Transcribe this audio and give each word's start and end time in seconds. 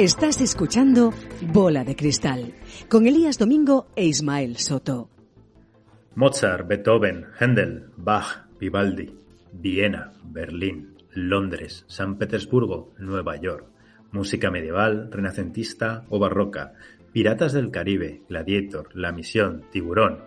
Estás 0.00 0.40
escuchando 0.40 1.12
Bola 1.52 1.84
de 1.84 1.94
Cristal 1.94 2.54
con 2.88 3.06
Elías 3.06 3.36
Domingo 3.36 3.86
e 3.94 4.06
Ismael 4.06 4.56
Soto. 4.56 5.10
Mozart, 6.14 6.66
Beethoven, 6.66 7.26
Händel, 7.38 7.90
Bach, 7.98 8.46
Vivaldi, 8.58 9.14
Viena, 9.52 10.10
Berlín, 10.24 10.96
Londres, 11.12 11.84
San 11.86 12.16
Petersburgo, 12.16 12.94
Nueva 12.96 13.36
York. 13.36 13.66
Música 14.10 14.50
medieval, 14.50 15.10
renacentista 15.12 16.06
o 16.08 16.18
barroca. 16.18 16.72
Piratas 17.12 17.52
del 17.52 17.70
Caribe, 17.70 18.22
Gladiator, 18.26 18.88
La 18.96 19.12
Misión, 19.12 19.66
Tiburón. 19.70 20.24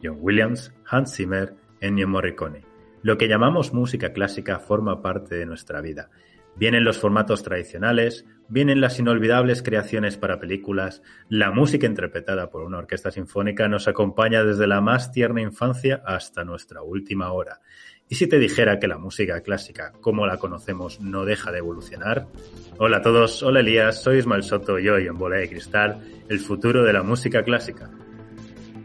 John 0.00 0.18
Williams, 0.20 0.72
Hans 0.88 1.16
Zimmer, 1.16 1.56
Ennio 1.80 2.06
Morricone. 2.06 2.62
Lo 3.02 3.18
que 3.18 3.26
llamamos 3.26 3.74
música 3.74 4.12
clásica 4.12 4.60
forma 4.60 5.02
parte 5.02 5.34
de 5.34 5.46
nuestra 5.46 5.80
vida 5.80 6.10
Vienen 6.56 6.84
los 6.84 6.98
formatos 6.98 7.42
tradicionales, 7.42 8.24
vienen 8.48 8.80
las 8.80 8.98
inolvidables 8.98 9.62
creaciones 9.62 10.16
para 10.16 10.38
películas, 10.38 11.02
la 11.28 11.50
música 11.50 11.86
interpretada 11.86 12.50
por 12.50 12.62
una 12.62 12.78
orquesta 12.78 13.10
sinfónica 13.10 13.68
nos 13.68 13.88
acompaña 13.88 14.44
desde 14.44 14.66
la 14.66 14.80
más 14.80 15.12
tierna 15.12 15.42
infancia 15.42 16.02
hasta 16.04 16.44
nuestra 16.44 16.82
última 16.82 17.32
hora. 17.32 17.60
¿Y 18.08 18.14
si 18.14 18.28
te 18.28 18.38
dijera 18.38 18.78
que 18.78 18.86
la 18.86 18.98
música 18.98 19.40
clásica, 19.40 19.92
como 20.00 20.26
la 20.26 20.36
conocemos, 20.36 21.00
no 21.00 21.24
deja 21.24 21.50
de 21.50 21.58
evolucionar? 21.58 22.28
Hola 22.78 22.98
a 22.98 23.02
todos, 23.02 23.42
hola 23.42 23.60
Elías, 23.60 24.00
soy 24.00 24.18
Ismael 24.18 24.44
Soto 24.44 24.78
y 24.78 24.88
hoy 24.88 25.06
en 25.06 25.18
Bola 25.18 25.36
de 25.36 25.48
Cristal, 25.48 26.00
el 26.28 26.38
futuro 26.38 26.84
de 26.84 26.92
la 26.92 27.02
música 27.02 27.42
clásica. 27.42 27.90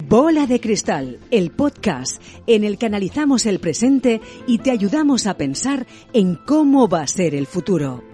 Bola 0.07 0.47
de 0.47 0.59
Cristal, 0.59 1.19
el 1.29 1.51
podcast 1.51 2.21
en 2.47 2.63
el 2.63 2.77
que 2.79 2.87
analizamos 2.87 3.45
el 3.45 3.59
presente 3.59 4.19
y 4.47 4.57
te 4.57 4.71
ayudamos 4.71 5.27
a 5.27 5.37
pensar 5.37 5.85
en 6.13 6.35
cómo 6.35 6.89
va 6.89 7.03
a 7.03 7.07
ser 7.07 7.35
el 7.35 7.45
futuro. 7.45 8.10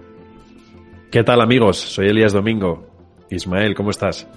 ¿Qué 1.10 1.24
tal 1.24 1.40
amigos? 1.40 1.78
Soy 1.78 2.08
Elías 2.08 2.34
Domingo. 2.34 2.86
Ismael, 3.30 3.74
¿cómo 3.74 3.88
estás? 3.88 4.28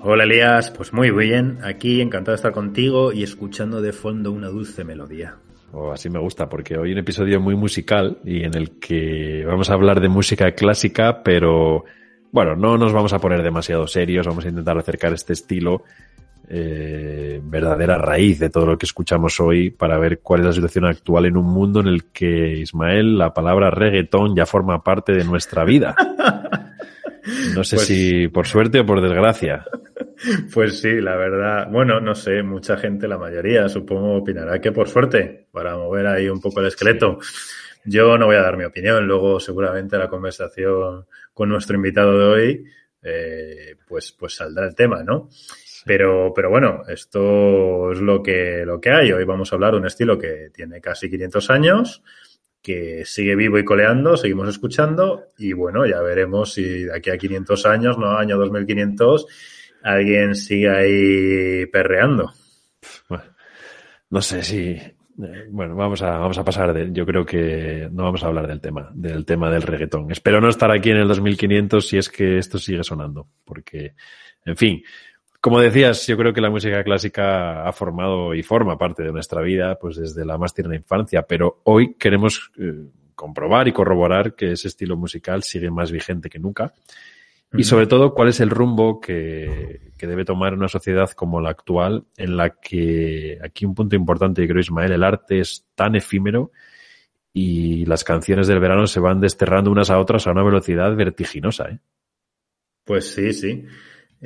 Hola 0.00 0.24
Elías, 0.24 0.70
pues 0.70 0.90
muy 0.94 1.10
bien. 1.10 1.58
Aquí 1.62 2.00
encantado 2.00 2.32
de 2.32 2.36
estar 2.36 2.52
contigo 2.52 3.12
y 3.12 3.22
escuchando 3.22 3.82
de 3.82 3.92
fondo 3.92 4.32
una 4.32 4.48
dulce 4.48 4.84
melodía. 4.84 5.36
Oh, 5.72 5.92
así 5.92 6.08
me 6.08 6.18
gusta, 6.18 6.48
porque 6.48 6.78
hoy 6.78 6.92
un 6.92 6.98
episodio 6.98 7.40
muy 7.40 7.56
musical 7.56 8.20
y 8.24 8.42
en 8.42 8.56
el 8.56 8.78
que 8.78 9.44
vamos 9.46 9.68
a 9.68 9.74
hablar 9.74 10.00
de 10.00 10.08
música 10.08 10.52
clásica, 10.52 11.22
pero 11.22 11.84
bueno, 12.32 12.56
no 12.56 12.78
nos 12.78 12.94
vamos 12.94 13.12
a 13.12 13.18
poner 13.18 13.42
demasiado 13.42 13.86
serios, 13.86 14.26
vamos 14.26 14.46
a 14.46 14.48
intentar 14.48 14.78
acercar 14.78 15.12
este 15.12 15.34
estilo 15.34 15.82
eh, 16.48 17.40
verdadera 17.42 17.98
raíz 17.98 18.38
de 18.38 18.50
todo 18.50 18.66
lo 18.66 18.78
que 18.78 18.86
escuchamos 18.86 19.40
hoy 19.40 19.70
para 19.70 19.98
ver 19.98 20.20
cuál 20.20 20.40
es 20.40 20.46
la 20.46 20.52
situación 20.52 20.84
actual 20.84 21.26
en 21.26 21.36
un 21.36 21.46
mundo 21.46 21.80
en 21.80 21.88
el 21.88 22.04
que, 22.06 22.58
Ismael, 22.58 23.16
la 23.18 23.32
palabra 23.32 23.70
reggaetón 23.70 24.36
ya 24.36 24.46
forma 24.46 24.82
parte 24.82 25.12
de 25.12 25.24
nuestra 25.24 25.64
vida. 25.64 25.94
No 27.54 27.64
sé 27.64 27.76
pues 27.76 27.86
si 27.86 28.28
por 28.28 28.46
suerte 28.46 28.80
o 28.80 28.86
por 28.86 29.00
desgracia. 29.00 29.64
Pues 30.52 30.80
sí, 30.80 31.00
la 31.00 31.16
verdad. 31.16 31.68
Bueno, 31.70 32.00
no 32.00 32.14
sé, 32.14 32.42
mucha 32.42 32.76
gente, 32.76 33.08
la 33.08 33.18
mayoría, 33.18 33.68
supongo, 33.68 34.16
opinará 34.16 34.60
que 34.60 34.72
por 34.72 34.88
suerte, 34.88 35.46
para 35.50 35.76
mover 35.76 36.06
ahí 36.06 36.28
un 36.28 36.40
poco 36.40 36.60
el 36.60 36.66
esqueleto. 36.66 37.18
Yo 37.84 38.16
no 38.16 38.26
voy 38.26 38.36
a 38.36 38.42
dar 38.42 38.56
mi 38.56 38.64
opinión, 38.64 39.06
luego 39.06 39.40
seguramente 39.40 39.98
la 39.98 40.08
conversación 40.08 41.06
con 41.32 41.48
nuestro 41.48 41.76
invitado 41.76 42.18
de 42.18 42.24
hoy, 42.24 42.64
eh, 43.02 43.76
pues, 43.86 44.12
pues 44.12 44.36
saldrá 44.36 44.66
el 44.66 44.74
tema, 44.74 45.02
¿no? 45.02 45.28
Pero, 45.84 46.32
pero 46.34 46.50
bueno, 46.50 46.82
esto 46.88 47.92
es 47.92 48.00
lo 48.00 48.22
que, 48.22 48.64
lo 48.64 48.80
que 48.80 48.90
hay. 48.90 49.12
Hoy 49.12 49.24
vamos 49.24 49.52
a 49.52 49.56
hablar 49.56 49.72
de 49.72 49.80
un 49.80 49.86
estilo 49.86 50.18
que 50.18 50.50
tiene 50.52 50.80
casi 50.80 51.10
500 51.10 51.50
años, 51.50 52.02
que 52.62 53.04
sigue 53.04 53.36
vivo 53.36 53.58
y 53.58 53.64
coleando, 53.64 54.16
seguimos 54.16 54.48
escuchando 54.48 55.26
y 55.36 55.52
bueno, 55.52 55.86
ya 55.86 56.00
veremos 56.00 56.54
si 56.54 56.84
de 56.84 56.96
aquí 56.96 57.10
a 57.10 57.18
500 57.18 57.66
años, 57.66 57.98
no 57.98 58.16
año 58.16 58.38
2500, 58.38 59.26
alguien 59.82 60.34
sigue 60.34 60.70
ahí 60.70 61.66
perreando. 61.66 62.32
No 64.08 64.22
sé 64.22 64.42
si 64.42 64.80
eh, 65.22 65.46
bueno, 65.48 65.76
vamos 65.76 66.02
a, 66.02 66.18
vamos 66.18 66.38
a 66.38 66.44
pasar 66.44 66.72
de, 66.72 66.90
yo 66.92 67.06
creo 67.06 67.24
que 67.24 67.88
no 67.92 68.04
vamos 68.04 68.24
a 68.24 68.26
hablar 68.26 68.46
del 68.48 68.60
tema, 68.60 68.90
del 68.94 69.24
tema 69.24 69.50
del 69.50 69.62
reggaetón. 69.62 70.10
Espero 70.10 70.40
no 70.40 70.48
estar 70.48 70.70
aquí 70.70 70.90
en 70.90 70.96
el 70.96 71.08
2500 71.08 71.86
si 71.86 71.98
es 71.98 72.08
que 72.08 72.38
esto 72.38 72.58
sigue 72.58 72.82
sonando, 72.82 73.28
porque, 73.44 73.94
en 74.44 74.56
fin, 74.56 74.82
como 75.44 75.60
decías, 75.60 76.06
yo 76.06 76.16
creo 76.16 76.32
que 76.32 76.40
la 76.40 76.48
música 76.48 76.82
clásica 76.82 77.68
ha 77.68 77.72
formado 77.74 78.32
y 78.34 78.42
forma 78.42 78.78
parte 78.78 79.02
de 79.02 79.12
nuestra 79.12 79.42
vida 79.42 79.78
pues 79.78 79.96
desde 79.96 80.24
la 80.24 80.38
más 80.38 80.54
tierna 80.54 80.74
infancia, 80.74 81.26
pero 81.26 81.60
hoy 81.64 81.96
queremos 81.96 82.50
eh, 82.56 82.86
comprobar 83.14 83.68
y 83.68 83.72
corroborar 83.72 84.36
que 84.36 84.52
ese 84.52 84.68
estilo 84.68 84.96
musical 84.96 85.42
sigue 85.42 85.70
más 85.70 85.92
vigente 85.92 86.30
que 86.30 86.38
nunca 86.38 86.72
y 87.52 87.64
sobre 87.64 87.86
todo 87.86 88.14
cuál 88.14 88.28
es 88.28 88.40
el 88.40 88.48
rumbo 88.48 89.02
que, 89.02 89.92
que, 89.98 90.06
debe 90.06 90.24
tomar 90.24 90.54
una 90.54 90.66
sociedad 90.66 91.10
como 91.10 91.42
la 91.42 91.50
actual 91.50 92.04
en 92.16 92.38
la 92.38 92.48
que 92.58 93.38
aquí 93.44 93.66
un 93.66 93.74
punto 93.74 93.96
importante, 93.96 94.40
yo 94.40 94.48
creo 94.48 94.60
Ismael, 94.60 94.92
el 94.92 95.04
arte 95.04 95.40
es 95.40 95.66
tan 95.74 95.94
efímero 95.94 96.52
y 97.34 97.84
las 97.84 98.02
canciones 98.02 98.46
del 98.46 98.60
verano 98.60 98.86
se 98.86 98.98
van 98.98 99.20
desterrando 99.20 99.70
unas 99.70 99.90
a 99.90 99.98
otras 99.98 100.26
a 100.26 100.30
una 100.30 100.42
velocidad 100.42 100.96
vertiginosa. 100.96 101.68
¿eh? 101.68 101.80
Pues 102.82 103.12
sí, 103.12 103.34
sí. 103.34 103.66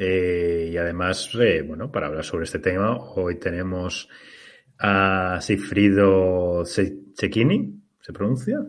Eh, 0.01 0.71
y 0.71 0.77
además, 0.77 1.29
eh, 1.41 1.63
bueno, 1.67 1.91
para 1.91 2.07
hablar 2.07 2.25
sobre 2.25 2.45
este 2.45 2.61
tema, 2.61 2.97
hoy 2.97 3.37
tenemos 3.41 4.09
a 4.79 5.41
Sifrido 5.41 6.63
Cecchini, 6.65 7.75
¿se 8.01 8.13
pronuncia? 8.13 8.61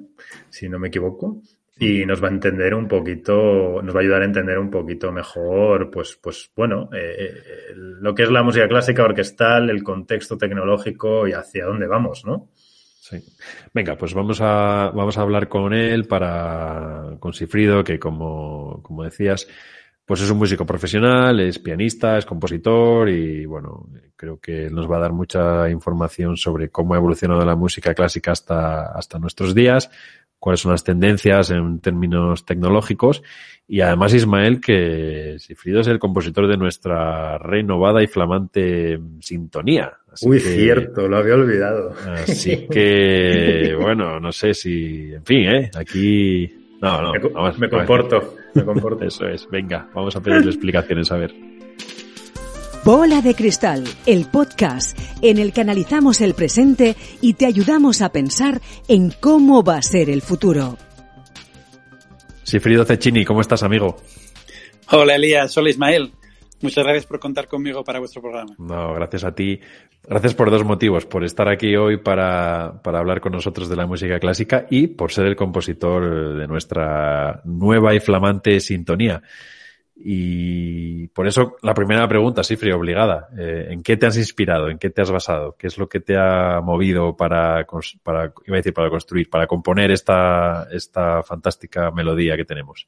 Si 0.49 0.67
no 0.67 0.79
me 0.79 0.87
equivoco. 0.87 1.43
Y 1.77 2.03
nos 2.03 2.21
va 2.21 2.29
a 2.29 2.31
entender 2.31 2.73
un 2.73 2.87
poquito, 2.87 3.79
nos 3.83 3.95
va 3.95 3.99
a 3.99 4.01
ayudar 4.01 4.23
a 4.23 4.25
entender 4.25 4.57
un 4.57 4.71
poquito 4.71 5.11
mejor, 5.11 5.91
pues, 5.91 6.19
pues 6.21 6.51
bueno, 6.55 6.89
eh, 6.93 7.31
lo 7.75 8.15
que 8.15 8.23
es 8.23 8.31
la 8.31 8.41
música 8.41 8.67
clásica 8.67 9.03
orquestal, 9.03 9.69
el 9.69 9.83
contexto 9.83 10.35
tecnológico 10.35 11.27
y 11.27 11.33
hacia 11.33 11.65
dónde 11.65 11.85
vamos, 11.85 12.25
¿no? 12.25 12.49
Sí. 12.55 13.17
Venga, 13.73 13.95
pues 13.95 14.15
vamos 14.15 14.41
a, 14.41 14.91
vamos 14.95 15.17
a 15.17 15.21
hablar 15.21 15.47
con 15.47 15.73
él 15.73 16.05
para, 16.05 17.15
con 17.19 17.33
Sifrido, 17.33 17.83
que 17.83 17.97
como, 17.99 18.81
como 18.83 19.03
decías, 19.03 19.47
pues 20.09 20.21
es 20.21 20.31
un 20.31 20.39
músico 20.39 20.65
profesional, 20.65 21.39
es 21.39 21.59
pianista, 21.59 22.17
es 22.17 22.25
compositor 22.25 23.07
y 23.09 23.45
bueno, 23.45 23.85
creo 24.15 24.39
que 24.39 24.67
nos 24.71 24.89
va 24.89 24.97
a 24.97 25.01
dar 25.01 25.13
mucha 25.13 25.69
información 25.69 26.35
sobre 26.35 26.69
cómo 26.69 26.95
ha 26.95 26.97
evolucionado 26.97 27.45
la 27.45 27.55
música 27.55 27.93
clásica 27.93 28.31
hasta, 28.31 28.85
hasta 28.85 29.19
nuestros 29.19 29.53
días, 29.53 29.91
cuáles 30.39 30.61
son 30.61 30.71
las 30.71 30.83
tendencias 30.83 31.51
en 31.51 31.79
términos 31.79 32.43
tecnológicos 32.43 33.21
y 33.67 33.81
además 33.81 34.15
Ismael 34.15 34.59
que 34.59 35.35
Sifrido 35.37 35.81
es 35.81 35.87
el 35.87 35.99
compositor 35.99 36.47
de 36.47 36.57
nuestra 36.57 37.37
renovada 37.37 38.01
y 38.01 38.07
flamante 38.07 38.99
sintonía. 39.19 39.93
Uy, 40.23 40.39
cierto, 40.39 41.07
lo 41.07 41.17
había 41.17 41.35
olvidado. 41.35 41.93
Así 42.15 42.65
que, 42.71 43.77
bueno, 43.79 44.19
no 44.19 44.31
sé 44.31 44.55
si, 44.55 45.13
en 45.13 45.23
fin, 45.23 45.49
¿eh? 45.49 45.71
aquí 45.75 46.51
no, 46.81 47.01
no. 47.01 47.13
Me, 47.59 47.69
comporto, 47.69 48.35
me 48.53 48.65
comporto. 48.65 49.03
Eso 49.07 49.27
es. 49.27 49.47
Venga, 49.49 49.87
vamos 49.93 50.15
a 50.15 50.21
pedirle 50.21 50.51
explicaciones, 50.51 51.11
a 51.11 51.17
ver. 51.17 51.33
Bola 52.83 53.21
de 53.21 53.35
Cristal, 53.35 53.83
el 54.05 54.25
podcast 54.25 54.97
en 55.21 55.37
el 55.37 55.51
que 55.51 55.61
analizamos 55.61 56.21
el 56.21 56.33
presente 56.33 56.95
y 57.21 57.33
te 57.33 57.45
ayudamos 57.45 58.01
a 58.01 58.11
pensar 58.11 58.61
en 58.87 59.11
cómo 59.19 59.63
va 59.63 59.77
a 59.77 59.81
ser 59.81 60.09
el 60.09 60.21
futuro. 60.21 60.77
Sifrido 62.43 62.85
Cecchini, 62.85 63.25
¿cómo 63.25 63.41
estás, 63.41 63.63
amigo? 63.63 63.97
Hola, 64.91 65.15
Elías. 65.15 65.55
Hola, 65.57 65.69
Ismael. 65.69 66.13
Muchas 66.61 66.83
gracias 66.83 67.05
por 67.05 67.19
contar 67.19 67.47
conmigo 67.47 67.83
para 67.83 67.99
vuestro 67.99 68.21
programa. 68.21 68.53
No, 68.57 68.93
gracias 68.93 69.23
a 69.23 69.33
ti. 69.33 69.59
Gracias 70.03 70.33
por 70.33 70.51
dos 70.51 70.63
motivos, 70.65 71.05
por 71.05 71.23
estar 71.23 71.47
aquí 71.47 71.75
hoy 71.75 71.97
para, 71.97 72.81
para, 72.83 72.99
hablar 72.99 73.21
con 73.21 73.31
nosotros 73.31 73.69
de 73.69 73.75
la 73.75 73.85
música 73.85 74.19
clásica 74.19 74.65
y 74.69 74.87
por 74.87 75.11
ser 75.11 75.27
el 75.27 75.35
compositor 75.35 76.37
de 76.37 76.47
nuestra 76.47 77.41
nueva 77.45 77.95
y 77.95 77.99
flamante 77.99 78.59
sintonía. 78.59 79.21
Y 80.01 81.07
por 81.07 81.27
eso 81.27 81.57
la 81.61 81.73
primera 81.73 82.07
pregunta, 82.07 82.43
Sifri, 82.43 82.71
obligada. 82.71 83.27
Eh, 83.37 83.67
¿En 83.69 83.83
qué 83.83 83.97
te 83.97 84.05
has 84.05 84.17
inspirado? 84.17 84.69
¿En 84.69 84.77
qué 84.77 84.89
te 84.89 85.01
has 85.01 85.11
basado? 85.11 85.55
¿Qué 85.57 85.67
es 85.67 85.77
lo 85.77 85.89
que 85.89 85.99
te 85.99 86.17
ha 86.17 86.61
movido 86.61 87.17
para, 87.17 87.65
para 88.01 88.33
iba 88.45 88.55
a 88.55 88.59
decir, 88.59 88.73
para 88.73 88.89
construir, 88.89 89.29
para 89.29 89.45
componer 89.45 89.91
esta, 89.91 90.67
esta 90.71 91.21
fantástica 91.23 91.91
melodía 91.91 92.37
que 92.37 92.45
tenemos? 92.45 92.87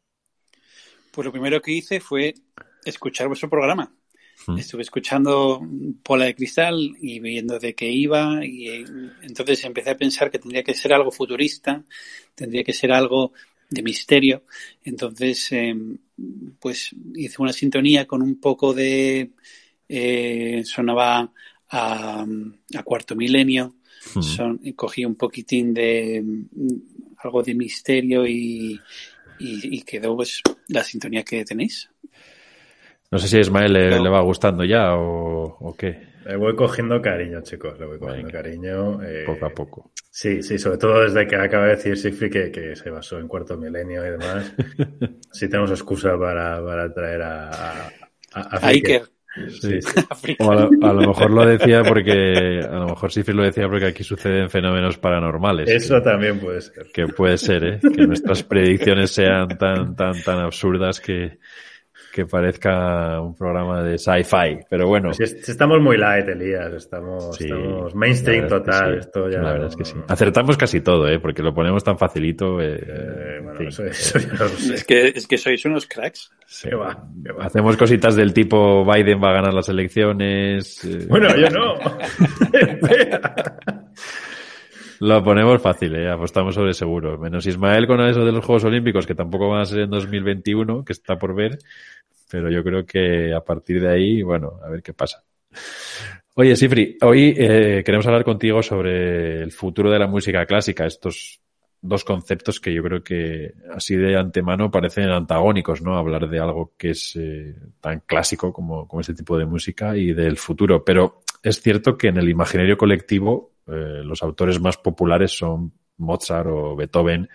Pues 1.12 1.26
lo 1.26 1.32
primero 1.34 1.62
que 1.62 1.74
hice 1.74 2.00
fue 2.00 2.34
escuchar 2.86 3.28
vuestro 3.28 3.50
programa. 3.50 3.94
Hmm. 4.48 4.58
Estuve 4.58 4.82
escuchando 4.82 5.62
Pola 6.04 6.26
de 6.26 6.36
Cristal 6.36 6.96
y 7.00 7.20
viendo 7.20 7.60
de 7.60 7.76
qué 7.76 7.92
iba 7.92 8.44
y 8.46 8.70
eh, 8.70 8.86
entonces 9.22 9.64
empecé 9.66 9.92
a 9.92 9.98
pensar 9.98 10.32
que 10.32 10.40
tendría 10.40 10.64
que 10.64 10.74
ser 10.74 10.94
algo 10.94 11.12
futurista, 11.12 11.84
tendría 12.34 12.64
que 12.64 12.74
ser 12.74 12.92
algo 12.92 13.34
de 13.70 13.84
misterio. 13.84 14.44
Entonces, 14.84 15.52
em, 15.52 15.98
pues 16.60 16.92
hice 17.16 17.42
una 17.42 17.54
sintonía 17.54 18.06
con 18.06 18.22
un 18.22 18.40
poco 18.40 18.74
de... 18.74 19.32
Eh, 19.94 20.62
sonaba 20.64 21.34
a, 21.70 22.26
cuarto 22.86 23.14
milenio, 23.14 23.76
hmm. 24.16 24.70
cogí 24.72 25.04
un 25.04 25.16
poquitín 25.16 25.74
de 25.74 26.24
algo 27.18 27.44
de 27.44 27.54
misterio 27.54 28.26
y, 28.26 28.80
y, 29.40 29.82
quedó 29.82 30.16
pues 30.16 30.42
la 30.68 30.84
sintonía 30.84 31.24
que 31.24 31.44
tenéis. 31.46 31.90
No 33.12 33.20
sé 33.20 33.28
si 33.28 33.38
a 33.38 33.42
Ismael 33.42 33.74
le, 33.74 34.10
va 34.10 34.22
gustando 34.22 34.64
ya 34.64 34.96
o, 34.96 35.76
qué. 35.78 36.12
Le 36.26 36.38
voy 36.38 36.56
cogiendo 36.56 37.02
cariño, 37.02 37.42
chicos, 37.42 37.78
le 37.78 37.86
voy 37.86 38.00
cogiendo 38.00 38.32
cariño. 38.32 39.04
Eh, 39.04 39.24
poco 39.26 39.46
a 39.46 39.50
poco. 39.50 39.92
Sí, 40.10 40.42
sí, 40.42 40.58
sobre 40.58 40.78
todo 40.78 41.04
desde 41.04 41.28
que 41.28 41.36
acaba 41.36 41.66
de 41.66 41.76
decir 41.76 41.98
Sifri 41.98 42.30
que, 42.30 42.52
que 42.52 42.74
se 42.76 42.90
basó 42.90 43.20
en 43.20 43.28
cuarto 43.28 43.58
milenio 43.58 44.06
y 44.06 44.12
demás. 44.12 44.54
sí 45.32 45.50
tenemos 45.50 45.72
excusa 45.72 46.18
para, 46.18 46.64
para 46.64 46.94
traer 46.94 47.22
a, 47.22 47.50
a, 47.50 47.90
a 48.34 48.68
Iker. 48.68 49.04
Sí. 49.50 49.80
O 50.40 50.52
a, 50.52 50.94
lo, 50.94 51.08
mejor 51.08 51.32
lo 51.32 51.46
decía 51.46 51.82
porque, 51.84 52.60
a 52.62 52.80
lo 52.80 52.88
mejor 52.88 53.12
Sifri 53.12 53.34
lo 53.34 53.44
decía 53.44 53.68
porque 53.68 53.88
aquí 53.88 54.04
suceden 54.04 54.50
fenómenos 54.50 54.98
paranormales. 54.98 55.70
Eso 55.70 56.02
también 56.02 56.40
puede 56.40 56.62
ser. 56.62 56.88
Que 56.94 57.08
puede 57.08 57.38
ser, 57.38 57.64
¿eh? 57.64 57.80
Que 57.82 58.08
nuestras 58.08 58.44
predicciones 58.44 59.12
sean 59.12 59.48
tan, 59.58 59.96
tan, 59.96 60.22
tan 60.22 60.40
absurdas 60.40 61.00
que, 61.00 61.40
que 62.12 62.26
parezca 62.26 63.22
un 63.22 63.36
programa 63.36 63.82
de 63.82 63.98
sci-fi, 63.98 64.60
pero 64.70 64.88
bueno. 64.88 65.14
Si, 65.14 65.24
estamos 65.24 65.80
muy 65.82 65.98
light, 65.98 66.28
Elías, 66.28 66.74
estamos, 66.74 67.40
estamos 67.40 67.96
mainstream 67.96 68.48
total. 68.48 69.00
Esto 69.00 69.30
ya 69.30 69.42
la 69.42 69.54
verdad 69.54 69.68
es 69.70 69.76
que 69.76 69.86
sí. 69.86 69.96
Acertamos 70.08 70.58
casi 70.58 70.82
todo, 70.82 71.08
¿eh? 71.08 71.20
porque 71.20 71.42
lo 71.42 71.54
ponemos 71.54 71.84
tan 71.84 71.98
facilito. 71.98 72.60
Eh, 72.62 72.84
eh 72.86 73.40
bueno, 73.42 73.62
eso, 73.62 73.86
eso 73.86 74.20
ya 74.20 74.34
lo 74.34 74.50
sé. 74.50 74.74
Es 74.76 74.84
que, 74.84 75.08
es 75.08 75.28
que 75.28 75.38
sois 75.38 75.64
unos 75.66 75.88
cracks. 75.88 76.32
va, 76.80 77.08
Hacemos 77.40 77.78
cositas 77.78 78.16
del 78.16 78.34
tipo 78.34 78.86
Biden 78.86 79.22
va 79.24 79.30
a 79.30 79.34
ganar 79.34 79.54
las 79.54 79.70
elecciones. 79.70 80.84
Eh. 80.84 81.06
Bueno, 81.08 81.30
yo 81.36 81.50
no. 81.50 81.76
Lo 85.02 85.24
ponemos 85.24 85.60
fácil, 85.60 85.96
¿eh? 85.96 86.12
apostamos 86.12 86.54
sobre 86.54 86.76
seguro. 86.76 87.18
Menos 87.18 87.48
Ismael 87.48 87.88
con 87.88 88.00
eso 88.02 88.24
de 88.24 88.32
los 88.32 88.46
Juegos 88.46 88.66
Olímpicos, 88.66 89.08
que 89.08 89.16
tampoco 89.16 89.50
van 89.50 89.62
a 89.62 89.66
ser 89.66 89.80
en 89.80 89.90
2021, 89.90 90.86
que 90.86 90.94
está 90.94 91.18
por 91.18 91.34
ver. 91.34 91.58
Pero 92.32 92.50
yo 92.50 92.64
creo 92.64 92.86
que 92.86 93.34
a 93.34 93.42
partir 93.42 93.82
de 93.82 93.90
ahí, 93.90 94.22
bueno, 94.22 94.60
a 94.64 94.70
ver 94.70 94.82
qué 94.82 94.94
pasa. 94.94 95.22
Oye, 96.36 96.56
Sifri, 96.56 96.98
hoy 97.02 97.36
eh, 97.38 97.84
queremos 97.86 98.08
hablar 98.08 98.24
contigo 98.24 98.64
sobre 98.64 99.44
el 99.44 99.52
futuro 99.52 99.92
de 99.92 100.00
la 100.00 100.08
música 100.08 100.46
clásica. 100.46 100.86
Estos 100.86 101.42
dos 101.82 102.06
conceptos 102.06 102.60
que 102.62 102.74
yo 102.74 102.82
creo 102.84 103.04
que 103.04 103.54
así 103.76 103.98
de 103.98 104.16
antemano 104.16 104.72
parecen 104.72 105.10
antagónicos, 105.10 105.82
¿no? 105.82 105.98
Hablar 105.98 106.30
de 106.30 106.40
algo 106.40 106.74
que 106.78 106.92
es 106.92 107.18
eh, 107.18 107.54
tan 107.82 108.02
clásico 108.06 108.54
como, 108.54 108.88
como 108.88 109.02
este 109.02 109.14
tipo 109.14 109.38
de 109.38 109.46
música 109.46 109.98
y 109.98 110.14
del 110.14 110.38
futuro. 110.38 110.86
Pero 110.86 111.24
es 111.44 111.62
cierto 111.62 111.98
que 111.98 112.08
en 112.08 112.18
el 112.18 112.30
imaginario 112.30 112.78
colectivo 112.78 113.52
eh, 113.68 114.02
los 114.06 114.24
autores 114.24 114.62
más 114.62 114.78
populares 114.78 115.32
son 115.32 115.74
Mozart 115.98 116.48
o 116.50 116.78
Beethoven, 116.78 117.28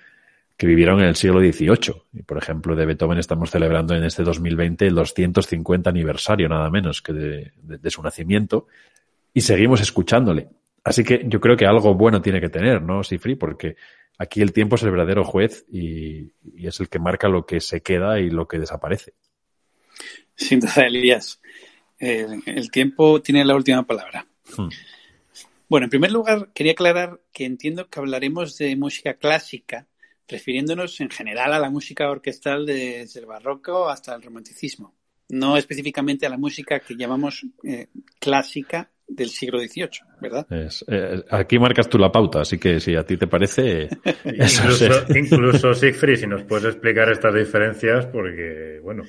que 0.57 0.67
vivieron 0.67 1.01
en 1.01 1.07
el 1.07 1.17
siglo 1.17 1.41
XVIII. 1.41 2.03
Y, 2.15 2.23
por 2.23 2.39
ejemplo, 2.39 2.75
de 2.75 2.87
Beethoven 2.87 3.19
estamos 3.19 3.51
celebrando 3.51 3.95
en 3.95 4.05
este 4.05 4.23
2020 4.23 4.87
el 4.87 4.95
250 4.95 5.91
aniversario, 5.91 6.49
nada 6.49 6.71
menos 6.71 7.03
que 7.03 7.13
de, 7.13 7.91
su 7.91 8.03
nacimiento, 8.03 8.67
y 9.35 9.43
seguimos 9.43 9.81
escuchándole. 9.81 10.49
Así 10.83 11.05
que 11.05 11.25
yo 11.27 11.41
creo 11.41 11.57
que 11.57 11.67
algo 11.67 11.95
bueno 11.95 12.23
tiene 12.23 12.41
que 12.41 12.49
tener, 12.49 12.81
¿no, 12.81 13.03
Sifri? 13.03 13.35
Porque 13.35 13.77
aquí 14.19 14.41
el 14.41 14.53
tiempo 14.53 14.77
es 14.77 14.83
el 14.83 14.91
verdadero 14.91 15.25
juez 15.25 15.67
y, 15.71 16.33
es 16.57 16.81
el 16.81 16.89
que 16.89 16.99
marca 16.99 17.29
lo 17.29 17.45
que 17.45 17.61
se 17.61 17.83
queda 17.83 18.19
y 18.19 18.31
lo 18.31 18.49
que 18.49 18.59
desaparece. 18.59 19.13
Sin 20.35 20.61
duda, 20.61 20.87
Elías. 20.87 21.41
El, 21.99 22.71
tiempo 22.71 23.21
tiene 23.21 23.45
la 23.45 23.55
última 23.55 23.83
palabra. 23.83 24.27
Hmm. 24.57 24.69
Bueno, 25.69 25.85
en 25.85 25.91
primer 25.91 26.13
lugar, 26.13 26.51
quería 26.55 26.73
aclarar 26.73 27.21
que 27.33 27.45
entiendo 27.45 27.89
que 27.89 27.99
hablaremos 27.99 28.57
de 28.57 28.77
música 28.77 29.15
clásica, 29.15 29.87
refiriéndonos 30.29 31.01
en 31.01 31.11
general 31.11 31.53
a 31.53 31.59
la 31.59 31.71
música 31.71 32.11
orquestal 32.11 32.67
desde 32.67 33.21
el 33.21 33.27
barroco 33.27 33.89
hasta 33.89 34.15
el 34.15 34.23
romanticismo, 34.23 34.95
no 35.29 35.57
específicamente 35.57 36.27
a 36.27 36.31
la 36.31 36.39
música 36.39 36.81
que 36.81 36.97
llamamos 36.97 37.47
eh, 37.65 37.89
clásica 38.19 38.91
del 39.09 39.29
siglo 39.31 39.61
XVIII, 39.61 40.01
¿verdad? 40.21 40.47
Eh, 40.51 41.23
aquí 41.31 41.59
marcas 41.59 41.89
tú 41.89 41.97
la 41.97 42.11
pauta, 42.11 42.41
así 42.41 42.59
que 42.59 42.81
si 42.81 42.97
a 42.97 43.05
ti 43.05 43.17
te 43.17 43.29
parece... 43.29 43.89
incluso, 44.25 45.07
incluso 45.15 45.75
Siegfried, 45.75 46.17
si 46.17 46.27
nos 46.27 46.43
puedes 46.43 46.65
explicar 46.67 47.11
estas 47.11 47.35
diferencias, 47.35 48.07
porque, 48.07 48.81
bueno... 48.83 49.05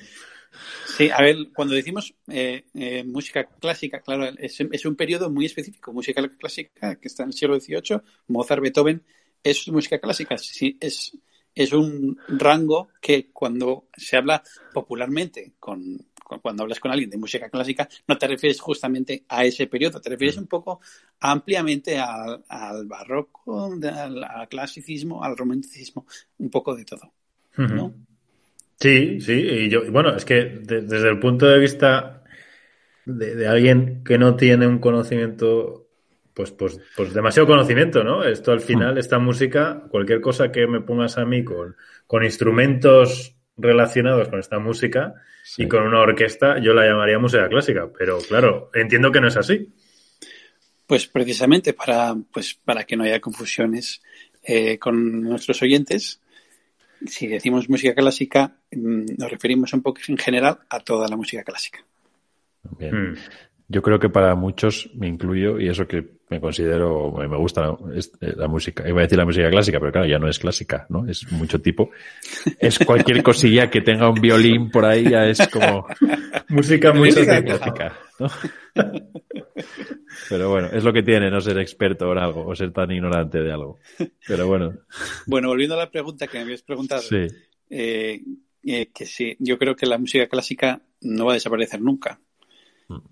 Sí, 0.96 1.10
a 1.10 1.22
ver, 1.22 1.36
cuando 1.54 1.74
decimos 1.74 2.14
eh, 2.28 2.64
eh, 2.74 3.04
música 3.04 3.44
clásica, 3.60 4.00
claro, 4.00 4.30
es, 4.36 4.84
un 4.84 4.96
periodo 4.96 5.30
muy 5.30 5.46
específico. 5.46 5.92
Música 5.92 6.26
clásica 6.28 6.96
que 6.96 7.06
está 7.06 7.22
en 7.22 7.28
el 7.28 7.32
siglo 7.34 7.60
XVIII, 7.60 8.00
Mozart, 8.26 8.62
Beethoven, 8.62 9.04
es 9.42 9.68
música 9.68 9.98
clásica. 9.98 10.38
Sí, 10.38 10.76
es, 10.80 11.16
es 11.54 11.72
un 11.72 12.18
rango 12.28 12.88
que 13.00 13.30
cuando 13.32 13.88
se 13.96 14.16
habla 14.16 14.42
popularmente, 14.72 15.52
con, 15.58 15.98
cuando 16.40 16.62
hablas 16.62 16.80
con 16.80 16.90
alguien 16.90 17.10
de 17.10 17.16
música 17.16 17.48
clásica, 17.48 17.88
no 18.06 18.18
te 18.18 18.26
refieres 18.26 18.60
justamente 18.60 19.24
a 19.28 19.44
ese 19.44 19.66
periodo, 19.66 20.00
te 20.00 20.10
refieres 20.10 20.36
un 20.36 20.46
poco 20.46 20.80
ampliamente 21.20 21.98
al, 21.98 22.86
barroco, 22.86 23.72
al, 23.72 24.48
clasicismo, 24.48 25.24
al 25.24 25.36
romanticismo, 25.36 26.06
un 26.38 26.50
poco 26.50 26.76
de 26.76 26.84
todo. 26.84 27.12
¿no? 27.56 27.94
Sí, 28.78 29.20
sí, 29.20 29.32
y 29.32 29.68
yo, 29.68 29.90
bueno, 29.90 30.14
es 30.14 30.24
que 30.24 30.60
desde 30.62 31.08
el 31.08 31.18
punto 31.18 31.46
de 31.46 31.58
vista 31.58 32.22
de, 33.04 33.48
alguien 33.48 34.04
que 34.04 34.18
no 34.18 34.36
tiene 34.36 34.66
un 34.66 34.78
conocimiento, 34.78 35.87
pues, 36.38 36.52
pues, 36.52 36.78
pues 36.94 37.12
demasiado 37.12 37.48
conocimiento, 37.48 38.04
¿no? 38.04 38.22
Esto 38.22 38.52
al 38.52 38.60
final, 38.60 38.94
hmm. 38.94 38.98
esta 38.98 39.18
música, 39.18 39.82
cualquier 39.90 40.20
cosa 40.20 40.52
que 40.52 40.68
me 40.68 40.80
pongas 40.80 41.18
a 41.18 41.24
mí 41.24 41.42
con, 41.42 41.74
con 42.06 42.22
instrumentos 42.22 43.34
relacionados 43.56 44.28
con 44.28 44.38
esta 44.38 44.60
música 44.60 45.14
y 45.56 45.66
con 45.66 45.82
una 45.82 45.98
orquesta, 45.98 46.60
yo 46.60 46.74
la 46.74 46.86
llamaría 46.86 47.18
música 47.18 47.48
clásica, 47.48 47.90
pero 47.98 48.18
claro, 48.18 48.70
entiendo 48.72 49.10
que 49.10 49.20
no 49.20 49.26
es 49.26 49.36
así. 49.36 49.68
Pues 50.86 51.08
precisamente 51.08 51.72
para, 51.72 52.14
pues, 52.32 52.54
para 52.54 52.84
que 52.84 52.96
no 52.96 53.02
haya 53.02 53.18
confusiones 53.18 54.00
eh, 54.44 54.78
con 54.78 55.20
nuestros 55.20 55.60
oyentes, 55.62 56.20
si 57.04 57.26
decimos 57.26 57.68
música 57.68 57.96
clásica, 57.96 58.58
mm, 58.70 59.06
nos 59.18 59.28
referimos 59.28 59.72
un 59.72 59.82
poco 59.82 60.00
en 60.06 60.18
general 60.18 60.60
a 60.70 60.78
toda 60.78 61.08
la 61.08 61.16
música 61.16 61.42
clásica. 61.42 61.84
Bien. 62.78 62.94
Hmm. 62.94 63.16
Yo 63.70 63.82
creo 63.82 63.98
que 63.98 64.08
para 64.08 64.34
muchos, 64.34 64.90
me 64.94 65.06
incluyo, 65.08 65.60
y 65.60 65.68
eso 65.68 65.86
que 65.86 66.18
me 66.30 66.40
considero, 66.40 67.12
me 67.12 67.36
gusta 67.36 67.76
es 67.94 68.12
eh, 68.20 68.32
la 68.36 68.48
música, 68.48 68.88
iba 68.88 69.00
a 69.00 69.02
decir 69.02 69.18
la 69.18 69.26
música 69.26 69.50
clásica, 69.50 69.78
pero 69.78 69.92
claro, 69.92 70.06
ya 70.06 70.18
no 70.18 70.28
es 70.28 70.38
clásica, 70.38 70.86
¿no? 70.88 71.06
Es 71.06 71.30
mucho 71.32 71.60
tipo. 71.60 71.90
Es 72.58 72.78
cualquier 72.86 73.22
cosilla 73.22 73.70
que 73.70 73.82
tenga 73.82 74.08
un 74.08 74.20
violín 74.20 74.70
por 74.70 74.84
ahí, 74.84 75.10
ya 75.10 75.26
es 75.26 75.46
como 75.48 75.86
música 76.48 76.92
muy 76.92 77.10
clásica. 77.10 77.98
¿no? 78.18 78.28
Pero 80.28 80.50
bueno, 80.50 80.68
es 80.72 80.84
lo 80.84 80.92
que 80.92 81.02
tiene 81.02 81.30
no 81.30 81.40
ser 81.40 81.58
experto 81.58 82.10
en 82.12 82.18
algo 82.18 82.46
o 82.46 82.54
ser 82.54 82.72
tan 82.72 82.90
ignorante 82.90 83.38
de 83.38 83.52
algo. 83.52 83.78
Pero 84.26 84.46
bueno. 84.46 84.74
Bueno, 85.26 85.48
volviendo 85.48 85.74
a 85.74 85.78
la 85.78 85.90
pregunta 85.90 86.26
que 86.26 86.38
me 86.38 86.44
habías 86.44 86.62
preguntado. 86.62 87.02
Eh, 87.70 88.22
eh, 88.64 88.90
que 88.94 89.06
sí, 89.06 89.36
yo 89.38 89.58
creo 89.58 89.76
que 89.76 89.86
la 89.86 89.98
música 89.98 90.26
clásica 90.26 90.80
no 91.00 91.26
va 91.26 91.32
a 91.32 91.34
desaparecer 91.34 91.80
nunca. 91.80 92.20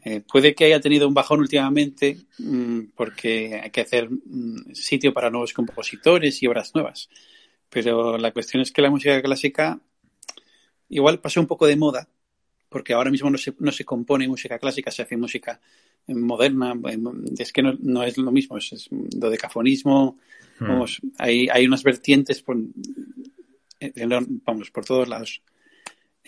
Eh, 0.05 0.23
puede 0.27 0.55
que 0.55 0.65
haya 0.65 0.81
tenido 0.81 1.07
un 1.07 1.13
bajón 1.13 1.41
últimamente 1.41 2.17
mm, 2.39 2.81
porque 2.95 3.61
hay 3.63 3.71
que 3.71 3.83
hacer 3.83 4.09
mm, 4.11 4.73
sitio 4.73 5.13
para 5.13 5.31
nuevos 5.31 5.53
compositores 5.53 6.43
y 6.43 6.47
obras 6.47 6.75
nuevas. 6.75 7.09
Pero 7.69 8.17
la 8.17 8.33
cuestión 8.33 8.63
es 8.63 8.73
que 8.73 8.83
la 8.83 8.91
música 8.91 9.21
clásica 9.21 9.79
igual 10.89 11.21
pasó 11.21 11.41
un 11.41 11.47
poco 11.47 11.67
de 11.67 11.77
moda 11.77 12.09
porque 12.69 12.95
ahora 12.95 13.11
mismo 13.11 13.31
no 13.31 13.39
se, 13.39 13.55
no 13.59 13.73
se 13.73 13.85
compone 13.85 14.29
música 14.29 14.59
clásica, 14.59 14.91
se 14.91 15.03
hace 15.03 15.17
música 15.17 15.61
moderna, 16.09 16.75
es 17.39 17.53
que 17.53 17.63
no, 17.63 18.03
es 18.03 18.19
lo 18.19 18.31
mismo, 18.31 18.59
es, 18.59 18.73
es 18.73 18.89
dodecafonismo, 18.91 20.19
hmm. 20.59 20.69
vamos, 20.69 21.01
hay, 21.19 21.49
hay 21.49 21.67
unas 21.67 21.83
vertientes 21.83 22.43
por, 22.43 22.57
vamos, 24.45 24.71
por 24.71 24.85
todos 24.85 25.09
lados. 25.09 25.43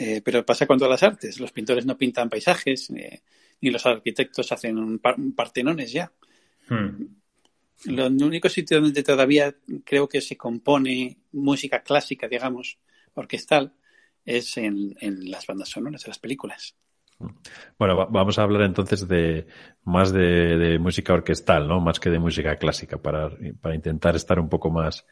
Eh, 0.00 0.22
pero 0.24 0.46
pasa 0.46 0.64
con 0.64 0.78
todas 0.78 0.92
las 0.92 1.02
artes, 1.02 1.40
los 1.40 1.50
pintores 1.50 1.84
no 1.84 1.98
pintan 1.98 2.28
paisajes, 2.28 2.88
eh, 2.90 3.20
ni 3.60 3.70
los 3.70 3.84
arquitectos 3.84 4.52
hacen 4.52 5.00
partenones 5.34 5.90
ya. 5.90 6.12
Hmm. 6.68 7.02
Lo, 7.86 8.06
el 8.06 8.22
único 8.22 8.48
sitio 8.48 8.80
donde 8.80 9.02
todavía 9.02 9.52
creo 9.84 10.08
que 10.08 10.20
se 10.20 10.36
compone 10.36 11.16
música 11.32 11.82
clásica, 11.82 12.28
digamos, 12.28 12.78
orquestal, 13.14 13.72
es 14.24 14.56
en, 14.56 14.94
las 15.30 15.46
bandas 15.48 15.70
sonoras 15.70 16.02
de 16.02 16.08
las 16.08 16.18
películas. 16.20 16.76
Bueno, 17.76 18.06
vamos 18.08 18.38
a 18.38 18.44
hablar 18.44 18.62
entonces 18.62 19.08
de 19.08 19.48
más 19.82 20.12
de, 20.12 20.78
música 20.78 21.12
orquestal, 21.12 21.66
¿no? 21.66 21.80
Más 21.80 21.98
que 21.98 22.10
de 22.10 22.20
música 22.20 22.54
clásica, 22.56 22.98
para, 22.98 23.30
para 23.60 23.74
intentar 23.74 24.14
estar 24.14 24.38
un 24.38 24.48
poco 24.48 24.70
más 24.70 25.04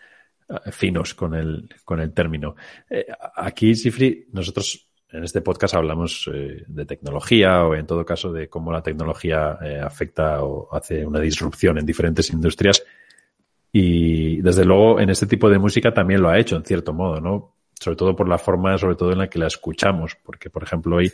finos 0.71 1.15
con 1.15 1.35
el, 1.35 1.69
con 1.85 2.00
el 2.00 2.12
término. 2.12 2.57
Eh, 2.88 3.07
aquí, 3.37 3.75
Sifri, 3.75 4.26
nosotros 4.33 4.88
en 5.11 5.25
este 5.25 5.41
podcast 5.41 5.75
hablamos 5.75 6.29
eh, 6.33 6.65
de 6.67 6.85
tecnología 6.85 7.65
o 7.65 7.75
en 7.75 7.87
todo 7.87 8.05
caso 8.05 8.33
de 8.33 8.49
cómo 8.49 8.73
la 8.73 8.83
tecnología 8.83 9.59
afecta 9.83 10.43
o 10.43 10.69
hace 10.75 11.05
una 11.07 11.21
disrupción 11.21 11.79
en 11.79 11.87
diferentes 11.87 12.31
industrias. 12.31 12.83
Y 13.73 14.41
desde 14.43 14.65
luego 14.65 15.00
en 15.00 15.11
este 15.11 15.26
tipo 15.26 15.50
de 15.50 15.59
música 15.59 15.93
también 15.93 16.23
lo 16.23 16.31
ha 16.31 16.38
hecho, 16.38 16.57
en 16.57 16.65
cierto 16.65 16.93
modo, 16.93 17.21
¿no? 17.21 17.57
sobre 17.81 17.97
todo 17.97 18.17
por 18.17 18.29
la 18.29 18.38
forma, 18.38 18.76
sobre 18.79 18.97
todo 18.97 19.12
en 19.12 19.19
la 19.19 19.29
que 19.29 19.38
la 19.38 19.47
escuchamos, 19.47 20.17
porque 20.23 20.50
por 20.50 20.62
ejemplo 20.62 20.97
hoy 20.97 21.12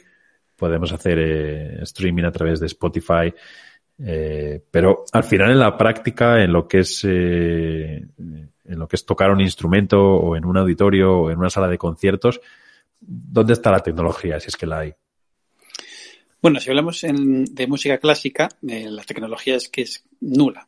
podemos 0.56 0.92
hacer 0.92 1.18
eh, 1.18 1.82
streaming 1.82 2.24
a 2.24 2.32
través 2.32 2.60
de 2.60 2.66
Spotify, 2.66 3.32
eh, 4.04 4.60
pero 4.70 5.04
al 5.12 5.24
final 5.24 5.50
en 5.50 5.58
la 5.58 5.76
práctica, 5.76 6.42
en 6.42 6.52
lo 6.52 6.66
que 6.66 6.80
es 6.80 7.04
eh, 7.04 8.06
en 8.64 8.78
lo 8.78 8.88
que 8.88 8.96
es 8.96 9.04
tocar 9.04 9.30
un 9.30 9.40
instrumento 9.40 10.00
o 10.00 10.36
en 10.36 10.44
un 10.44 10.56
auditorio 10.56 11.18
o 11.18 11.30
en 11.30 11.38
una 11.38 11.50
sala 11.50 11.68
de 11.68 11.78
conciertos, 11.78 12.40
¿dónde 13.00 13.52
está 13.52 13.70
la 13.70 13.80
tecnología 13.80 14.40
si 14.40 14.48
es 14.48 14.56
que 14.56 14.66
la 14.66 14.80
hay? 14.80 14.94
Bueno, 16.40 16.58
si 16.58 16.70
hablamos 16.70 17.02
de 17.02 17.66
música 17.68 17.98
clásica, 17.98 18.48
la 18.62 19.04
tecnología 19.04 19.56
es 19.56 19.68
que 19.68 19.82
es 19.82 20.04
nula 20.20 20.66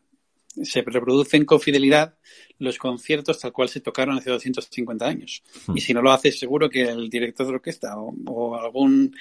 se 0.62 0.82
reproducen 0.82 1.44
con 1.44 1.60
fidelidad 1.60 2.14
los 2.58 2.78
conciertos 2.78 3.40
tal 3.40 3.52
cual 3.52 3.68
se 3.68 3.80
tocaron 3.80 4.16
hace 4.16 4.30
250 4.30 5.06
años. 5.06 5.42
Hmm. 5.66 5.76
Y 5.76 5.80
si 5.80 5.92
no 5.92 6.02
lo 6.02 6.12
hace, 6.12 6.30
seguro 6.30 6.70
que 6.70 6.82
el 6.82 7.10
director 7.10 7.46
de 7.46 7.54
orquesta 7.54 7.96
o, 7.96 8.56
algún 8.56 9.14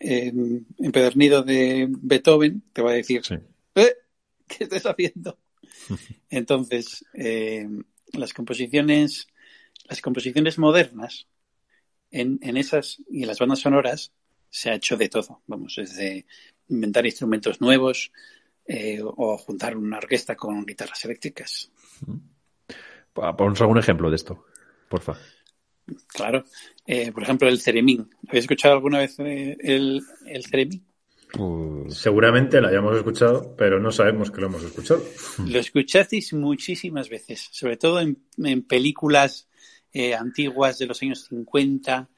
eh, 0.00 0.32
empedernido 0.78 1.42
de 1.42 1.88
Beethoven 1.88 2.62
te 2.72 2.82
va 2.82 2.90
a 2.90 2.94
decir, 2.94 3.22
eh, 3.74 3.94
¿qué 4.46 4.64
estás 4.64 4.86
haciendo? 4.86 5.38
Entonces, 6.30 7.04
eh, 7.14 7.68
las 8.12 8.32
composiciones, 8.32 9.28
las 9.88 10.00
composiciones 10.00 10.58
modernas 10.58 11.26
en, 12.10 12.38
en 12.42 12.56
esas 12.56 13.02
y 13.10 13.22
en 13.22 13.28
las 13.28 13.38
bandas 13.38 13.60
sonoras 13.60 14.12
se 14.50 14.70
ha 14.70 14.74
hecho 14.74 14.96
de 14.96 15.08
todo. 15.08 15.42
Vamos, 15.46 15.74
desde 15.76 16.26
inventar 16.68 17.04
instrumentos 17.04 17.60
nuevos, 17.60 18.12
eh, 18.68 19.00
o 19.00 19.38
juntar 19.38 19.76
una 19.76 19.98
orquesta 19.98 20.34
con 20.34 20.66
guitarras 20.66 21.04
eléctricas. 21.04 21.70
Ponnos 23.12 23.60
algún 23.60 23.78
ejemplo 23.78 24.10
de 24.10 24.16
esto, 24.16 24.44
porfa. 24.88 25.16
Claro. 26.08 26.44
Eh, 26.86 27.12
por 27.12 27.22
ejemplo, 27.22 27.48
el 27.48 27.60
ceremín. 27.60 28.08
¿Habéis 28.28 28.44
escuchado 28.44 28.74
alguna 28.74 28.98
vez 28.98 29.18
eh, 29.18 29.56
el, 29.60 30.02
el 30.26 30.44
ceremín? 30.44 30.84
Pues 31.32 31.98
seguramente 31.98 32.60
lo 32.60 32.68
hayamos 32.68 32.96
escuchado, 32.96 33.54
pero 33.56 33.80
no 33.80 33.90
sabemos 33.90 34.30
que 34.30 34.40
lo 34.40 34.46
hemos 34.46 34.62
escuchado. 34.62 35.04
Lo 35.46 35.58
escuchasteis 35.58 36.32
muchísimas 36.32 37.08
veces, 37.08 37.48
sobre 37.50 37.76
todo 37.76 38.00
en, 38.00 38.62
películas 38.62 39.48
antiguas 40.18 40.78
de 40.78 40.86
los 40.86 41.02
años 41.02 41.26
50, 41.28 42.08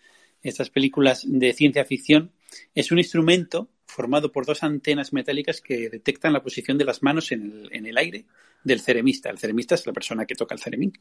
estas 0.42 0.68
películas 0.70 1.24
de 1.26 1.52
ciencia 1.52 1.84
ficción. 1.84 2.32
Es 2.74 2.90
un 2.92 2.98
instrumento 2.98 3.68
formado 3.86 4.30
por 4.30 4.46
dos 4.46 4.62
antenas 4.62 5.12
metálicas 5.12 5.60
que 5.60 5.88
detectan 5.88 6.32
la 6.32 6.42
posición 6.42 6.76
de 6.76 6.84
las 6.84 7.02
manos 7.02 7.32
en 7.32 7.42
el, 7.42 7.68
en 7.72 7.86
el 7.86 7.96
aire 7.96 8.26
del 8.62 8.80
ceremista. 8.80 9.30
El 9.30 9.38
ceremista 9.38 9.74
es 9.74 9.86
la 9.86 9.92
persona 9.92 10.26
que 10.26 10.34
toca 10.34 10.54
el 10.54 10.60
ceremín. 10.60 10.92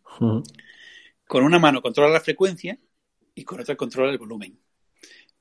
Con 1.28 1.44
una 1.44 1.60
mano 1.60 1.82
controla 1.82 2.14
la 2.14 2.22
frecuencia 2.22 2.78
y 3.36 3.44
con 3.44 3.60
otra 3.60 3.76
controla 3.76 4.12
el 4.12 4.18
volumen. 4.18 4.58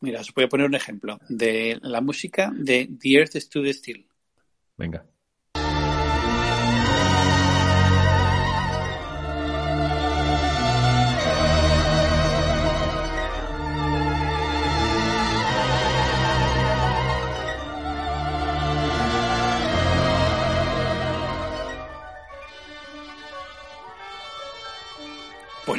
Mira, 0.01 0.21
os 0.21 0.35
voy 0.35 0.45
a 0.45 0.49
poner 0.49 0.67
un 0.67 0.75
ejemplo 0.75 1.19
de 1.29 1.79
la 1.83 2.01
música 2.01 2.53
de 2.55 2.91
The 3.01 3.13
Earth 3.13 3.37
Stood 3.37 3.69
Still. 3.69 4.07
Venga. 4.77 5.07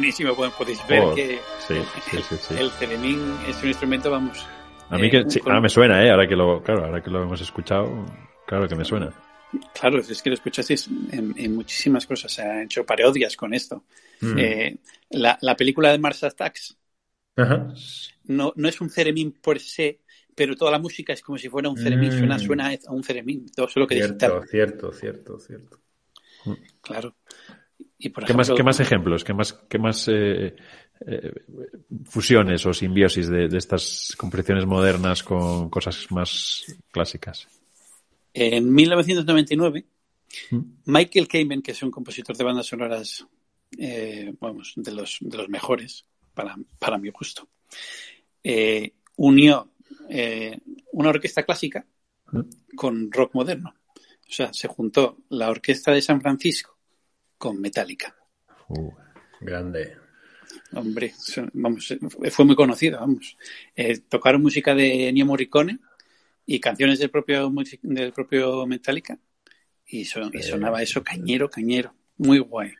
Buenísimo. 0.07 0.51
podéis 0.57 0.87
ver 0.87 1.13
que 1.15 1.39
el 2.59 2.71
ceremín 2.71 3.35
es 3.47 3.61
un 3.61 3.69
instrumento, 3.69 4.11
vamos. 4.11 4.45
A 4.89 4.97
mí 4.97 5.09
que 5.09 5.17
eh, 5.17 5.41
ahora 5.45 5.61
me 5.61 5.69
suena, 5.69 6.03
¿eh? 6.05 6.11
Ahora 6.11 6.27
que 6.27 6.35
lo, 6.35 6.63
claro, 6.63 6.85
ahora 6.85 7.01
que 7.01 7.09
lo 7.09 7.21
hemos 7.23 7.41
escuchado, 7.41 8.05
claro 8.45 8.67
que 8.67 8.75
me 8.75 8.85
suena. 8.85 9.13
Claro, 9.73 9.99
es 9.99 10.21
que 10.21 10.29
lo 10.29 10.35
escuchasteis 10.35 10.89
en, 11.11 11.55
muchísimas 11.55 12.05
cosas. 12.05 12.31
Se 12.31 12.41
han 12.41 12.61
hecho 12.61 12.85
parodias 12.85 13.35
con 13.35 13.53
esto. 13.53 13.83
Mm. 14.21 14.37
Eh, 14.37 14.77
la, 15.11 15.55
película 15.55 15.91
de 15.91 15.99
Mars 15.99 16.23
Attacks 16.23 16.77
No, 18.25 18.53
no 18.55 18.67
es 18.67 18.81
un 18.81 18.89
ceremín 18.89 19.33
por 19.41 19.59
se, 19.59 20.01
pero 20.35 20.55
toda 20.55 20.71
la 20.71 20.79
música 20.79 21.13
es 21.13 21.21
como 21.21 21.37
si 21.37 21.49
fuera 21.49 21.69
un 21.69 21.77
ceremín. 21.77 22.11
Suena, 22.11 22.37
mm. 22.37 22.39
suena 22.39 22.71
a 22.87 22.91
un 22.91 23.03
ceremín. 23.03 23.45
Todo 23.53 23.67
solo 23.67 23.87
que 23.87 23.95
cierto, 23.95 24.43
cierto, 24.49 24.91
cierto, 24.93 25.39
cierto. 25.39 25.79
Claro. 26.81 27.15
¿Qué, 27.99 28.33
más, 28.33 28.51
¿Qué 28.51 28.63
más 28.63 28.79
ejemplos? 28.79 29.23
¿Qué 29.23 29.33
más, 29.33 29.53
qué 29.53 29.79
más 29.79 30.07
eh, 30.07 30.55
eh, 31.05 31.31
fusiones 32.05 32.63
o 32.67 32.73
simbiosis 32.73 33.27
de, 33.27 33.47
estas 33.57 34.13
composiciones 34.15 34.67
modernas 34.67 35.23
con 35.23 35.69
cosas 35.69 36.05
más 36.11 36.77
clásicas? 36.91 37.47
En 38.33 38.71
1999, 38.71 39.85
¿Mm? 40.51 40.59
Michael 40.85 41.27
Kamen, 41.27 41.63
que 41.63 41.71
es 41.71 41.81
un 41.81 41.89
compositor 41.89 42.37
de 42.37 42.43
bandas 42.43 42.67
sonoras, 42.67 43.25
eh, 43.79 44.31
vamos, 44.39 44.73
de 44.75 44.91
los, 44.91 45.17
de 45.21 45.37
los 45.37 45.49
mejores, 45.49 46.05
para, 46.35 46.55
para 46.77 46.99
mi 46.99 47.09
gusto, 47.09 47.47
unió 49.15 49.71
una 50.91 51.09
orquesta 51.09 51.43
clásica 51.43 51.85
¿Mm? 52.31 52.41
con 52.75 53.11
rock 53.11 53.33
moderno. 53.33 53.73
O 54.29 54.31
sea, 54.31 54.53
se 54.53 54.67
juntó 54.67 55.17
la 55.29 55.49
Orquesta 55.49 55.91
de 55.91 56.01
San 56.01 56.21
Francisco 56.21 56.76
con 57.37 57.59
Metallica. 57.59 58.15
Uh, 58.69 58.91
grande. 59.41 59.97
Hombre, 60.73 61.13
vamos, 61.53 61.95
fue 62.31 62.45
muy 62.45 62.55
conocido, 62.55 62.99
vamos. 62.99 63.37
Eh, 63.75 63.99
tocaron 64.09 64.41
música 64.41 64.73
de 64.75 65.09
Ennio 65.09 65.25
Morricone 65.25 65.79
y 66.45 66.59
canciones 66.59 66.99
del 66.99 67.09
propio, 67.09 67.51
del 67.81 68.13
propio 68.13 68.65
Metallica 68.65 69.17
y, 69.85 70.05
sonaba 70.05 70.81
eso 70.81 71.03
cañero, 71.03 71.49
cañero. 71.49 71.93
Muy 72.17 72.39
guay. 72.39 72.73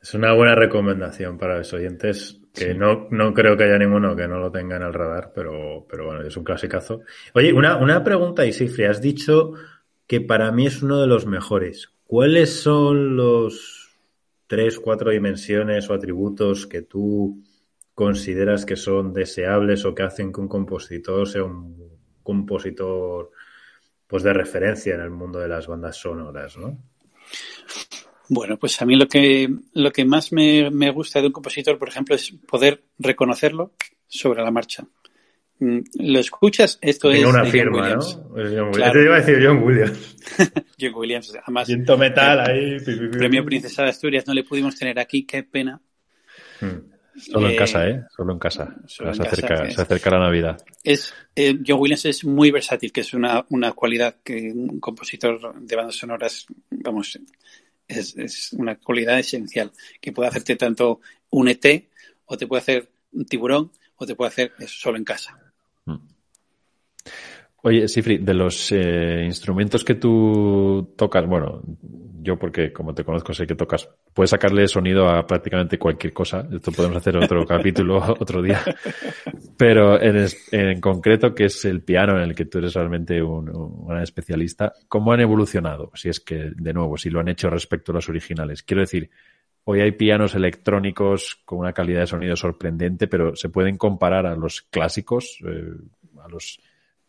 Es 0.00 0.12
una 0.14 0.32
buena 0.34 0.54
recomendación 0.54 1.38
para 1.38 1.58
los 1.58 1.72
oyentes, 1.72 2.38
que 2.52 2.74
no, 2.74 3.08
no 3.10 3.32
creo 3.32 3.56
que 3.56 3.64
haya 3.64 3.78
ninguno 3.78 4.14
que 4.14 4.28
no 4.28 4.38
lo 4.38 4.52
tenga 4.52 4.76
en 4.76 4.82
el 4.82 4.92
radar, 4.92 5.32
pero, 5.34 5.86
pero 5.88 6.06
bueno, 6.06 6.22
es 6.22 6.36
un 6.36 6.44
clasicazo. 6.44 7.00
Oye, 7.32 7.52
una, 7.52 7.78
una 7.78 8.04
pregunta, 8.04 8.44
Isifri, 8.44 8.84
has 8.84 9.00
dicho 9.00 9.54
que 10.06 10.20
para 10.20 10.52
mí 10.52 10.66
es 10.66 10.82
uno 10.82 11.00
de 11.00 11.06
los 11.06 11.26
mejores. 11.26 11.92
¿Cuáles 12.06 12.60
son 12.60 13.16
los 13.16 13.90
tres, 14.46 14.78
cuatro 14.78 15.10
dimensiones 15.10 15.88
o 15.88 15.94
atributos 15.94 16.66
que 16.66 16.82
tú 16.82 17.42
consideras 17.94 18.66
que 18.66 18.76
son 18.76 19.12
deseables 19.12 19.84
o 19.84 19.94
que 19.94 20.02
hacen 20.02 20.32
que 20.32 20.40
un 20.40 20.48
compositor 20.48 21.28
sea 21.28 21.44
un 21.44 21.98
compositor 22.22 23.30
pues 24.06 24.22
de 24.22 24.32
referencia 24.32 24.94
en 24.94 25.00
el 25.00 25.10
mundo 25.10 25.38
de 25.38 25.48
las 25.48 25.66
bandas 25.66 25.96
sonoras, 25.96 26.56
¿no? 26.56 26.78
Bueno, 28.28 28.58
pues 28.58 28.80
a 28.80 28.86
mí 28.86 28.96
lo 28.96 29.06
que, 29.06 29.48
lo 29.72 29.90
que 29.92 30.04
más 30.04 30.32
me, 30.32 30.70
me 30.70 30.90
gusta 30.90 31.20
de 31.20 31.26
un 31.26 31.32
compositor, 31.32 31.78
por 31.78 31.88
ejemplo, 31.88 32.14
es 32.14 32.32
poder 32.48 32.84
reconocerlo 32.98 33.72
sobre 34.06 34.42
la 34.42 34.50
marcha. 34.50 34.86
Mm, 35.60 35.78
¿Lo 36.00 36.18
escuchas? 36.18 36.78
Esto 36.80 37.10
es. 37.10 37.24
una 37.24 37.44
firma, 37.44 37.94
¿no? 37.94 38.34
Te 38.34 39.02
iba 39.02 39.16
a 39.16 39.20
decir 39.20 39.38
John 39.42 39.62
Williams. 39.62 40.16
John 40.80 40.94
Williams, 40.94 41.32
además. 41.42 41.66
Siento 41.66 41.96
metal 41.96 42.40
ahí. 42.40 42.78
Premio 43.10 43.44
Princesa 43.44 43.82
de 43.84 43.90
Asturias 43.90 44.26
no 44.26 44.34
le 44.34 44.44
pudimos 44.44 44.76
tener 44.76 44.98
aquí, 44.98 45.24
qué 45.24 45.42
pena. 45.42 45.80
Hmm. 46.60 46.94
Solo 47.16 47.46
en 47.46 47.54
eh, 47.54 47.56
casa, 47.56 47.88
¿eh? 47.88 48.04
Solo 48.14 48.32
en 48.32 48.38
casa. 48.40 48.74
se, 48.88 49.04
acerca, 49.04 49.70
se, 49.70 49.80
acerca, 49.80 50.10
la 50.10 50.18
Navidad. 50.18 50.60
Es, 50.82 51.14
eh, 51.36 51.56
John 51.64 51.78
Williams 51.80 52.04
es 52.06 52.24
muy 52.24 52.50
versátil, 52.50 52.90
que 52.90 53.02
es 53.02 53.14
una, 53.14 53.46
una 53.50 53.70
cualidad 53.72 54.16
que 54.24 54.52
un 54.52 54.80
compositor 54.80 55.54
de 55.60 55.76
bandas 55.76 55.94
sonoras, 55.94 56.46
vamos, 56.70 57.20
es, 57.86 58.16
es 58.16 58.52
una 58.54 58.76
cualidad 58.76 59.20
esencial, 59.20 59.70
que 60.00 60.10
puede 60.10 60.28
hacerte 60.28 60.56
tanto 60.56 61.00
un 61.30 61.46
ET, 61.48 61.88
o 62.24 62.36
te 62.36 62.48
puede 62.48 62.62
hacer 62.62 62.88
un 63.12 63.26
tiburón, 63.26 63.70
o 63.94 64.06
te 64.06 64.16
puede 64.16 64.28
hacer 64.28 64.52
eso 64.58 64.74
solo 64.76 64.98
en 64.98 65.04
casa. 65.04 65.38
Mm. 65.86 65.96
Oye, 67.62 67.88
Sifri, 67.88 68.18
de 68.18 68.34
los 68.34 68.70
eh, 68.72 69.22
instrumentos 69.24 69.84
que 69.84 69.94
tú 69.94 70.94
tocas, 70.96 71.26
bueno, 71.26 71.62
yo 72.20 72.38
porque 72.38 72.72
como 72.72 72.94
te 72.94 73.04
conozco 73.04 73.32
sé 73.32 73.46
que 73.46 73.54
tocas, 73.54 73.88
puedes 74.12 74.30
sacarle 74.30 74.66
sonido 74.66 75.08
a 75.08 75.26
prácticamente 75.26 75.78
cualquier 75.78 76.12
cosa. 76.12 76.46
Esto 76.52 76.72
podemos 76.72 76.96
hacer 76.96 77.16
otro 77.16 77.44
capítulo 77.46 77.98
otro 77.98 78.42
día. 78.42 78.60
Pero 79.56 80.00
en, 80.00 80.26
en, 80.52 80.80
concreto, 80.80 81.34
que 81.34 81.44
es 81.44 81.64
el 81.64 81.82
piano 81.82 82.16
en 82.16 82.22
el 82.22 82.34
que 82.34 82.46
tú 82.46 82.58
eres 82.58 82.74
realmente 82.74 83.22
un, 83.22 83.48
un, 83.48 83.98
especialista, 84.00 84.72
¿cómo 84.88 85.12
han 85.12 85.20
evolucionado? 85.20 85.90
Si 85.94 86.08
es 86.08 86.20
que, 86.20 86.50
de 86.54 86.72
nuevo, 86.72 86.96
si 86.96 87.10
lo 87.10 87.20
han 87.20 87.28
hecho 87.28 87.48
respecto 87.50 87.92
a 87.92 87.96
los 87.96 88.08
originales. 88.08 88.62
Quiero 88.62 88.80
decir, 88.80 89.10
Hoy 89.64 89.80
hay 89.80 89.92
pianos 89.92 90.34
electrónicos 90.34 91.40
con 91.44 91.58
una 91.60 91.72
calidad 91.72 92.00
de 92.00 92.06
sonido 92.06 92.36
sorprendente, 92.36 93.06
pero 93.08 93.34
se 93.34 93.48
pueden 93.48 93.76
comparar 93.78 94.26
a 94.26 94.36
los 94.36 94.62
clásicos, 94.62 95.38
eh, 95.46 95.74
a 96.22 96.28
los 96.28 96.60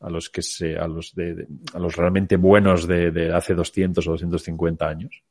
a 0.01 0.09
los 0.09 0.29
que 0.29 0.41
se, 0.41 0.77
a 0.77 0.87
los 0.87 1.15
de, 1.15 1.47
a 1.73 1.79
los 1.79 1.95
realmente 1.95 2.35
buenos 2.35 2.85
de, 2.85 3.11
de, 3.11 3.33
hace 3.33 3.55
200 3.55 4.05
o 4.05 4.11
250 4.11 4.87
años. 4.87 5.23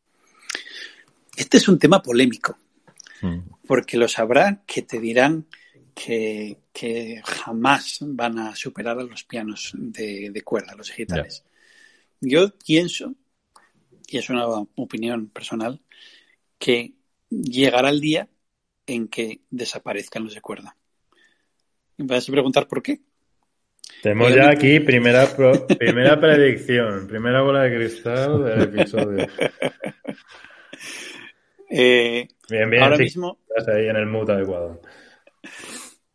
Este 1.37 1.59
es 1.59 1.69
un 1.69 1.78
tema 1.78 2.02
polémico, 2.02 2.57
Mm. 3.25 3.38
porque 3.66 3.97
los 3.97 4.19
habrá 4.19 4.62
que 4.66 4.83
te 4.83 5.00
dirán 5.00 5.47
que, 5.95 6.59
que 6.73 7.23
jamás 7.25 7.99
van 8.00 8.38
a 8.38 8.54
superar 8.54 8.99
a 8.99 9.04
los 9.04 9.25
pianos 9.25 9.73
de, 9.75 10.31
de 10.31 10.43
cuerda, 10.43 10.75
los 10.75 10.88
digitales. 10.88 11.43
Yo 12.21 12.52
pienso, 12.59 13.14
y 14.09 14.19
es 14.19 14.28
una 14.28 14.47
opinión 14.47 15.28
personal, 15.28 15.81
que 16.59 16.93
llegará 17.43 17.91
el 17.91 18.00
día 18.00 18.29
en 18.87 19.09
que 19.09 19.41
desaparezcan 19.50 20.25
los 20.25 20.35
de 20.35 20.41
cuerda. 20.41 20.76
Y 21.97 22.03
me 22.03 22.14
vas 22.14 22.29
a 22.29 22.33
preguntar 22.33 22.67
por 22.69 22.83
qué. 22.83 23.00
Tenemos 24.03 24.35
ya 24.35 24.50
aquí 24.50 24.81
primera, 24.81 25.35
pro- 25.35 25.67
primera 25.67 26.21
predicción, 26.21 27.07
primera 27.09 27.43
bola 27.43 27.62
de 27.62 27.76
cristal 27.76 28.45
del 28.45 28.62
episodio. 28.62 29.26
Eh, 31.71 32.29
Bien, 32.49 32.71
bien, 32.71 32.83
ahora 32.85 32.97
sí, 32.99 33.05
mismo, 33.05 33.38
estás 33.49 33.75
ahí 33.75 33.88
en 33.88 33.97
el 33.97 34.07
mood 34.07 34.31
adecuado. 34.31 34.81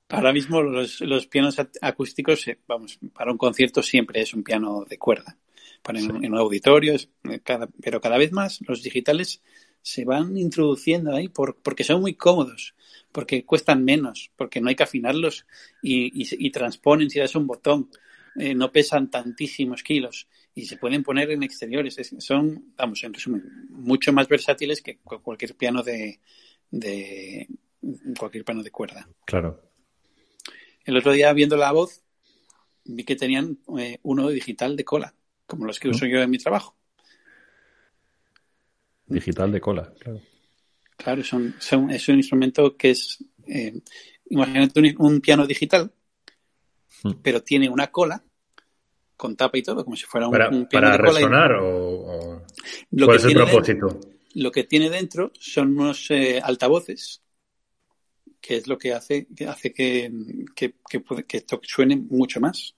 ahora 0.09 0.31
mismo 0.31 0.61
los, 0.61 1.01
los 1.01 1.27
pianos 1.27 1.57
ac- 1.59 1.77
acústicos, 1.81 2.47
eh, 2.47 2.59
vamos, 2.67 2.99
para 3.13 3.31
un 3.31 3.37
concierto 3.37 3.81
siempre 3.83 4.21
es 4.21 4.33
un 4.33 4.43
piano 4.43 4.85
de 4.87 4.97
cuerda. 4.97 5.37
Para 5.81 5.99
en, 5.99 6.23
en 6.23 6.33
un 6.33 6.39
auditorio, 6.39 6.93
es- 6.93 7.09
eh, 7.29 7.39
cada- 7.43 7.67
pero 7.81 7.99
cada 7.99 8.17
vez 8.17 8.31
más 8.31 8.59
los 8.67 8.83
digitales 8.83 9.41
se 9.81 10.05
van 10.05 10.37
introduciendo 10.37 11.15
ahí 11.15 11.29
por, 11.29 11.55
porque 11.57 11.83
son 11.83 12.01
muy 12.01 12.13
cómodos, 12.15 12.75
porque 13.11 13.45
cuestan 13.45 13.83
menos, 13.83 14.31
porque 14.35 14.61
no 14.61 14.69
hay 14.69 14.75
que 14.75 14.83
afinarlos 14.83 15.45
y, 15.81 16.21
y, 16.21 16.25
se- 16.25 16.37
y 16.39 16.51
transponen 16.51 17.09
si 17.09 17.19
das 17.19 17.35
un 17.35 17.47
botón, 17.47 17.89
eh, 18.35 18.53
no 18.53 18.71
pesan 18.71 19.09
tantísimos 19.09 19.81
kilos 19.83 20.27
y 20.53 20.65
se 20.65 20.77
pueden 20.77 21.03
poner 21.03 21.31
en 21.31 21.43
exteriores. 21.43 21.97
Es- 21.97 22.15
son, 22.19 22.73
vamos, 22.77 23.03
en 23.03 23.13
resumen, 23.13 23.43
mucho 23.69 24.13
más 24.13 24.27
versátiles 24.27 24.81
que 24.81 24.97
cu- 24.97 25.21
cualquier 25.21 25.55
piano 25.55 25.81
de, 25.83 26.19
de 26.69 27.47
cualquier 28.17 28.43
piano 28.45 28.61
de 28.63 28.71
cuerda. 28.71 29.07
Claro. 29.25 29.61
El 30.85 30.97
otro 30.97 31.11
día 31.11 31.31
viendo 31.33 31.57
la 31.57 31.71
voz 31.71 32.03
vi 32.85 33.03
que 33.03 33.15
tenían 33.15 33.59
eh, 33.77 33.99
uno 34.03 34.29
digital 34.29 34.75
de 34.75 34.83
cola, 34.85 35.13
como 35.45 35.65
los 35.65 35.79
que 35.79 35.89
uso 35.89 36.05
yo 36.05 36.19
en 36.21 36.29
mi 36.29 36.37
trabajo. 36.37 36.75
Digital 39.09 39.51
de 39.51 39.59
cola, 39.61 39.93
claro. 39.99 40.21
Claro, 40.97 41.23
son, 41.23 41.55
son- 41.59 41.89
es 41.91 42.07
un 42.09 42.15
instrumento 42.17 42.75
que 42.77 42.91
es, 42.91 43.23
eh, 43.47 43.73
imagínate 44.29 44.79
un, 44.79 44.95
un 45.13 45.21
piano 45.21 45.45
digital, 45.47 45.91
Mm. 47.03 47.11
pero 47.23 47.41
tiene 47.41 47.69
una 47.69 47.87
cola 47.87 48.21
con 49.15 49.35
tapa 49.35 49.57
y 49.57 49.63
todo, 49.63 49.83
como 49.85 49.95
si 49.95 50.05
fuera 50.05 50.27
un, 50.27 50.33
¿Para, 50.33 50.49
un 50.49 50.67
piano 50.67 50.87
para 50.87 50.97
de 50.97 51.03
cola. 51.03 51.19
y 51.19 51.23
resonar 51.23 51.51
o, 51.53 51.65
o 51.67 52.41
lo, 52.91 53.05
cuál 53.05 53.17
que 53.17 53.21
es 53.21 53.25
el 53.25 53.33
propósito? 53.33 53.87
dentro, 53.87 54.09
lo 54.35 54.51
que 54.51 54.63
tiene 54.65 54.89
dentro 54.89 55.31
son 55.39 55.77
unos 55.77 56.11
eh, 56.11 56.41
altavoces, 56.43 57.21
que 58.41 58.57
es 58.57 58.67
lo 58.67 58.77
que 58.77 58.93
hace 58.93 59.27
que, 59.35 59.47
hace 59.47 59.73
que, 59.73 60.11
que, 60.55 60.75
que 60.89 61.03
que 61.27 61.37
esto 61.37 61.59
suene 61.63 61.95
mucho 61.97 62.39
más. 62.39 62.75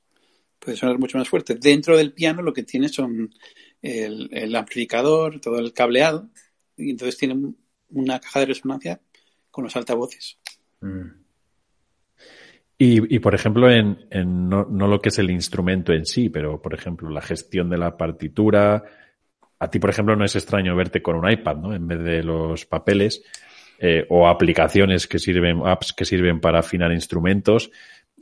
Puede 0.59 0.77
sonar 0.77 0.99
mucho 0.99 1.17
más 1.17 1.27
fuerte. 1.27 1.55
Dentro 1.55 1.97
del 1.97 2.13
piano 2.13 2.41
lo 2.43 2.53
que 2.53 2.63
tiene 2.63 2.89
son 2.89 3.33
el, 3.81 4.29
el 4.31 4.55
amplificador, 4.55 5.39
todo 5.39 5.59
el 5.59 5.73
cableado, 5.73 6.29
y 6.77 6.91
entonces 6.91 7.17
tiene 7.17 7.33
un- 7.35 7.57
una 7.89 8.19
caja 8.19 8.39
de 8.41 8.45
resonancia 8.47 8.99
con 9.49 9.63
los 9.65 9.75
altavoces. 9.75 10.37
Mm. 10.81 11.21
Y, 12.77 13.15
y, 13.15 13.19
por 13.19 13.35
ejemplo, 13.35 13.69
en, 13.69 14.07
en 14.09 14.49
no, 14.49 14.65
no 14.65 14.87
lo 14.87 14.99
que 14.99 15.09
es 15.09 15.19
el 15.19 15.29
instrumento 15.29 15.93
en 15.93 16.05
sí, 16.05 16.29
pero 16.29 16.59
por 16.59 16.73
ejemplo, 16.73 17.09
la 17.11 17.21
gestión 17.21 17.69
de 17.69 17.77
la 17.77 17.95
partitura. 17.95 18.83
A 19.59 19.69
ti, 19.69 19.77
por 19.77 19.91
ejemplo, 19.91 20.15
no 20.15 20.25
es 20.25 20.35
extraño 20.35 20.75
verte 20.75 21.03
con 21.03 21.15
un 21.15 21.29
iPad, 21.29 21.57
¿no? 21.57 21.75
En 21.75 21.87
vez 21.87 21.99
de 22.03 22.23
los 22.23 22.65
papeles 22.65 23.23
eh, 23.77 24.07
o 24.09 24.27
aplicaciones 24.27 25.05
que 25.05 25.19
sirven, 25.19 25.61
apps 25.63 25.93
que 25.93 26.05
sirven 26.05 26.39
para 26.39 26.59
afinar 26.59 26.91
instrumentos. 26.91 27.69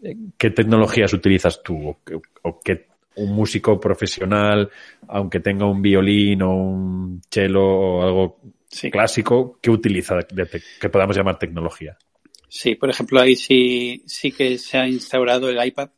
Eh, 0.04 0.18
¿Qué 0.38 0.50
tecnologías 0.50 1.14
utilizas 1.14 1.64
tú? 1.64 1.88
¿O, 1.88 2.00
o 2.42 2.60
qué 2.60 2.89
un 3.24 3.36
músico 3.36 3.80
profesional, 3.80 4.70
aunque 5.08 5.40
tenga 5.40 5.66
un 5.66 5.82
violín 5.82 6.42
o 6.42 6.56
un 6.56 7.22
cello 7.30 7.64
o 7.64 8.04
algo 8.04 8.40
Sí. 8.72 8.92
clásico, 8.92 9.58
¿qué 9.62 9.72
utiliza 9.72 10.16
de 10.16 10.62
que 10.80 10.90
podamos 10.90 11.18
llamar 11.18 11.40
tecnología? 11.40 11.98
Sí, 12.48 12.76
por 12.76 12.90
ejemplo, 12.90 13.20
ahí 13.20 13.36
sí, 13.36 14.04
sí 14.06 14.32
que 14.32 14.58
se 14.58 14.78
ha 14.78 14.88
instaurado 14.88 15.50
el 15.50 15.66
iPad 15.66 15.90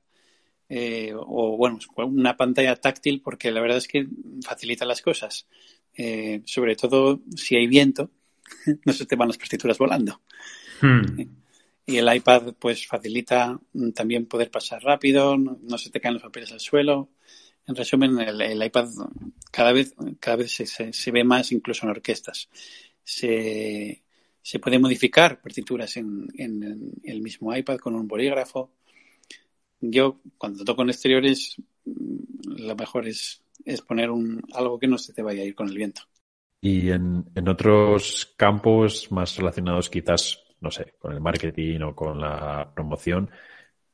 eh, 0.70 1.14
o, 1.14 1.58
bueno, 1.58 1.80
una 1.98 2.38
pantalla 2.38 2.78
táctil 2.78 3.22
porque 3.22 3.52
la 3.52 3.62
verdad 3.62 3.78
es 3.78 3.88
que 3.88 4.08
facilita 4.46 4.86
las 4.86 5.02
cosas. 5.02 5.48
Eh, 5.98 6.42
sobre 6.46 6.78
todo 6.78 7.22
si 7.36 7.58
hay 7.58 7.68
viento, 7.68 8.10
no 8.86 8.94
se 8.94 9.06
te 9.06 9.18
van 9.18 9.28
las 9.28 9.38
partituras 9.38 9.78
volando. 9.78 10.22
Hmm. 10.82 11.41
Y 11.86 11.98
el 11.98 12.14
iPad 12.14 12.54
pues 12.60 12.88
facilita 12.88 13.60
mm, 13.74 13.92
también 13.92 14.26
poder 14.26 14.52
pasar 14.52 14.82
rápido, 14.84 15.38
no, 15.38 15.78
se 15.78 15.90
te 15.90 16.00
caen 16.00 16.16
los 16.16 16.24
papeles 16.24 16.52
al 16.52 16.60
suelo. 16.60 17.10
En 17.68 17.76
resumen, 17.76 18.20
el, 18.20 18.64
iPad 18.64 18.90
cada 19.52 19.72
vez, 19.72 19.94
cada 20.20 20.38
vez 20.38 20.52
se, 20.52 20.66
se, 20.66 20.94
se 20.94 21.12
ve 21.12 21.24
más 21.24 21.52
incluso 21.52 21.86
en 21.86 21.92
orquestas. 21.92 22.50
Se, 23.04 24.02
se 24.42 24.60
puede 24.60 24.80
modificar 24.80 25.42
partituras 25.42 25.98
en, 25.98 26.28
en, 26.38 26.64
en, 26.64 26.92
el 27.04 27.22
mismo 27.22 27.56
iPad 27.56 27.78
con 27.78 27.96
un 27.96 28.08
bolígrafo. 28.08 28.72
Yo, 29.80 30.20
cuando 30.38 30.64
toco 30.64 30.82
en 30.84 30.90
exteriores, 30.90 31.58
mm, 31.86 32.58
lo 32.58 32.76
mejor 32.76 33.08
es, 33.08 33.44
es 33.66 33.82
poner 33.82 34.10
un, 34.10 34.42
algo 34.54 34.80
que 34.80 34.88
no 34.88 34.98
se 34.98 35.14
te 35.14 35.22
vaya 35.22 35.44
a 35.44 35.46
ir 35.46 35.56
con 35.56 35.70
el 35.70 35.78
viento. 35.78 36.02
Y 36.62 36.92
en, 36.92 37.26
en 37.34 37.48
otros 37.50 38.34
campos 38.38 39.12
más 39.12 39.36
relacionados 39.36 39.90
quizás, 39.90 40.44
no 40.62 40.72
sé, 40.72 40.94
con 41.00 41.12
el 41.12 41.20
marketing 41.20 41.82
o 41.82 41.96
con 41.96 42.20
la 42.20 42.72
promoción, 42.74 43.30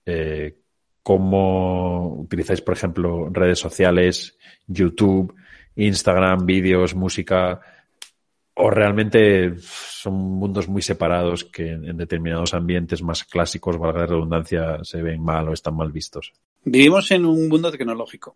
eh, 0.06 0.56
¿cómo 1.02 2.20
utilizáis, 2.20 2.62
por 2.62 2.76
ejemplo, 2.76 3.30
redes 3.30 3.60
sociales, 3.60 4.38
YouTube, 4.68 5.34
Instagram, 5.76 6.46
vídeos, 6.46 6.94
música? 6.96 7.62
¿O 8.56 8.70
realmente 8.70 9.56
son 9.60 10.14
mundos 10.14 10.68
muy 10.68 10.82
separados 10.82 11.46
que 11.46 11.72
en, 11.72 11.96
determinados 11.96 12.54
ambientes 12.54 13.02
más 13.02 13.24
clásicos, 13.24 13.78
valga 13.78 14.00
la 14.00 14.06
redundancia, 14.08 14.80
se 14.84 15.02
ven 15.02 15.24
mal 15.24 15.48
o 15.48 15.54
están 15.54 15.76
mal 15.76 15.92
vistos? 15.92 16.34
Vivimos 16.66 17.10
en 17.12 17.26
un 17.26 17.48
mundo 17.48 17.72
tecnológico. 17.72 18.36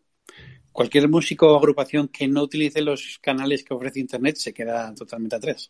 Cualquier 0.72 1.10
músico 1.10 1.52
o 1.52 1.58
agrupación 1.58 2.08
que 2.08 2.28
no 2.28 2.44
utilice 2.44 2.82
los 2.82 3.20
canales 3.22 3.64
que 3.64 3.74
ofrece 3.74 4.00
Internet 4.00 4.38
se 4.38 4.54
queda 4.54 4.94
totalmente 4.96 5.36
atrás. 5.36 5.70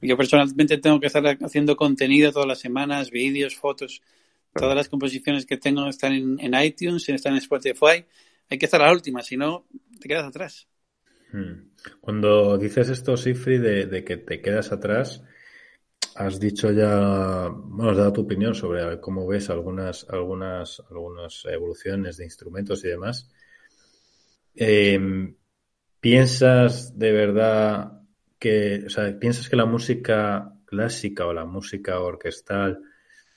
Yo 0.00 0.16
personalmente 0.16 0.78
tengo 0.78 1.00
que 1.00 1.06
estar 1.06 1.24
haciendo 1.42 1.76
contenido 1.76 2.32
todas 2.32 2.48
las 2.48 2.58
semanas, 2.58 3.10
vídeos, 3.10 3.56
fotos. 3.56 4.02
Todas 4.52 4.76
las 4.76 4.88
composiciones 4.88 5.46
que 5.46 5.56
tengo 5.56 5.88
están 5.88 6.12
en, 6.12 6.38
en, 6.40 6.54
iTunes, 6.62 7.08
están 7.08 7.32
en 7.32 7.38
Spotify. 7.38 8.04
Hay 8.48 8.58
que 8.58 8.66
estar 8.66 8.80
a 8.82 8.86
la 8.86 8.92
última, 8.92 9.22
si 9.22 9.36
no, 9.36 9.66
te 10.00 10.08
quedas 10.08 10.26
atrás. 10.26 10.68
Hmm. 11.32 11.70
Cuando 12.00 12.56
dices 12.58 12.88
esto, 12.90 13.16
Sifri, 13.16 13.58
de, 13.58 14.04
que 14.04 14.18
te 14.18 14.40
quedas 14.40 14.70
atrás, 14.70 15.22
has 16.14 16.38
dicho 16.38 16.70
ya, 16.70 17.48
bueno, 17.48 17.90
has 17.90 17.96
dado 17.96 18.12
tu 18.12 18.20
opinión 18.20 18.54
sobre 18.54 19.00
cómo 19.00 19.26
ves 19.26 19.50
algunas, 19.50 20.06
algunas, 20.08 20.80
algunas 20.88 21.44
evoluciones 21.46 22.16
de 22.18 22.24
instrumentos 22.24 22.84
y 22.84 22.88
demás. 22.88 23.28
Eh, 24.54 25.34
¿Piensas 25.98 26.96
de 26.96 27.12
verdad 27.12 28.03
que, 28.44 28.84
o 28.86 28.90
sea, 28.90 29.18
piensas 29.18 29.48
que 29.48 29.56
la 29.56 29.64
música 29.64 30.52
clásica 30.66 31.24
o 31.26 31.32
la 31.32 31.46
música 31.46 31.98
orquestal 31.98 32.78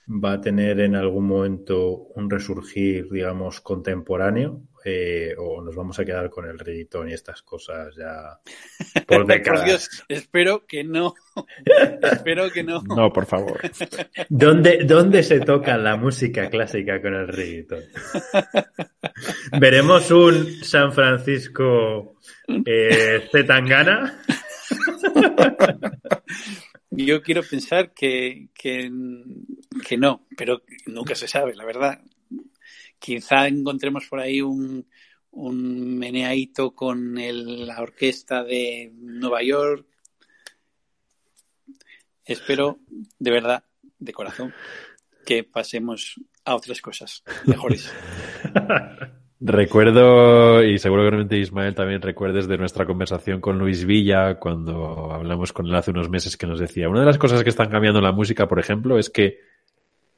va 0.09 0.33
a 0.33 0.41
tener 0.41 0.81
en 0.81 0.95
algún 0.95 1.27
momento 1.27 2.09
un 2.15 2.29
resurgir, 2.29 3.09
digamos, 3.09 3.61
contemporáneo? 3.61 4.63
Eh, 4.83 5.33
¿O 5.37 5.61
nos 5.61 5.75
vamos 5.75 5.97
a 5.99 6.03
quedar 6.03 6.29
con 6.29 6.45
el 6.45 6.59
reggaetón 6.59 7.09
y 7.09 7.13
estas 7.13 7.41
cosas 7.41 7.95
ya 7.95 8.37
por 9.07 9.25
décadas? 9.25 9.61
por 9.61 9.67
Dios, 9.69 10.05
espero 10.09 10.65
que 10.65 10.83
no. 10.83 11.13
espero 12.11 12.49
que 12.51 12.63
no. 12.63 12.81
No, 12.83 13.11
por 13.13 13.25
favor. 13.25 13.61
¿Dónde, 14.27 14.83
¿Dónde 14.83 15.23
se 15.23 15.39
toca 15.39 15.77
la 15.77 15.95
música 15.95 16.49
clásica 16.49 17.01
con 17.01 17.13
el 17.13 17.29
reggaetón? 17.29 17.83
¿Veremos 19.57 20.11
un 20.11 20.63
San 20.63 20.91
Francisco 20.91 22.17
eh, 22.65 23.27
Zetangana? 23.31 24.21
Yo 26.89 27.21
quiero 27.21 27.43
pensar 27.43 27.93
que, 27.93 28.49
que, 28.53 28.91
que, 29.87 29.97
no, 29.97 30.25
pero 30.35 30.63
nunca 30.87 31.15
se 31.15 31.27
sabe, 31.27 31.55
la 31.55 31.65
verdad. 31.65 32.01
Quizá 32.99 33.47
encontremos 33.47 34.07
por 34.07 34.19
ahí 34.19 34.41
un, 34.41 34.87
un 35.31 35.97
meneadito 35.97 36.71
con 36.71 37.13
la 37.15 37.81
orquesta 37.81 38.43
de 38.43 38.91
Nueva 38.95 39.43
York. 39.43 39.85
Espero, 42.25 42.79
de 43.19 43.31
verdad, 43.31 43.63
de 43.99 44.13
corazón, 44.13 44.53
que 45.25 45.43
pasemos 45.43 46.15
a 46.45 46.55
otras 46.55 46.81
cosas 46.81 47.23
mejores. 47.45 47.93
Recuerdo, 49.39 50.63
y 50.63 50.79
seguramente 50.79 51.37
Ismael 51.37 51.75
también 51.75 52.01
recuerdes 52.01 52.47
de 52.47 52.57
nuestra 52.57 52.87
conversación 52.87 53.39
con 53.39 53.59
Luis 53.59 53.85
Villa 53.85 54.39
cuando 54.39 55.11
hablamos 55.11 55.53
con 55.53 55.67
él 55.67 55.75
hace 55.75 55.91
unos 55.91 56.09
meses 56.09 56.35
que 56.37 56.47
nos 56.47 56.59
decía, 56.59 56.89
una 56.89 57.01
de 57.01 57.05
las 57.05 57.19
cosas 57.19 57.43
que 57.43 57.49
están 57.49 57.69
cambiando 57.69 58.01
la 58.01 58.11
música, 58.11 58.47
por 58.47 58.57
ejemplo, 58.59 58.97
es 58.97 59.11
que 59.11 59.39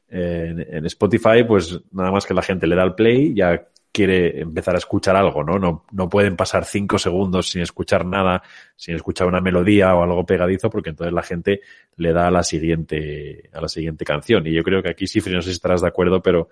en, 0.07 0.61
en 0.61 0.85
Spotify, 0.85 1.43
pues 1.45 1.81
nada 1.91 2.11
más 2.11 2.25
que 2.25 2.33
la 2.33 2.41
gente 2.41 2.65
le 2.65 2.77
da 2.77 2.83
al 2.83 2.95
play, 2.95 3.33
ya 3.33 3.67
quiere 3.91 4.39
empezar 4.39 4.75
a 4.75 4.77
escuchar 4.77 5.15
algo, 5.15 5.43
¿no? 5.43 5.59
No, 5.59 5.85
no 5.91 6.07
pueden 6.07 6.35
pasar 6.35 6.63
cinco 6.63 6.97
segundos 6.97 7.49
sin 7.49 7.61
escuchar 7.61 8.05
nada, 8.05 8.41
sin 8.75 8.95
escuchar 8.95 9.27
una 9.27 9.41
melodía 9.41 9.93
o 9.95 10.03
algo 10.03 10.25
pegadizo, 10.25 10.69
porque 10.69 10.91
entonces 10.91 11.13
la 11.13 11.23
gente 11.23 11.61
le 11.97 12.13
da 12.13 12.27
a 12.27 12.31
la 12.31 12.43
siguiente, 12.43 13.49
a 13.51 13.59
la 13.59 13.67
siguiente 13.67 14.05
canción. 14.05 14.45
Y 14.47 14.53
yo 14.53 14.63
creo 14.63 14.81
que 14.81 14.89
aquí 14.89 15.07
sí, 15.07 15.19
no 15.29 15.41
sé 15.41 15.49
si 15.49 15.55
estarás 15.55 15.81
de 15.81 15.87
acuerdo, 15.87 16.21
pero 16.21 16.49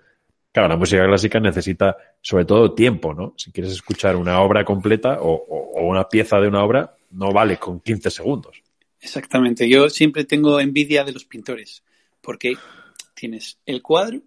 claro, 0.58 0.74
la 0.74 0.76
música 0.76 1.06
clásica 1.06 1.38
necesita 1.38 1.96
sobre 2.20 2.44
todo 2.44 2.74
tiempo, 2.74 3.14
¿no? 3.14 3.34
Si 3.36 3.52
quieres 3.52 3.72
escuchar 3.72 4.16
una 4.16 4.40
obra 4.40 4.64
completa 4.64 5.18
o, 5.20 5.32
o, 5.32 5.86
una 5.86 6.08
pieza 6.08 6.40
de 6.40 6.48
una 6.48 6.64
obra, 6.64 6.96
no 7.12 7.32
vale 7.32 7.58
con 7.58 7.78
15 7.80 8.10
segundos. 8.10 8.60
Exactamente. 9.00 9.68
Yo 9.68 9.88
siempre 9.88 10.24
tengo 10.24 10.58
envidia 10.58 11.04
de 11.04 11.12
los 11.12 11.24
pintores, 11.24 11.84
porque 12.20 12.54
tienes 13.14 13.58
el 13.66 13.82
cuadro 13.82 14.20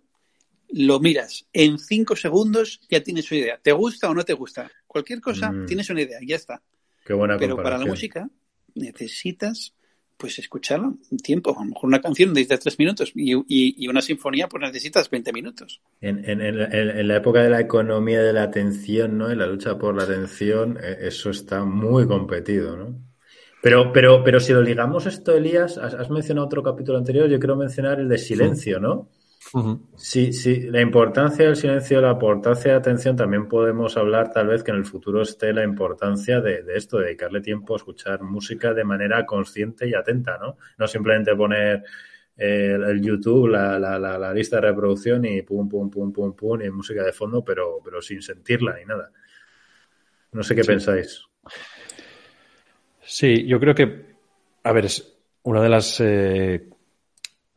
lo 0.73 1.01
miras 1.01 1.45
en 1.51 1.77
cinco 1.77 2.15
segundos, 2.15 2.79
ya 2.89 3.03
tienes 3.03 3.29
una 3.29 3.41
idea. 3.41 3.59
¿Te 3.61 3.73
gusta 3.73 4.09
o 4.09 4.13
no 4.13 4.23
te 4.23 4.31
gusta? 4.31 4.71
Cualquier 4.87 5.19
cosa, 5.19 5.51
mm. 5.51 5.65
tienes 5.65 5.89
una 5.89 6.01
idea, 6.01 6.19
ya 6.25 6.37
está. 6.37 6.61
Qué 7.03 7.11
buena 7.13 7.37
Pero 7.37 7.57
para 7.57 7.77
la 7.77 7.85
música 7.85 8.29
necesitas 8.73 9.73
pues 10.21 10.37
escucharla 10.37 10.93
un 11.09 11.17
tiempo. 11.17 11.49
A 11.57 11.63
lo 11.63 11.71
mejor 11.71 11.87
una 11.87 11.99
canción 11.99 12.31
de 12.35 12.45
tres 12.45 12.77
minutos 12.77 13.11
y, 13.15 13.33
y, 13.47 13.87
una 13.87 14.01
sinfonía 14.01 14.47
pues 14.47 14.61
necesitas 14.61 15.09
20 15.09 15.33
minutos. 15.33 15.81
En, 15.99 16.23
en, 16.29 16.41
en, 16.41 17.07
la 17.07 17.15
época 17.15 17.41
de 17.41 17.49
la 17.49 17.59
economía 17.59 18.21
de 18.21 18.31
la 18.31 18.43
atención, 18.43 19.17
¿no? 19.17 19.31
En 19.31 19.39
la 19.39 19.47
lucha 19.47 19.79
por 19.79 19.95
la 19.95 20.03
atención, 20.03 20.77
e, 20.79 21.07
eso 21.07 21.31
está 21.31 21.65
muy 21.65 22.05
competido, 22.05 22.77
¿no? 22.77 22.99
Pero, 23.63 23.91
pero, 23.91 24.23
pero 24.23 24.39
si 24.39 24.53
lo 24.53 24.61
ligamos 24.61 25.07
esto, 25.07 25.35
Elías, 25.35 25.79
has, 25.79 25.95
has 25.95 26.09
mencionado 26.11 26.45
otro 26.45 26.61
capítulo 26.61 26.99
anterior, 26.99 27.27
yo 27.27 27.39
quiero 27.39 27.55
mencionar 27.55 27.99
el 27.99 28.07
de 28.07 28.19
silencio, 28.19 28.79
¿no? 28.79 29.09
Sí, 29.97 30.31
sí, 30.31 30.61
la 30.69 30.81
importancia 30.81 31.45
del 31.45 31.55
silencio, 31.55 31.99
la 31.99 32.11
importancia 32.11 32.71
de 32.71 32.77
atención, 32.77 33.15
también 33.15 33.47
podemos 33.47 33.97
hablar 33.97 34.31
tal 34.31 34.47
vez 34.47 34.63
que 34.63 34.71
en 34.71 34.77
el 34.77 34.85
futuro 34.85 35.23
esté 35.23 35.51
la 35.51 35.63
importancia 35.63 36.39
de, 36.39 36.63
esto, 36.75 36.99
de 36.99 37.05
dedicarle 37.05 37.41
tiempo 37.41 37.73
a 37.73 37.77
escuchar 37.77 38.21
música 38.21 38.73
de 38.73 38.83
manera 38.83 39.25
consciente 39.25 39.89
y 39.89 39.93
atenta, 39.93 40.37
¿no? 40.37 40.57
No 40.77 40.87
simplemente 40.87 41.35
poner 41.35 41.83
eh, 42.37 42.77
el, 42.87 43.01
YouTube, 43.01 43.47
la, 43.49 43.79
la, 43.79 43.97
la, 43.97 44.33
lista 44.33 44.57
de 44.57 44.61
reproducción 44.61 45.25
y 45.25 45.41
pum, 45.41 45.67
pum, 45.67 45.89
pum, 45.89 46.13
pum, 46.13 46.33
pum, 46.33 46.61
y 46.61 46.69
música 46.69 47.03
de 47.03 47.11
fondo, 47.11 47.43
pero, 47.43 47.79
pero 47.83 48.01
sin 48.01 48.21
sentirla 48.21 48.77
ni 48.77 48.85
nada. 48.85 49.11
No 50.31 50.43
sé 50.43 50.55
qué 50.55 50.63
pensáis. 50.63 51.25
Sí, 53.01 53.45
yo 53.47 53.59
creo 53.59 53.75
que, 53.75 54.15
a 54.63 54.71
ver, 54.71 54.85
es 54.85 55.17
una 55.43 55.61
de 55.61 55.69
las 55.69 55.99
eh, 55.99 56.69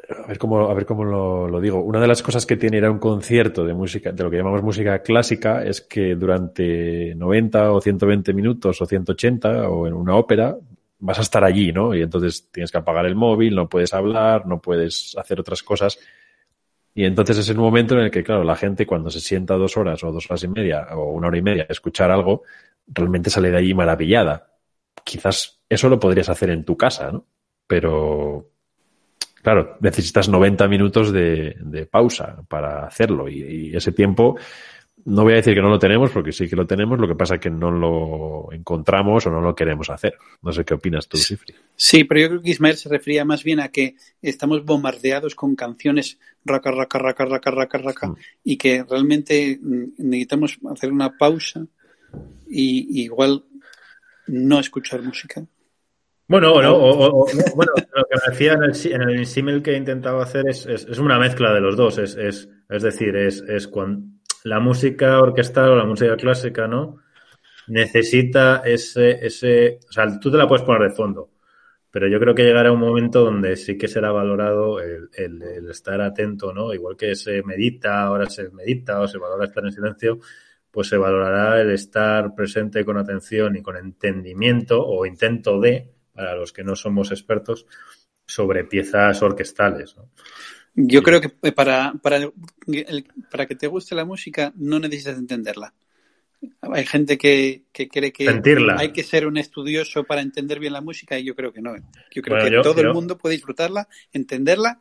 a 0.09 0.27
ver 0.27 0.39
cómo, 0.39 0.69
a 0.69 0.75
ver 0.75 0.87
cómo 0.87 1.05
lo, 1.05 1.61
digo. 1.61 1.83
Una 1.83 2.01
de 2.01 2.07
las 2.07 2.23
cosas 2.23 2.47
que 2.47 2.57
tiene 2.57 2.79
ir 2.79 2.85
a 2.85 2.91
un 2.91 2.99
concierto 2.99 3.65
de 3.65 3.75
música, 3.75 4.13
de 4.13 4.23
lo 4.23 4.31
que 4.31 4.37
llamamos 4.37 4.63
música 4.63 5.01
clásica, 5.03 5.65
es 5.65 5.81
que 5.81 6.15
durante 6.15 7.15
90 7.15 7.73
o 7.73 7.81
120 7.81 8.33
minutos 8.33 8.81
o 8.81 8.87
180 8.87 9.69
o 9.69 9.87
en 9.87 9.95
una 9.95 10.17
ópera 10.17 10.57
vas 10.99 11.19
a 11.19 11.23
estar 11.23 11.45
allí, 11.45 11.73
¿no? 11.73 11.95
Y 11.95 12.03
entonces 12.03 12.49
tienes 12.51 12.71
que 12.71 12.79
apagar 12.79 13.07
el 13.07 13.15
móvil, 13.15 13.55
no 13.55 13.69
puedes 13.69 13.93
hablar, 13.95 14.47
no 14.47 14.61
puedes 14.61 15.15
hacer 15.19 15.41
otras 15.41 15.63
cosas. 15.63 15.99
Y 16.95 17.05
entonces 17.05 17.39
es 17.39 17.49
el 17.49 17.57
momento 17.57 17.95
en 17.95 18.05
el 18.05 18.11
que, 18.11 18.23
claro, 18.23 18.45
la 18.45 18.57
gente 18.57 18.87
cuando 18.87 19.11
se 19.11 19.21
sienta 19.21 19.55
dos 19.55 19.77
horas 19.77 20.03
o 20.05 20.13
dos 20.13 20.31
horas 20.31 20.45
y 20.45 20.49
media 20.49 20.87
o 20.93 21.13
una 21.13 21.29
hora 21.29 21.39
y 21.39 21.43
media 21.43 21.67
a 21.69 21.73
escuchar 21.73 22.11
algo, 22.11 22.43
realmente 22.87 23.31
sale 23.31 23.51
de 23.51 23.57
allí 23.59 23.75
maravillada. 23.75 24.55
Quizás 25.03 25.61
eso 25.69 25.89
lo 25.89 25.99
podrías 25.99 26.29
hacer 26.29 26.51
en 26.51 26.65
tu 26.65 26.77
casa, 26.77 27.11
¿no? 27.11 27.27
Pero, 27.67 28.54
claro, 29.45 29.77
necesitas 29.81 30.29
90 30.29 30.67
minutos 30.69 31.13
de, 31.13 31.87
pausa 31.91 32.43
para 32.49 32.87
hacerlo 32.87 33.29
y, 33.29 33.77
ese 33.77 33.93
tiempo 33.93 34.39
no 35.05 35.23
voy 35.23 35.35
a 35.35 35.37
decir 35.37 35.55
que 35.55 35.61
no 35.61 35.69
lo 35.69 35.79
tenemos 35.79 36.11
porque 36.11 36.33
sí 36.33 36.49
que 36.49 36.57
lo 36.57 36.67
tenemos, 36.67 36.99
lo 36.99 37.07
que 37.07 37.15
pasa 37.15 37.35
es 37.35 37.41
que 37.43 37.51
no 37.51 37.71
lo 37.71 38.51
encontramos 38.53 39.27
o 39.27 39.31
no 39.31 39.43
lo 39.43 39.55
queremos 39.55 39.91
hacer. 39.91 40.17
No 40.41 40.51
sé 40.51 40.65
qué 40.65 40.73
opinas 40.73 41.07
tú, 41.07 41.19
Sifri. 41.19 41.55
Sí, 41.77 42.05
pero 42.05 42.21
yo 42.23 42.29
creo 42.29 42.43
que 42.43 42.51
Ismael 42.53 42.77
se 42.79 42.89
refería 42.89 43.23
más 43.27 43.45
bien 43.45 43.61
a 43.61 43.69
que 43.69 43.97
estamos 44.23 44.65
bombardeados 44.65 45.35
con 45.35 45.57
canciones 45.57 46.19
raca, 46.43 46.71
raca, 46.71 46.99
raca, 46.99 47.27
raca, 47.27 47.51
raca, 47.51 47.79
raca 47.79 48.09
mm. 48.09 48.17
y 48.45 48.57
que 48.57 48.83
realmente 48.83 49.59
mm, 49.61 49.85
necesitamos 49.99 50.59
hacer 50.71 50.91
una 50.91 51.19
pausa 51.19 51.67
y 52.49 53.03
igual 53.03 53.45
no 54.27 54.59
escuchar 54.59 55.03
música 55.03 55.45
bueno, 56.27 56.53
o, 56.55 57.27
bueno, 57.55 57.73
lo 57.95 58.05
que 58.05 58.17
me 58.17 58.33
decía 58.33 58.55
en 58.55 58.63
el, 58.63 58.93
en 58.93 59.03
el 59.03 59.27
símil 59.27 59.63
que 59.63 59.73
he 59.73 59.77
intentado 59.77 60.21
hacer 60.21 60.49
es, 60.49 60.67
es, 60.67 60.99
una 60.99 61.19
mezcla 61.19 61.53
de 61.53 61.61
los 61.61 61.77
dos. 61.77 61.99
Es, 61.99 62.17
es, 62.17 62.49
es 62.69 62.83
decir, 62.83 63.17
es, 63.17 63.43
es 63.43 63.69
cuando 63.69 64.15
la 64.45 64.61
música 64.61 65.21
orquestal 65.21 65.71
o 65.71 65.77
la 65.77 65.85
música 65.85 66.17
clásica, 66.17 66.69
¿no? 66.69 66.99
Necesita 67.67 68.63
ese, 68.65 69.27
ese, 69.27 69.79
o 69.89 69.93
sea, 69.93 70.21
tú 70.21 70.31
te 70.31 70.37
la 70.37 70.47
puedes 70.47 70.65
poner 70.65 70.91
de 70.91 70.95
fondo, 70.95 71.31
pero 71.91 72.09
yo 72.09 72.21
creo 72.21 72.35
que 72.35 72.45
llegará 72.45 72.71
un 72.71 72.81
momento 72.81 73.25
donde 73.25 73.57
sí 73.57 73.79
que 73.79 73.89
será 73.89 74.13
valorado 74.13 74.81
el, 74.81 75.09
el, 75.15 75.43
el 75.43 75.71
estar 75.71 76.01
atento, 76.03 76.53
¿no? 76.53 76.75
Igual 76.75 76.97
que 76.97 77.15
se 77.15 77.43
medita, 77.43 78.03
ahora 78.03 78.29
se 78.29 78.51
medita 78.51 79.01
o 79.01 79.09
se 79.09 79.19
valora 79.19 79.47
estar 79.47 79.65
en 79.65 79.73
silencio, 79.73 80.19
pues 80.71 80.89
se 80.89 80.99
valorará 80.99 81.61
el 81.61 81.71
estar 81.71 82.35
presente 82.35 82.85
con 82.85 82.99
atención 82.99 83.57
y 83.57 83.63
con 83.63 83.77
entendimiento 83.77 84.85
o 84.85 85.07
intento 85.07 85.59
de 85.59 85.94
para 86.15 86.35
los 86.37 86.53
que 86.53 86.65
no 86.65 86.77
somos 86.77 87.11
expertos, 87.11 87.67
sobre 88.27 88.65
piezas 88.65 89.21
orquestales. 89.23 89.97
Yo 90.75 91.03
creo 91.03 91.21
que 91.21 91.29
para, 91.53 91.95
para, 92.03 92.31
para 93.31 93.47
que 93.47 93.55
te 93.55 93.67
guste 93.67 93.95
la 93.95 94.05
música 94.05 94.53
no 94.57 94.79
necesitas 94.79 95.19
entenderla. 95.19 95.75
Hay 96.61 96.85
gente 96.85 97.17
que, 97.17 97.63
cree 97.73 98.13
que 98.13 98.29
hay 98.77 98.93
que 98.93 99.03
ser 99.03 99.27
un 99.27 99.37
estudioso 99.37 100.05
para 100.05 100.21
entender 100.21 100.59
bien 100.59 100.73
la 100.73 100.81
música 100.81 101.19
y 101.19 101.25
yo 101.25 101.35
creo 101.35 101.53
que 101.53 101.63
no. 101.63 101.75
Yo 102.11 102.23
creo 102.23 102.45
que 102.45 102.63
todo 102.63 102.81
el 102.81 102.93
mundo 102.93 103.17
puede 103.17 103.37
disfrutarla, 103.37 103.89
entenderla 104.13 104.81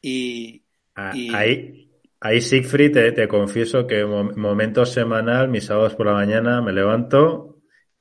y... 0.00 0.62
Ah, 0.96 1.12
ahí, 1.34 1.90
ahí 2.20 2.40
Siegfried, 2.40 2.92
te, 2.92 3.12
te 3.12 3.28
confieso 3.28 3.86
que 3.86 4.04
momento 4.04 4.86
semanal, 4.86 5.48
mis 5.48 5.64
sábados 5.64 5.94
por 5.94 6.06
la 6.06 6.12
mañana, 6.12 6.62
me 6.62 6.72
levanto, 6.72 7.53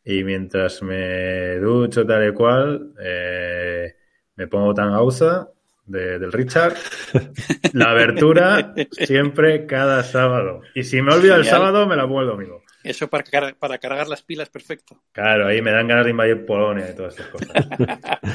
y 0.06 0.24
mientras 0.24 0.82
me 0.82 1.56
ducho 1.58 2.06
tal 2.06 2.30
y 2.30 2.34
cual, 2.34 2.94
eh, 3.00 3.96
me 4.36 4.48
pongo 4.48 4.74
tan 4.74 4.90
ausa 4.90 5.50
de, 5.86 6.20
del 6.20 6.32
Richard, 6.32 6.76
la 7.74 7.92
abertura 7.92 8.74
siempre 8.92 9.66
cada 9.66 10.04
sábado. 10.04 10.62
Y 10.76 10.84
si 10.84 11.02
me 11.02 11.14
olvido 11.14 11.36
el 11.36 11.46
sábado, 11.46 11.88
me 11.88 11.96
la 11.96 12.04
pongo 12.04 12.22
el 12.22 12.28
domingo. 12.28 12.64
Eso 12.84 13.08
para, 13.08 13.24
car 13.24 13.56
para 13.56 13.78
cargar 13.78 14.08
las 14.08 14.24
pilas, 14.24 14.50
perfecto. 14.50 15.02
Claro, 15.14 15.48
ahí 15.48 15.62
me 15.62 15.72
dan 15.72 15.88
ganas 15.88 16.06
de 16.06 16.12
invadir 16.12 16.46
Polonia 16.46 16.90
y 16.92 16.96
todas 16.96 17.18
estas 17.18 17.32
cosas. 17.32 17.68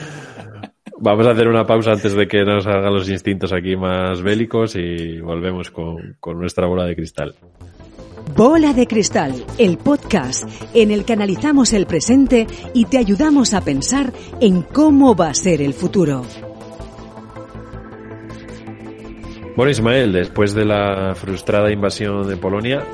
Vamos 1.00 1.26
a 1.26 1.30
hacer 1.30 1.46
una 1.46 1.66
pausa 1.66 1.92
antes 1.92 2.14
de 2.14 2.26
que 2.26 2.44
nos 2.44 2.66
hagan 2.66 2.92
los 2.92 3.08
instintos 3.08 3.52
aquí 3.52 3.76
más 3.76 4.20
bélicos 4.20 4.74
y 4.74 5.20
volvemos 5.20 5.70
con, 5.70 6.16
con 6.18 6.40
nuestra 6.40 6.66
bola 6.66 6.86
de 6.86 6.96
cristal. 6.96 7.36
Bola 8.38 8.72
de 8.72 8.86
Cristal, 8.86 9.44
el 9.58 9.78
podcast 9.78 10.48
en 10.72 10.92
el 10.92 11.04
que 11.04 11.12
analizamos 11.12 11.72
el 11.72 11.86
presente 11.86 12.46
y 12.72 12.84
te 12.84 12.96
ayudamos 12.96 13.52
a 13.52 13.62
pensar 13.62 14.12
en 14.40 14.62
cómo 14.62 15.16
va 15.16 15.30
a 15.30 15.34
ser 15.34 15.60
el 15.60 15.74
futuro. 15.74 16.22
Bueno, 19.56 19.72
Ismael, 19.72 20.12
después 20.12 20.54
de 20.54 20.64
la 20.64 21.16
frustrada 21.16 21.72
invasión 21.72 22.28
de 22.28 22.36
Polonia, 22.36 22.84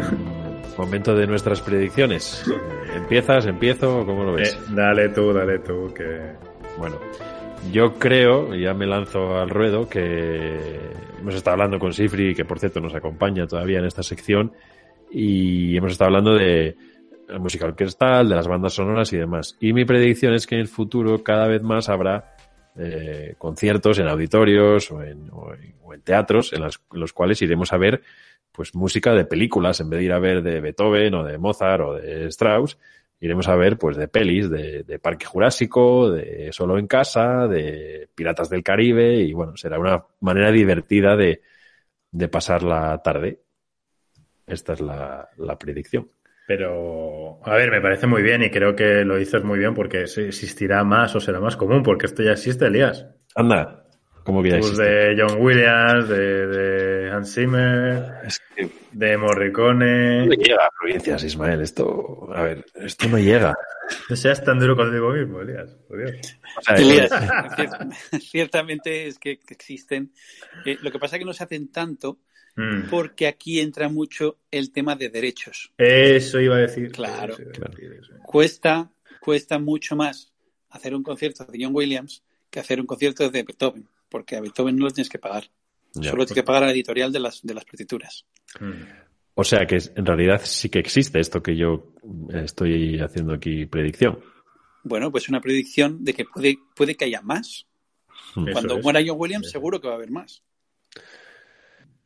momento 0.78 1.14
de 1.14 1.26
nuestras 1.26 1.60
predicciones. 1.60 2.42
¿Empiezas? 2.96 3.44
¿Empiezo? 3.44 4.06
¿Cómo 4.06 4.24
lo 4.24 4.32
ves? 4.32 4.54
Eh, 4.54 4.58
dale 4.70 5.10
tú, 5.10 5.34
dale 5.34 5.58
tú, 5.58 5.92
que... 5.92 6.32
Bueno, 6.78 6.96
yo 7.70 7.94
creo, 7.98 8.54
ya 8.54 8.74
me 8.74 8.86
lanzo 8.86 9.38
al 9.38 9.50
ruedo, 9.50 9.88
que 9.88 10.58
hemos 11.20 11.34
estado 11.34 11.54
hablando 11.54 11.78
con 11.78 11.92
Sifri, 11.92 12.34
que 12.34 12.44
por 12.44 12.58
cierto 12.58 12.80
nos 12.80 12.94
acompaña 12.94 13.46
todavía 13.46 13.78
en 13.78 13.84
esta 13.84 14.02
sección, 14.02 14.52
y 15.10 15.76
hemos 15.76 15.92
estado 15.92 16.08
hablando 16.08 16.34
de 16.34 16.76
la 17.28 17.38
música 17.38 17.66
orquestal, 17.66 18.28
de 18.28 18.34
las 18.34 18.48
bandas 18.48 18.74
sonoras 18.74 19.12
y 19.12 19.18
demás. 19.18 19.56
Y 19.60 19.72
mi 19.72 19.84
predicción 19.84 20.34
es 20.34 20.46
que 20.46 20.56
en 20.56 20.62
el 20.62 20.68
futuro 20.68 21.22
cada 21.22 21.46
vez 21.46 21.62
más 21.62 21.88
habrá 21.88 22.34
eh, 22.76 23.34
conciertos 23.38 23.98
en 23.98 24.08
auditorios 24.08 24.90
o 24.90 25.02
en, 25.02 25.30
teatros 26.04 26.52
en, 26.52 26.62
en, 26.62 26.70
los 26.92 27.12
cuales 27.12 27.42
iremos 27.42 27.72
a 27.72 27.76
ver 27.76 28.02
pues 28.50 28.74
música 28.74 29.12
de 29.12 29.26
películas 29.26 29.80
en 29.80 29.90
vez 29.90 30.00
de 30.00 30.04
ir 30.06 30.12
a 30.12 30.18
ver 30.18 30.42
de 30.42 30.60
Beethoven 30.60 31.14
o 31.14 31.24
de 31.24 31.36
Mozart 31.36 31.82
o 31.82 31.94
de 31.94 32.26
Strauss 32.26 32.78
iremos 33.22 33.46
a 33.46 33.54
ver 33.54 33.78
pues 33.78 33.96
de 33.96 34.08
pelis 34.08 34.50
de, 34.50 34.82
de, 34.82 34.98
Parque 34.98 35.26
Jurásico, 35.26 36.10
de 36.10 36.52
Solo 36.52 36.76
en 36.76 36.88
Casa, 36.88 37.46
de 37.46 38.08
Piratas 38.16 38.50
del 38.50 38.64
Caribe 38.64 39.14
y 39.14 39.32
bueno, 39.32 39.56
será 39.56 39.78
una 39.78 40.04
manera 40.20 40.50
divertida 40.50 41.16
de, 41.16 41.40
de 42.10 42.28
pasar 42.28 42.64
la 42.64 43.00
tarde. 43.00 43.40
esta 44.44 44.72
es 44.72 44.80
la, 44.80 45.28
la 45.36 45.56
predicción. 45.56 46.10
Pero, 46.48 47.38
a 47.44 47.54
ver, 47.54 47.70
me 47.70 47.80
parece 47.80 48.08
muy 48.08 48.22
bien 48.22 48.42
y 48.42 48.50
creo 48.50 48.74
que 48.74 49.04
lo 49.04 49.16
dices 49.16 49.44
muy 49.44 49.60
bien 49.60 49.72
porque 49.72 50.02
existirá 50.02 50.82
más 50.82 51.14
o 51.14 51.20
será 51.20 51.38
más 51.38 51.56
común, 51.56 51.84
porque 51.84 52.06
esto 52.06 52.24
ya 52.24 52.32
existe, 52.32 52.66
Elías. 52.66 53.06
Anda, 53.36 53.81
¿cómo 54.24 54.42
que 54.42 54.50
ya 54.50 54.58
Pues 54.58 54.76
de 54.76 55.16
John 55.18 55.40
Williams, 55.40 56.08
de, 56.08 56.46
de 56.46 57.10
Hans 57.10 57.34
Zimmer, 57.34 58.12
de 58.92 59.16
Morricone. 59.16 60.26
No 60.26 60.32
llega 60.34 60.66
a 60.66 60.70
provincias, 60.78 61.22
Ismael. 61.24 61.60
Esto, 61.60 62.28
a 62.34 62.42
ver, 62.42 62.64
esto 62.74 63.08
no 63.08 63.18
llega. 63.18 63.54
No 64.08 64.16
seas 64.16 64.42
tan 64.44 64.58
duro 64.58 64.76
contigo 64.76 65.10
mismo, 65.12 65.40
Elías. 65.40 65.74
Por 65.88 65.98
Dios. 65.98 66.16
O 66.58 66.62
sea, 66.62 66.76
Elías, 66.76 67.10
cier- 67.56 68.20
ciertamente 68.20 69.06
es 69.06 69.18
que 69.18 69.38
existen. 69.48 70.12
Eh, 70.64 70.78
lo 70.82 70.90
que 70.90 70.98
pasa 70.98 71.16
es 71.16 71.20
que 71.20 71.26
no 71.26 71.32
se 71.32 71.44
hacen 71.44 71.70
tanto 71.70 72.18
Mm. 72.54 72.90
porque 72.90 73.26
aquí 73.28 73.60
entra 73.60 73.88
mucho 73.88 74.36
el 74.50 74.72
tema 74.72 74.94
de 74.94 75.08
derechos. 75.08 75.72
Eso 75.78 76.38
iba 76.38 76.56
a 76.56 76.58
decir. 76.58 76.92
Claro. 76.92 77.32
Eso 77.32 77.44
iba 77.44 77.66
a 77.66 77.70
decir, 77.70 77.96
eso. 77.98 78.12
Cuesta, 78.26 78.90
cuesta 79.22 79.58
mucho 79.58 79.96
más 79.96 80.34
hacer 80.68 80.94
un 80.94 81.02
concierto 81.02 81.46
de 81.46 81.64
John 81.64 81.74
Williams 81.74 82.22
que 82.50 82.60
hacer 82.60 82.78
un 82.78 82.84
concierto 82.84 83.30
de 83.30 83.42
Beethoven, 83.42 83.88
porque 84.12 84.36
a 84.36 84.40
Beethoven 84.42 84.76
no 84.76 84.84
lo 84.84 84.90
tienes 84.90 85.08
que 85.08 85.18
pagar. 85.18 85.44
ya. 85.94 86.10
Solo 86.10 86.26
tienes 86.26 86.34
que 86.34 86.46
pagar 86.46 86.64
a 86.64 86.66
la 86.66 86.72
editorial 86.72 87.10
de 87.10 87.18
las, 87.18 87.40
de 87.42 87.54
las 87.54 87.64
partituras. 87.64 88.26
Mm. 88.60 88.72
O 89.34 89.42
sea 89.42 89.66
que 89.66 89.78
en 89.96 90.04
realidad 90.04 90.42
sí 90.44 90.68
que 90.68 90.78
existe 90.78 91.18
esto 91.18 91.42
que 91.42 91.56
yo 91.56 91.94
estoy 92.34 93.00
haciendo 93.00 93.32
aquí 93.32 93.64
predicción. 93.64 94.20
Bueno, 94.84 95.10
pues 95.10 95.30
una 95.30 95.40
predicción 95.40 96.04
de 96.04 96.12
que 96.12 96.26
puede, 96.26 96.58
puede 96.76 96.94
que 96.94 97.06
haya 97.06 97.22
más. 97.22 97.66
Mm. 98.36 98.48
Eso 98.48 98.52
Cuando 98.52 98.76
es. 98.76 98.84
muera 98.84 99.00
John 99.04 99.16
Williams, 99.18 99.50
seguro 99.50 99.80
que 99.80 99.88
va 99.88 99.94
a 99.94 99.96
haber 99.96 100.10
más. 100.10 100.42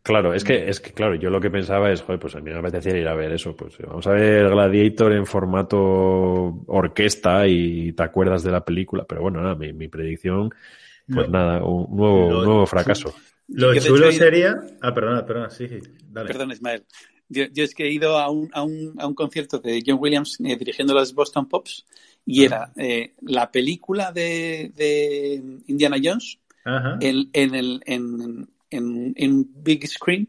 Claro, 0.07 0.33
es 0.33 0.45
que, 0.45 0.69
es 0.69 0.79
que, 0.79 0.93
claro, 0.93 1.17
yo 1.17 1.31
lo 1.31 1.41
que 1.41 1.51
pensaba 1.51 1.91
es, 1.91 2.01
joder, 2.01 2.21
pues 2.21 2.37
a 2.37 2.41
mí 2.41 2.53
me 2.53 2.59
apetecía 2.59 2.97
ir 2.97 3.09
a 3.09 3.17
ver 3.17 3.33
eso, 3.33 3.57
pues 3.57 3.77
vamos 3.79 4.07
a 4.07 4.13
ver 4.13 4.49
Gladiator 4.51 5.13
en 5.13 5.27
formato 5.27 6.63
orquesta 6.69 7.49
y 7.49 7.93
te 7.93 8.05
acuerdas 8.05 8.45
de 8.45 8.53
la 8.53 8.65
película, 8.65 9.05
pero 9.05 9.23
bueno, 9.23 9.41
nada, 9.41 9.57
mi, 9.57 9.73
mi 9.73 9.89
predicción, 9.89 10.55
pues 11.07 11.29
No. 11.29 11.33
nada, 11.33 11.65
un 11.65 11.97
nuevo, 11.97 12.31
Lo- 12.31 12.39
un 12.41 12.45
nuevo 12.45 12.67
fracaso. 12.67 13.15
Lo 13.49 13.75
chulo 13.79 14.11
sería. 14.11 14.57
Ah, 14.81 14.93
perdona, 14.93 15.25
perdona, 15.25 15.51
sí, 15.51 15.69
sí. 15.69 15.79
Dale. 16.11 16.27
Perdón, 16.29 16.51
Ismael. 16.51 16.85
Yo, 17.29 17.45
yo 17.53 17.65
es 17.65 17.75
que 17.75 17.85
he 17.85 17.93
ido 17.93 18.19
a 18.19 18.31
un, 18.31 18.51
a 18.53 18.63
un, 18.63 18.95
a 18.99 19.07
un 19.07 19.15
concierto 19.15 19.59
de 19.59 19.83
John 19.85 19.99
Williams 20.01 20.39
eh, 20.45 20.57
dirigiendo 20.57 20.95
los 20.95 21.13
Boston 21.15 21.49
Pops 21.49 21.85
y 22.25 22.45
era 22.45 22.73
eh, 22.77 23.15
la 23.23 23.51
película 23.51 24.13
de, 24.13 24.73
de 24.77 25.43
Indiana 25.67 25.97
Jones 26.03 26.39
Ajá. 26.65 26.99
en, 27.01 27.29
en, 27.33 27.55
el, 27.57 27.83
en, 27.87 28.49
en, 28.71 29.13
en 29.17 29.63
big 29.63 29.87
screen, 29.89 30.29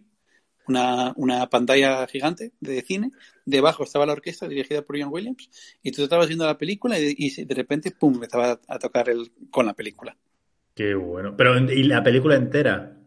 una, 0.67 1.13
una 1.17 1.47
pantalla 1.49 2.05
gigante 2.07 2.51
de 2.59 2.81
cine. 2.81 3.11
Debajo 3.45 3.83
estaba 3.83 4.05
la 4.07 4.13
orquesta 4.13 4.47
dirigida 4.47 4.81
por 4.81 4.99
John 4.99 5.11
Williams 5.11 5.49
y 5.83 5.91
tú 5.91 6.03
estabas 6.03 6.27
viendo 6.27 6.45
la 6.45 6.57
película 6.57 6.99
y, 6.99 7.15
y 7.17 7.45
de 7.45 7.55
repente, 7.55 7.91
pum, 7.91 8.15
empezaba 8.15 8.59
a 8.67 8.79
tocar 8.79 9.09
el, 9.09 9.31
con 9.51 9.65
la 9.67 9.73
película. 9.73 10.17
Qué 10.77 10.95
bueno. 10.95 11.35
Pero, 11.35 11.57
¿y 11.59 11.83
la 11.83 12.01
película 12.01 12.35
entera? 12.37 12.97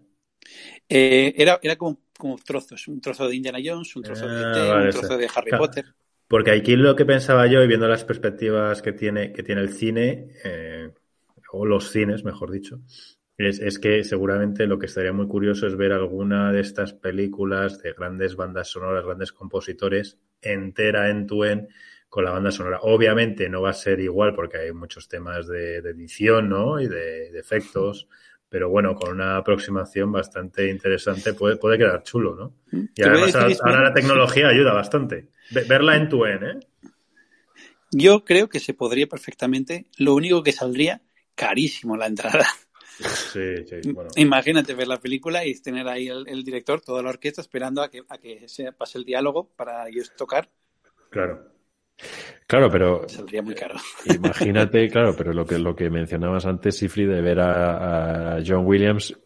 Eh, 0.89 1.35
era, 1.37 1.59
era 1.63 1.77
como, 1.77 2.01
como 2.19 2.37
trozos, 2.39 2.89
un 2.89 3.01
trozo 3.01 3.29
de 3.29 3.37
Indiana 3.37 3.59
Jones, 3.65 3.95
un 3.97 4.03
trozo 4.03 4.29
de 4.29 4.43
Ah, 4.43 4.43
E.T., 4.43 4.75
vale, 4.75 4.85
un 4.85 4.91
trozo 4.91 5.17
sí. 5.17 5.17
de 5.17 5.29
Harry 5.35 5.51
Claro. 5.51 5.55
Potter. 5.55 5.85
Porque 6.29 6.53
aquí 6.53 6.77
lo 6.77 6.97
que 6.97 7.07
pensaba 7.07 7.47
yo, 7.49 7.63
y 7.63 7.69
viendo 7.69 7.89
las 7.89 8.05
perspectivas 8.05 8.83
que 8.83 8.93
tiene, 8.93 9.33
que 9.33 9.43
tiene 9.43 9.63
el 9.63 9.71
cine, 9.75 10.29
eh, 10.45 10.93
o 11.53 11.67
los 11.67 11.91
cines, 11.91 12.25
mejor 12.25 12.51
dicho, 12.53 12.81
es, 13.37 13.61
es 13.61 13.79
que 13.79 14.05
seguramente 14.05 14.67
lo 14.67 14.79
que 14.79 14.87
estaría 14.87 15.13
muy 15.13 15.29
curioso 15.29 15.67
es 15.67 15.77
ver 15.77 15.93
alguna 15.93 16.53
de 16.53 16.61
estas 16.61 16.95
películas 16.95 17.81
de 17.83 17.93
grandes 17.95 18.37
bandas 18.37 18.69
sonoras, 18.69 19.05
grandes 19.05 19.33
compositores, 19.33 20.19
entera 20.43 21.11
en 21.11 21.27
tu 21.27 21.45
en 21.45 21.69
con 22.11 22.25
la 22.25 22.33
banda 22.33 22.51
sonora. 22.51 22.81
Obviamente 22.83 23.49
no 23.49 23.63
va 23.63 23.71
a 23.71 23.75
ser 23.75 24.01
igual 24.01 24.35
porque 24.35 24.59
hay 24.59 24.73
muchos 24.73 25.09
temas 25.09 25.49
de, 25.49 25.81
de 25.81 25.91
edición, 25.91 26.51
¿no? 26.51 26.81
Y 26.81 26.89
de, 26.89 27.31
de 27.33 27.41
efectos. 27.41 28.09
Pero 28.51 28.69
bueno, 28.69 28.97
con 28.97 29.13
una 29.13 29.39
aproximación 29.39 30.13
bastante 30.13 30.69
interesante 30.69 31.35
puede, 31.35 31.57
puede 31.57 31.79
quedar 31.79 32.03
chulo, 32.03 32.35
¿no? 32.35 32.57
Y 32.97 33.03
voy 33.03 33.23
a 33.23 33.23
además 33.23 33.35
ahora, 33.63 33.83
la 33.85 33.95
tecnología 33.95 34.49
ayuda 34.49 34.75
bastante. 34.75 35.29
Ve- 35.53 35.65
Verla 35.65 35.97
en 35.97 36.09
tu 36.11 36.27
en, 36.27 36.45
¿eh? 36.45 36.61
Yo 37.93 38.25
creo 38.25 38.49
que 38.49 38.61
se 38.61 38.75
podría 38.75 39.07
perfectamente. 39.09 39.87
Lo 39.99 40.15
único 40.15 40.43
que 40.43 40.53
saldría 40.53 41.03
carísimo 41.35 41.97
la 41.97 42.07
entrada. 42.07 42.47
Sí, 42.99 43.65
sí, 43.67 43.77
bueno. 43.95 44.11
Imagínate 44.17 44.75
ver 44.75 44.89
la 44.89 45.01
película 45.01 45.45
y 45.47 45.55
tener 45.61 45.89
ahí 45.89 46.09
el, 46.09 46.29
el 46.29 46.45
director, 46.45 46.81
toda 46.81 47.03
la 47.03 47.11
orquesta, 47.11 47.41
esperando 47.41 47.83
a 47.83 47.91
que, 47.91 48.03
a 48.09 48.19
que 48.19 48.49
se 48.49 48.73
pase 48.73 48.99
el 48.99 49.05
diálogo 49.05 49.49
para 49.57 49.89
ellos 49.89 50.13
tocar. 50.17 50.51
Claro. 51.11 51.51
Claro, 52.47 52.69
pero 52.69 53.09
Saldría 53.09 53.43
muy 53.43 53.55
caro. 53.55 53.77
imagínate, 54.07 54.89
claro, 54.91 55.15
pero 55.17 55.33
lo 55.33 55.47
que, 55.47 55.59
lo 55.59 55.77
que 55.77 55.89
mencionabas 55.89 56.47
antes, 56.47 56.77
Sifri, 56.77 57.07
de 57.07 57.21
ver 57.21 57.39
a, 57.41 58.37
a 58.37 58.43
John 58.45 58.67
Williams, 58.67 59.17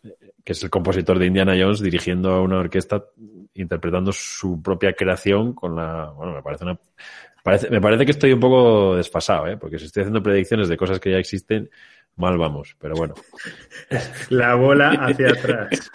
que 0.45 0.53
es 0.53 0.63
el 0.63 0.69
compositor 0.69 1.19
de 1.19 1.27
Indiana 1.27 1.57
Jones, 1.59 1.81
dirigiendo 1.81 2.33
a 2.33 2.43
una 2.43 2.59
orquesta, 2.59 3.03
interpretando 3.55 4.13
su 4.13 4.61
propia 4.61 4.93
creación 4.93 5.55
con 5.55 5.75
la, 5.75 6.11
bueno, 6.11 6.35
me 6.35 6.43
parece 6.43 6.65
una, 6.65 6.79
parece, 7.43 7.71
me 7.71 7.81
parece 7.81 8.05
que 8.05 8.11
estoy 8.11 8.33
un 8.33 8.41
poco 8.41 8.97
desfasado, 8.97 9.47
¿eh? 9.47 9.57
porque 9.57 9.79
si 9.79 9.87
estoy 9.87 10.03
haciendo 10.03 10.23
predicciones 10.23 10.69
de 10.69 10.77
cosas 10.77 11.01
que 11.01 11.13
ya 11.13 11.19
existen, 11.19 11.71
mal 12.17 12.37
vamos, 12.37 12.77
pero 12.79 12.95
bueno. 12.95 13.15
La 14.29 14.55
bola 14.55 14.91
hacia 14.91 15.29
atrás. 15.29 15.91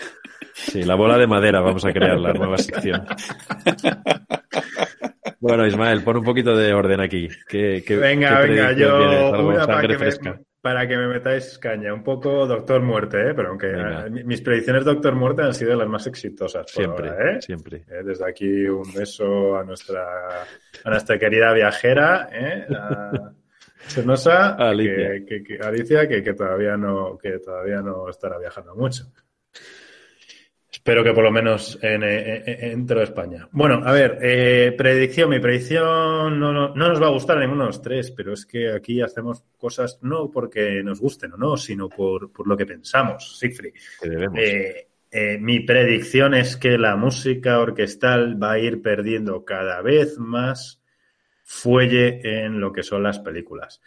Sí, 0.54 0.84
la 0.84 0.96
bola 0.96 1.18
de 1.18 1.26
madera, 1.26 1.62
vamos 1.62 1.86
a 1.86 1.94
crear 1.94 2.20
la 2.20 2.34
nueva 2.34 2.58
sección. 2.58 3.06
Bueno, 5.40 5.66
Ismael, 5.66 6.04
pon 6.04 6.18
un 6.18 6.24
poquito 6.24 6.56
de 6.56 6.74
orden 6.74 7.00
aquí. 7.00 7.30
¿Qué, 7.48 7.84
qué- 7.86 7.96
Venga, 7.96 8.42
qué 8.42 8.48
venga, 8.50 8.72
yo 8.74 9.32
una 9.48 9.66
para 9.66 9.88
que, 9.88 9.98
me, 9.98 10.10
para 10.62 10.88
que 10.88 10.98
me 10.98 11.08
metáis 11.08 11.58
caña. 11.58 11.94
Un 11.94 12.04
poco 12.04 12.46
Doctor 12.46 12.82
Muerte, 12.82 13.30
¿eh? 13.30 13.34
Pero 13.34 13.50
aunque 13.50 13.68
Venga. 13.68 14.06
eh, 14.06 14.10
mi- 14.10 14.24
mis 14.26 14.42
predicciones 14.42 14.84
Doctor 14.84 15.16
Muerte 15.16 15.44
han 15.44 15.54
sido 15.54 15.76
las 15.78 15.88
más 15.88 16.06
exitosas 16.08 16.64
por 16.64 16.84
Siempre, 16.84 17.10
ahora, 17.10 17.36
¿eh? 17.38 17.42
siempre. 17.42 17.78
Eh, 17.88 18.04
Desde 18.04 18.28
aquí 18.30 18.66
un 18.68 18.92
beso 18.94 19.58
a 19.58 19.64
nuestra, 19.64 20.04
a 20.84 20.90
nuestra 20.90 21.18
querida 21.18 21.54
viajera, 21.54 22.28
¿eh? 22.34 22.66
A 22.78 23.32
Chenosa, 23.88 24.56
Alicia. 24.60 24.94
Que, 24.94 25.26
que- 25.26 25.44
que- 25.44 25.66
Alicia, 25.66 26.06
que, 26.08 26.22
que 26.22 26.34
todavía 26.34 26.76
no, 26.76 27.18
que 27.18 27.40
todavía 27.40 27.82
no 27.82 28.10
estará 28.10 28.38
viajando 28.38 28.76
mucho. 28.76 29.06
Espero 30.80 31.04
que 31.04 31.14
por 31.14 31.26
lo 31.26 31.32
menos 31.32 31.78
en, 31.82 32.04
en, 32.04 32.44
en- 32.48 32.70
dentro 32.72 33.00
de 33.00 33.04
España. 33.04 33.48
Bueno, 33.52 33.82
a 33.86 33.92
ver, 33.92 34.18
eh, 34.22 34.74
predicción. 34.78 35.30
Mi 35.30 35.40
predicción 35.40 36.40
no, 36.40 36.54
no, 36.54 36.74
no 36.74 36.88
nos 36.90 37.02
va 37.02 37.08
a 37.08 37.12
gustar 37.12 37.38
a 37.38 37.42
ninguno 37.42 37.64
de 37.64 37.68
los 37.68 37.82
tres, 37.82 38.12
pero 38.12 38.32
es 38.34 38.46
que 38.46 38.72
aquí 38.72 39.02
hacemos 39.02 39.44
cosas 39.58 40.00
no 40.02 40.32
porque 40.32 40.82
nos 40.82 41.02
gusten 41.02 41.34
o 41.34 41.38
no, 41.38 41.58
sino 41.58 41.90
por, 41.90 42.32
por 42.32 42.48
lo 42.48 42.56
que 42.56 42.66
pensamos, 42.66 43.38
Siegfried. 43.38 43.74
Eh, 44.36 44.88
eh, 45.12 45.38
mi 45.40 45.60
predicción 45.60 46.34
es 46.34 46.56
que 46.56 46.78
la 46.78 46.96
música 46.96 47.60
orquestal 47.60 48.42
va 48.42 48.54
a 48.54 48.60
ir 48.60 48.82
perdiendo 48.82 49.44
cada 49.44 49.82
vez 49.82 50.18
más 50.18 50.82
fuelle 51.44 52.22
en 52.46 52.60
lo 52.60 52.72
que 52.72 52.84
son 52.84 53.04
las 53.04 53.20
películas. 53.20 53.82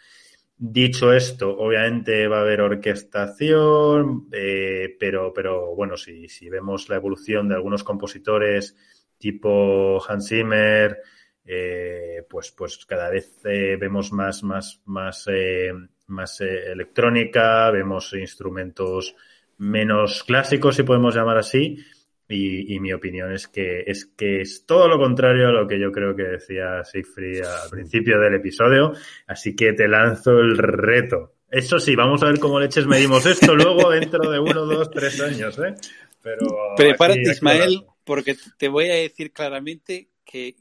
Dicho 0.65 1.11
esto, 1.11 1.57
obviamente 1.57 2.25
va 2.29 2.37
a 2.37 2.41
haber 2.41 2.61
orquestación, 2.61 4.29
eh, 4.31 4.95
pero, 4.97 5.33
pero 5.33 5.75
bueno, 5.75 5.97
si, 5.97 6.29
si 6.29 6.47
vemos 6.47 6.87
la 6.87 6.95
evolución 6.95 7.49
de 7.49 7.55
algunos 7.55 7.83
compositores 7.83 8.73
tipo 9.17 10.01
Hans 10.07 10.29
Zimmer, 10.29 11.01
eh, 11.43 12.25
pues, 12.29 12.51
pues 12.51 12.85
cada 12.85 13.09
vez 13.09 13.41
eh, 13.43 13.75
vemos 13.77 14.13
más, 14.13 14.41
más, 14.43 14.81
más, 14.85 15.27
más 16.07 16.39
electrónica, 16.39 17.69
vemos 17.69 18.13
instrumentos 18.13 19.17
menos 19.57 20.23
clásicos, 20.23 20.77
si 20.77 20.83
podemos 20.83 21.13
llamar 21.13 21.39
así, 21.39 21.77
y, 22.33 22.75
y 22.75 22.79
mi 22.79 22.93
opinión 22.93 23.31
es 23.31 23.47
que, 23.47 23.81
es 23.85 24.05
que 24.05 24.41
es 24.41 24.65
todo 24.65 24.87
lo 24.87 24.97
contrario 24.97 25.49
a 25.49 25.51
lo 25.51 25.67
que 25.67 25.79
yo 25.79 25.91
creo 25.91 26.15
que 26.15 26.23
decía 26.23 26.83
Siegfried 26.83 27.43
al 27.43 27.69
principio 27.69 28.19
del 28.19 28.35
episodio, 28.35 28.93
así 29.27 29.55
que 29.55 29.73
te 29.73 29.87
lanzo 29.87 30.39
el 30.39 30.57
reto. 30.57 31.33
Eso 31.49 31.79
sí, 31.79 31.95
vamos 31.95 32.23
a 32.23 32.27
ver 32.27 32.39
cómo 32.39 32.59
leches 32.59 32.87
medimos 32.87 33.25
esto 33.25 33.55
luego 33.55 33.91
dentro 33.91 34.29
de 34.31 34.39
uno, 34.39 34.65
dos, 34.65 34.89
tres 34.89 35.21
años, 35.21 35.57
¿eh? 35.59 35.75
Pero 36.21 36.47
Prepárate, 36.75 37.21
aquí- 37.21 37.29
Ismael, 37.31 37.85
porque 38.03 38.35
te 38.57 38.67
voy 38.69 38.89
a 38.89 38.95
decir 38.95 39.31
claramente 39.31 40.09
que 40.25 40.55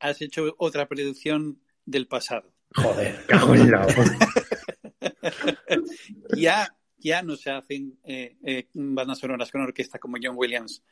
has 0.00 0.22
hecho 0.22 0.54
otra 0.58 0.88
predicción 0.88 1.58
del 1.84 2.06
pasado. 2.06 2.52
Joder, 2.74 3.24
cago 3.26 3.54
en 3.54 3.70
la 3.70 3.86
Ya, 6.36 6.74
ya 6.98 7.22
no 7.22 7.36
se 7.36 7.50
hacen 7.50 7.98
eh, 8.04 8.36
eh, 8.44 8.66
bandas 8.74 9.18
sonoras 9.18 9.50
con 9.50 9.60
orquesta 9.60 9.98
como 9.98 10.16
John 10.22 10.36
Williams. 10.36 10.82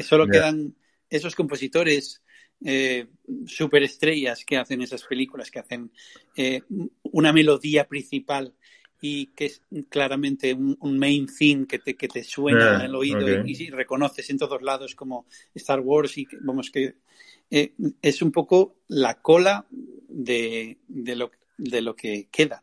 Solo 0.00 0.26
Ya. 0.26 0.32
quedan 0.32 0.74
esos 1.08 1.34
compositores 1.34 2.22
eh, 2.64 3.06
superestrellas 3.46 4.44
que 4.44 4.56
hacen 4.56 4.82
esas 4.82 5.02
películas, 5.02 5.50
que 5.50 5.58
hacen 5.58 5.90
eh, 6.36 6.62
una 7.02 7.32
melodía 7.32 7.88
principal 7.88 8.54
y 9.00 9.26
que 9.34 9.46
es 9.46 9.62
claramente 9.88 10.54
un, 10.54 10.98
main 10.98 11.26
theme 11.26 11.66
que 11.66 11.80
te, 11.80 11.96
que 11.96 12.06
te 12.06 12.22
suena 12.22 12.76
en 12.76 12.82
el 12.82 12.94
oído 12.94 13.28
y, 13.44 13.68
reconoces 13.70 14.30
en 14.30 14.38
todos 14.38 14.62
lados 14.62 14.94
como 14.94 15.26
Star 15.56 15.80
Wars 15.80 16.16
y 16.18 16.26
vamos 16.40 16.70
que 16.70 16.94
eh, 17.50 17.74
es 18.00 18.22
un 18.22 18.30
poco 18.30 18.76
la 18.86 19.20
cola 19.20 19.66
de, 19.70 20.78
de, 20.86 21.16
lo, 21.16 21.32
de 21.58 21.82
lo 21.82 21.96
que 21.96 22.28
queda. 22.30 22.62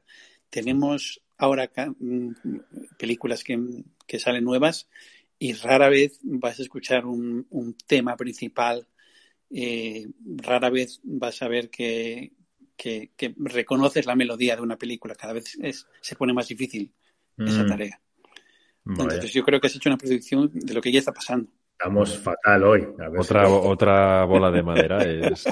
Tenemos 0.50 1.22
ahora 1.39 1.71
mm, 1.75 2.32
películas 2.97 3.43
que, 3.43 3.58
que, 4.06 4.19
salen 4.19 4.43
nuevas 4.43 4.88
y 5.39 5.54
rara 5.54 5.89
vez 5.89 6.19
vas 6.23 6.60
a 6.60 6.62
escuchar 6.62 7.06
un, 7.06 7.47
un 7.49 7.75
tema 7.88 8.15
principal, 8.17 8.88
eh, 9.49 10.06
rara 10.36 10.69
vez 10.69 10.99
vas 11.04 11.41
a 11.41 11.47
ver 11.47 11.69
que, 11.69 12.34
que, 12.75 13.10
reconoces 13.38 14.06
la 14.06 14.15
melodía 14.15 14.56
de 14.56 14.62
una 14.62 14.78
película. 14.78 15.15
Cada 15.15 15.34
vez 15.34 15.58
se 16.02 16.15
pone 16.15 16.34
más 16.34 16.49
difícil 16.49 16.93
esa 17.38 17.63
mm. 17.63 17.67
tarea. 17.67 18.02
Entonces 18.86 19.34
yo 19.34 19.43
creo 19.43 19.60
que 19.60 19.67
has 19.67 19.75
hecho 19.75 19.89
una 19.89 19.97
predicción 19.97 20.52
de 20.54 20.73
lo 20.73 20.82
que 20.82 20.91
ya 20.91 20.99
está 20.99 21.13
pasando. 21.13 21.49
Estamos 21.82 22.20
fatal 22.20 22.63
hoy. 22.65 22.88
otra, 23.18 23.48
otra 23.48 24.26
bola 24.26 24.52
de 24.52 24.62
madera. 24.62 25.02
Es, 25.02 25.46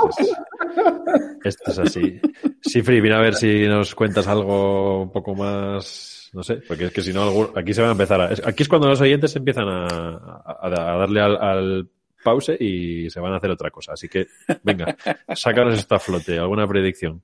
esto 1.45 1.71
es 1.71 1.79
así. 1.79 2.19
Sifri, 2.61 2.99
viene 2.99 3.15
a 3.15 3.21
ver 3.21 3.33
si 3.33 3.65
nos 3.65 3.95
cuentas 3.95 4.27
algo 4.27 5.03
un 5.03 5.11
poco 5.13 5.33
más. 5.35 6.29
No 6.33 6.43
sé, 6.43 6.55
porque 6.67 6.87
es 6.87 6.91
que 6.91 7.01
si 7.01 7.13
no, 7.13 7.53
aquí 7.55 7.73
se 7.73 7.79
van 7.79 7.91
a 7.91 7.93
empezar 7.93 8.19
a. 8.19 8.25
Aquí 8.43 8.63
es 8.63 8.67
cuando 8.67 8.89
los 8.89 8.99
oyentes 8.99 9.33
empiezan 9.37 9.69
a, 9.69 10.43
a, 10.45 10.69
darle 10.69 11.21
al 11.21 11.89
pause 12.21 12.57
y 12.59 13.09
se 13.09 13.21
van 13.21 13.31
a 13.31 13.37
hacer 13.37 13.51
otra 13.51 13.71
cosa. 13.71 13.93
Así 13.93 14.09
que, 14.09 14.27
venga, 14.63 14.97
sácanos 15.33 15.79
esta 15.79 15.97
flote. 15.97 16.37
¿Alguna 16.37 16.67
predicción? 16.67 17.23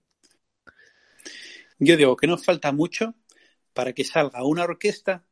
Yo 1.78 1.98
digo 1.98 2.16
que 2.16 2.28
nos 2.28 2.46
falta 2.46 2.72
mucho 2.72 3.16
para 3.74 3.92
que 3.92 4.06
salga 4.06 4.46
una 4.46 4.63
orquesta, 4.63 5.26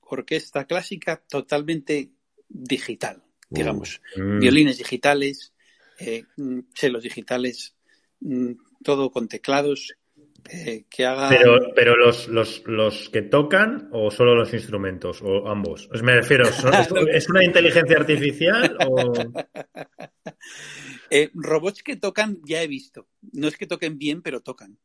orquesta 0.00 0.64
clásica 0.64 1.22
totalmente 1.28 2.15
digital, 2.48 3.22
digamos. 3.48 4.00
Mm. 4.16 4.40
Violines 4.40 4.78
digitales, 4.78 5.52
eh, 5.98 6.24
celos 6.74 7.02
digitales, 7.02 7.74
mm, 8.20 8.52
todo 8.82 9.10
con 9.10 9.28
teclados, 9.28 9.96
eh, 10.50 10.84
que 10.88 11.04
haga... 11.04 11.28
Pero, 11.28 11.72
pero 11.74 11.96
los, 11.96 12.28
los, 12.28 12.62
los, 12.66 13.08
que 13.10 13.22
tocan 13.22 13.88
o 13.92 14.10
solo 14.10 14.34
los 14.34 14.52
instrumentos 14.54 15.20
o 15.22 15.48
ambos. 15.48 15.88
me 16.02 16.14
refiero, 16.14 16.44
¿es 17.12 17.28
una 17.28 17.44
inteligencia 17.44 17.96
artificial 17.96 18.76
o...? 18.88 19.12
Eh, 21.08 21.30
robots 21.34 21.84
que 21.84 21.94
tocan 21.94 22.40
ya 22.44 22.62
he 22.62 22.66
visto. 22.66 23.06
No 23.32 23.46
es 23.46 23.56
que 23.56 23.68
toquen 23.68 23.96
bien, 23.96 24.22
pero 24.22 24.40
tocan. 24.40 24.76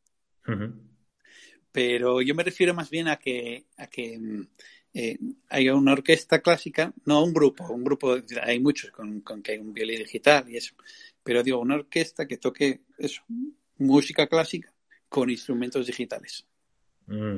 Pero 1.71 2.21
yo 2.21 2.35
me 2.35 2.43
refiero 2.43 2.75
más 2.75 2.91
bien 2.91 3.07
a 3.07 3.17
que, 3.17 3.65
a 3.77 3.87
que 3.87 4.19
eh, 4.93 5.17
hay 5.49 5.69
una 5.69 5.93
orquesta 5.93 6.39
clásica, 6.41 6.93
no 7.05 7.23
un 7.23 7.33
grupo, 7.33 7.71
un 7.71 7.83
grupo, 7.83 8.17
hay 8.43 8.59
muchos 8.59 8.91
con, 8.91 9.21
con 9.21 9.41
que 9.41 9.53
hay 9.53 9.57
un 9.59 9.73
violín 9.73 9.99
digital 9.99 10.49
y 10.49 10.57
eso. 10.57 10.75
Pero 11.23 11.43
digo, 11.43 11.59
una 11.59 11.75
orquesta 11.75 12.27
que 12.27 12.37
toque 12.37 12.81
eso, 12.97 13.21
música 13.77 14.27
clásica 14.27 14.73
con 15.07 15.29
instrumentos 15.29 15.85
digitales. 15.87 16.45
Mm. 17.07 17.37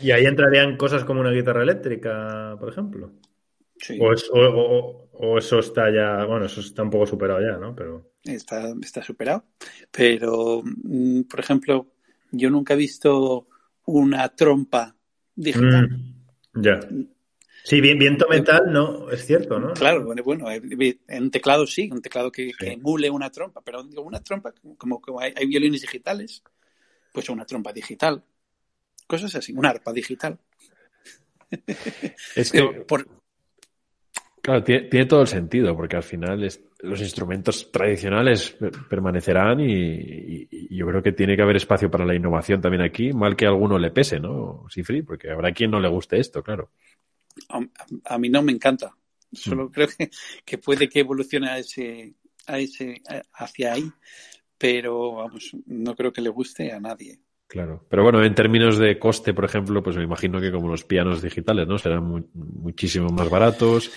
Y 0.00 0.10
ahí 0.10 0.24
entrarían 0.24 0.76
cosas 0.76 1.04
como 1.04 1.20
una 1.20 1.30
guitarra 1.30 1.62
eléctrica, 1.62 2.56
por 2.58 2.68
ejemplo. 2.68 3.12
Sí. 3.78 3.98
O, 4.00 5.38
eso 5.38 5.58
está 5.58 5.90
ya, 5.90 6.24
bueno, 6.26 6.46
eso 6.46 6.60
está 6.60 6.82
un 6.82 6.90
poco 6.90 7.06
superado 7.06 7.40
ya, 7.40 7.56
¿no? 7.58 7.74
Pero... 7.74 8.12
Está, 8.22 8.74
está 8.82 9.02
superado. 9.02 9.44
Pero, 9.90 10.62
mm, 10.64 11.22
por 11.22 11.40
ejemplo, 11.40 11.92
yo 12.30 12.50
nunca 12.50 12.74
he 12.74 12.76
visto 12.76 13.48
una 13.86 14.28
trompa 14.28 14.94
digital. 15.34 15.88
Mm, 15.88 16.15
ya. 16.56 16.80
Sí, 17.66 17.80
bien, 17.80 17.98
viento 17.98 18.28
metal, 18.28 18.72
no, 18.72 19.10
es 19.10 19.26
cierto, 19.26 19.58
¿no? 19.58 19.72
Claro, 19.74 20.04
bueno, 20.04 20.22
bueno, 20.22 20.46
en 20.50 21.30
teclado 21.32 21.66
sí, 21.66 21.90
un 21.90 22.00
teclado 22.00 22.30
que, 22.30 22.52
emule 22.60 23.10
una 23.10 23.30
trompa, 23.30 23.60
pero 23.60 23.82
digo, 23.82 24.02
una 24.02 24.22
trompa, 24.22 24.54
como, 24.78 25.00
como 25.00 25.20
hay, 25.20 25.32
violines 25.46 25.80
digitales, 25.80 26.44
pues 27.12 27.28
una 27.28 27.44
trompa 27.44 27.72
digital. 27.72 28.22
Cosas 29.08 29.34
así, 29.34 29.52
una 29.52 29.70
arpa 29.70 29.92
digital. 29.92 30.38
Es 32.36 32.52
que, 32.52 32.60
claro, 34.46 34.62
tiene, 34.62 35.06
todo 35.06 35.22
el 35.22 35.26
sentido, 35.26 35.74
porque 35.74 35.96
al 35.96 36.04
final 36.04 36.48
los 36.80 37.00
instrumentos 37.00 37.72
tradicionales 37.72 38.56
permanecerán 38.88 39.58
y, 39.58 40.46
yo 40.70 40.86
creo 40.86 41.02
que 41.02 41.10
tiene 41.10 41.34
que 41.34 41.42
haber 41.42 41.56
espacio 41.56 41.90
para 41.90 42.04
la 42.04 42.14
innovación 42.14 42.60
también 42.60 42.82
aquí, 42.82 43.12
mal 43.12 43.34
que 43.34 43.46
a 43.46 43.48
alguno 43.48 43.76
le 43.76 43.90
pese, 43.90 44.20
¿no? 44.20 44.64
Sifri, 44.70 45.02
porque 45.02 45.30
habrá 45.30 45.52
quien 45.52 45.72
no 45.72 45.80
le 45.80 45.88
guste 45.88 46.20
esto, 46.20 46.42
claro. 46.44 46.70
A, 48.04 48.18
mí 48.18 48.28
no 48.28 48.42
me 48.42 48.52
encanta. 48.52 48.96
Solo 49.32 49.64
mm. 49.64 49.70
creo 49.72 49.88
que, 49.88 50.10
que, 50.44 50.58
puede 50.58 50.88
que 50.88 51.00
evolucione 51.00 51.50
a 51.50 51.58
ese, 51.58 52.14
a 52.46 52.58
ese, 52.60 53.02
hacia 53.34 53.72
ahí 53.72 53.90
pero 54.58 55.16
vamos, 55.16 55.54
no 55.66 55.94
creo 55.94 56.12
que 56.12 56.20
le 56.20 56.30
guste 56.30 56.72
a 56.72 56.80
nadie. 56.80 57.18
Claro, 57.48 57.84
pero 57.88 58.02
bueno, 58.02 58.24
en 58.24 58.34
términos 58.34 58.78
de 58.78 58.98
coste, 58.98 59.32
por 59.32 59.44
ejemplo, 59.44 59.82
pues 59.82 59.96
me 59.96 60.02
imagino 60.02 60.40
que 60.40 60.50
como 60.50 60.68
los 60.68 60.84
pianos 60.84 61.22
digitales, 61.22 61.68
¿no? 61.68 61.78
Serán 61.78 62.26
muchísimo 62.34 63.08
más 63.10 63.30
baratos, 63.30 63.92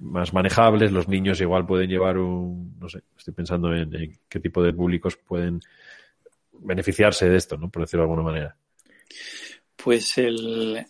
más 0.00 0.32
manejables, 0.32 0.92
los 0.92 1.08
niños 1.08 1.40
igual 1.40 1.66
pueden 1.66 1.88
llevar 1.88 2.18
un, 2.18 2.76
no 2.78 2.88
sé, 2.88 3.02
estoy 3.16 3.34
pensando 3.34 3.74
en, 3.74 3.90
qué 4.28 4.40
tipo 4.40 4.62
de 4.62 4.72
públicos 4.72 5.16
pueden 5.16 5.60
beneficiarse 6.52 7.28
de 7.28 7.36
esto, 7.36 7.56
¿no? 7.56 7.70
Por 7.70 7.82
decirlo 7.82 8.04
de 8.04 8.10
alguna 8.10 8.30
manera 8.30 8.56
pues 9.86 10.18
el, 10.18 10.84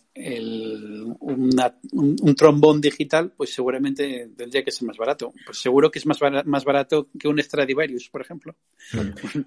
un, 1.19 2.35
trombón 2.35 2.81
digital, 2.81 3.31
pues 3.37 3.53
seguramente 3.53 4.31
tendría 4.35 4.63
que 4.63 4.71
ser 4.71 4.87
más 4.87 4.97
barato. 4.97 5.35
Pues 5.45 5.59
seguro 5.59 5.91
que 5.91 5.99
es 5.99 6.07
más 6.07 6.17
barato, 6.19 6.49
más 6.49 6.65
barato 6.65 7.07
que 7.19 7.27
un 7.27 7.37
Stradivarius, 7.37 8.09
por 8.09 8.21
ejemplo. 8.21 8.55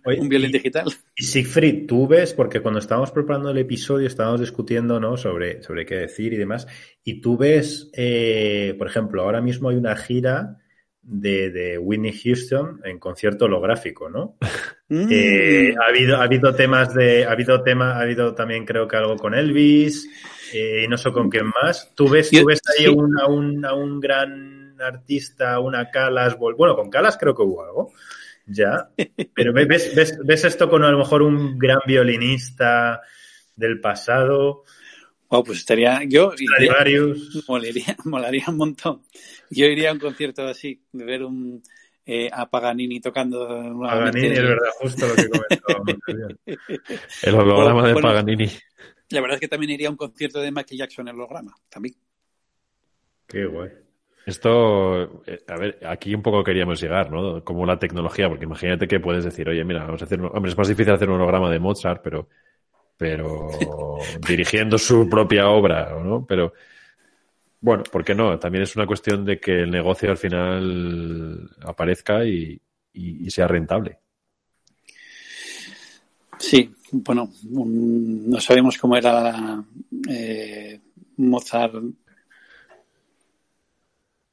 un, 0.06 0.28
violín 0.28 0.52
digital. 0.52 0.86
Y 1.16 1.24
Siegfried, 1.24 1.88
tú 1.88 2.06
ves, 2.06 2.32
porque 2.32 2.60
cuando 2.60 2.78
estábamos 2.78 3.10
preparando 3.10 3.50
el 3.50 3.58
episodio 3.58 4.06
estábamos 4.06 4.38
discutiendo 4.38 5.00
¿no? 5.00 5.16
sobre, 5.16 5.64
sobre 5.64 5.84
qué 5.84 5.96
decir 5.96 6.32
y 6.32 6.36
demás, 6.36 6.68
y 7.02 7.20
tú 7.20 7.36
ves, 7.36 7.90
eh, 7.94 8.76
por 8.78 8.86
ejemplo, 8.86 9.22
ahora 9.22 9.40
mismo 9.40 9.70
hay 9.70 9.76
una 9.78 9.96
gira 9.96 10.60
de, 11.02 11.50
de 11.50 11.78
Whitney 11.78 12.12
Houston 12.12 12.80
en 12.84 12.98
concierto 12.98 13.46
holográfico, 13.46 14.08
¿no? 14.08 14.36
Mm. 14.92 15.06
Eh, 15.08 15.74
ha 15.80 15.88
habido, 15.88 16.16
ha 16.16 16.24
habido 16.24 16.52
temas 16.52 16.92
de, 16.92 17.24
ha 17.24 17.30
habido 17.30 17.62
tema, 17.62 17.92
ha 17.92 18.00
habido 18.00 18.34
también 18.34 18.66
creo 18.66 18.88
que 18.88 18.96
algo 18.96 19.14
con 19.14 19.36
Elvis, 19.36 20.10
eh, 20.52 20.82
y 20.84 20.88
no 20.88 20.98
sé 20.98 21.12
con 21.12 21.30
quién 21.30 21.46
más. 21.46 21.92
¿Tú 21.94 22.08
ves, 22.08 22.28
tú 22.28 22.44
ves 22.44 22.60
ahí 22.76 22.86
a, 22.86 22.90
un, 22.90 23.64
a 23.64 23.72
un 23.72 24.00
gran 24.00 24.74
artista, 24.80 25.60
una 25.60 25.90
Calas, 25.90 26.36
bueno, 26.36 26.74
con 26.74 26.90
Calas 26.90 27.16
creo 27.16 27.36
que 27.36 27.42
hubo 27.42 27.62
algo, 27.62 27.92
ya, 28.46 28.90
pero 29.32 29.52
ves, 29.52 29.94
ves, 29.94 30.18
ves 30.24 30.44
esto 30.44 30.68
con 30.68 30.82
a 30.82 30.90
lo 30.90 30.98
mejor 30.98 31.22
un 31.22 31.56
gran 31.56 31.78
violinista 31.86 33.00
del 33.54 33.80
pasado. 33.80 34.64
Oh, 35.32 35.44
pues 35.44 35.58
estaría. 35.58 36.02
Yo. 36.08 36.32
molaría, 37.46 37.96
molaría 38.04 38.44
un 38.48 38.56
montón. 38.56 39.02
Yo 39.48 39.66
iría 39.66 39.90
a 39.90 39.92
un 39.92 40.00
concierto 40.00 40.44
así, 40.44 40.82
de 40.92 41.04
ver 41.04 41.22
un, 41.22 41.62
eh, 42.04 42.28
a 42.32 42.50
Paganini 42.50 43.00
tocando. 43.00 43.46
Paganini, 43.80 44.26
es 44.26 44.42
verdad, 44.42 44.70
justo 44.80 45.06
lo 45.06 45.14
que 45.14 45.28
comentábamos. 45.28 45.96
el 47.22 47.34
holograma 47.34 47.88
de 47.88 47.94
Paganini. 48.00 48.48
La 49.10 49.20
verdad 49.20 49.36
es 49.36 49.40
que 49.40 49.48
también 49.48 49.70
iría 49.70 49.86
a 49.86 49.92
un 49.92 49.96
concierto 49.96 50.40
de 50.40 50.50
Michael 50.50 50.78
Jackson 50.78 51.06
en 51.06 51.14
holograma, 51.14 51.54
también. 51.68 51.94
Qué 53.28 53.46
guay. 53.46 53.70
Esto, 54.26 55.22
eh, 55.26 55.44
a 55.46 55.56
ver, 55.56 55.78
aquí 55.86 56.12
un 56.12 56.22
poco 56.22 56.42
queríamos 56.42 56.80
llegar, 56.82 57.10
¿no? 57.12 57.44
Como 57.44 57.64
la 57.66 57.78
tecnología, 57.78 58.28
porque 58.28 58.46
imagínate 58.46 58.88
que 58.88 58.98
puedes 58.98 59.24
decir, 59.24 59.48
oye, 59.48 59.64
mira, 59.64 59.84
vamos 59.84 60.02
a 60.02 60.06
hacer, 60.06 60.20
hombre, 60.20 60.50
es 60.50 60.58
más 60.58 60.68
difícil 60.68 60.92
hacer 60.92 61.08
un 61.08 61.16
holograma 61.16 61.50
de 61.50 61.60
Mozart, 61.60 62.02
pero 62.02 62.28
pero 63.00 63.48
dirigiendo 64.28 64.76
su 64.76 65.08
propia 65.08 65.48
obra, 65.48 65.98
¿no? 66.04 66.26
Pero 66.26 66.52
bueno, 67.62 67.82
¿por 67.84 68.04
qué 68.04 68.14
no? 68.14 68.38
También 68.38 68.64
es 68.64 68.76
una 68.76 68.86
cuestión 68.86 69.24
de 69.24 69.40
que 69.40 69.62
el 69.62 69.70
negocio 69.70 70.10
al 70.10 70.18
final 70.18 71.48
aparezca 71.62 72.26
y, 72.26 72.60
sea 73.30 73.48
rentable. 73.48 74.00
Sí, 76.38 76.70
bueno, 76.92 77.30
no 77.48 78.38
sabemos 78.38 78.76
cómo 78.76 78.96
era 78.96 79.64
eh, 80.06 80.78
Mozart. 81.16 81.82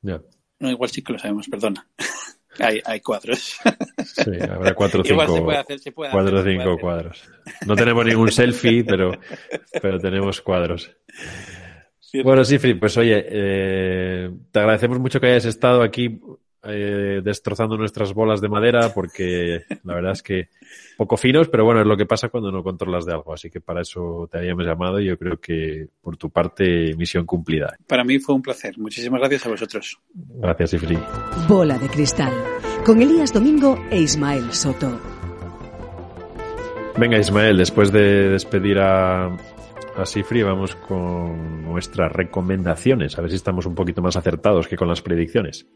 No, 0.01 0.21
igual 0.59 0.89
sí 0.89 1.01
que 1.01 1.13
lo 1.13 1.19
sabemos, 1.19 1.47
perdona. 1.47 1.87
Hay, 2.59 2.81
hay 2.85 2.99
cuadros. 3.01 3.57
Sí, 4.03 4.31
habrá 4.49 4.73
cuatro 4.73 5.01
o 5.01 5.03
cinco, 5.03 5.45
cuatro, 6.11 6.43
cinco 6.43 6.77
cuadros. 6.77 7.23
No 7.65 7.75
tenemos 7.75 8.05
ningún 8.05 8.31
selfie, 8.31 8.83
pero, 8.83 9.11
pero 9.81 9.99
tenemos 9.99 10.41
cuadros. 10.41 10.91
Bueno, 12.23 12.43
Sifri, 12.43 12.73
pues 12.75 12.97
oye, 12.97 13.25
eh, 13.27 14.31
te 14.51 14.59
agradecemos 14.59 14.99
mucho 14.99 15.19
que 15.19 15.27
hayas 15.27 15.45
estado 15.45 15.83
aquí 15.83 16.19
eh, 16.63 17.21
destrozando 17.23 17.77
nuestras 17.77 18.13
bolas 18.13 18.41
de 18.41 18.49
madera 18.49 18.93
porque 18.93 19.63
la 19.83 19.95
verdad 19.95 20.13
es 20.13 20.23
que 20.23 20.49
poco 20.97 21.17
finos, 21.17 21.47
pero 21.49 21.65
bueno, 21.65 21.81
es 21.81 21.87
lo 21.87 21.97
que 21.97 22.05
pasa 22.05 22.29
cuando 22.29 22.51
no 22.51 22.63
controlas 22.63 23.05
de 23.05 23.13
algo. 23.13 23.33
Así 23.33 23.49
que 23.49 23.61
para 23.61 23.81
eso 23.81 24.27
te 24.31 24.39
habíamos 24.39 24.65
llamado 24.65 24.99
y 24.99 25.05
yo 25.05 25.17
creo 25.17 25.39
que 25.39 25.87
por 26.01 26.17
tu 26.17 26.29
parte 26.29 26.95
misión 26.95 27.25
cumplida. 27.25 27.75
Para 27.87 28.03
mí 28.03 28.19
fue 28.19 28.35
un 28.35 28.41
placer. 28.41 28.77
Muchísimas 28.77 29.19
gracias 29.19 29.45
a 29.45 29.49
vosotros. 29.49 29.99
Gracias, 30.13 30.73
Ifri. 30.73 30.97
Bola 31.47 31.77
de 31.77 31.87
cristal 31.87 32.33
con 32.85 33.01
Elías 33.01 33.33
Domingo 33.33 33.77
e 33.91 33.99
Ismael 33.99 34.53
Soto. 34.53 34.99
Venga, 36.97 37.19
Ismael, 37.19 37.57
después 37.57 37.91
de 37.91 38.29
despedir 38.29 38.79
a, 38.79 39.27
a 39.97 40.05
Sifri, 40.05 40.41
vamos 40.41 40.75
con 40.75 41.63
nuestras 41.63 42.11
recomendaciones. 42.11 43.17
A 43.17 43.21
ver 43.21 43.29
si 43.29 43.35
estamos 43.35 43.65
un 43.65 43.75
poquito 43.75 44.01
más 44.01 44.15
acertados 44.15 44.67
que 44.67 44.75
con 44.77 44.87
las 44.87 45.01
predicciones. 45.01 45.67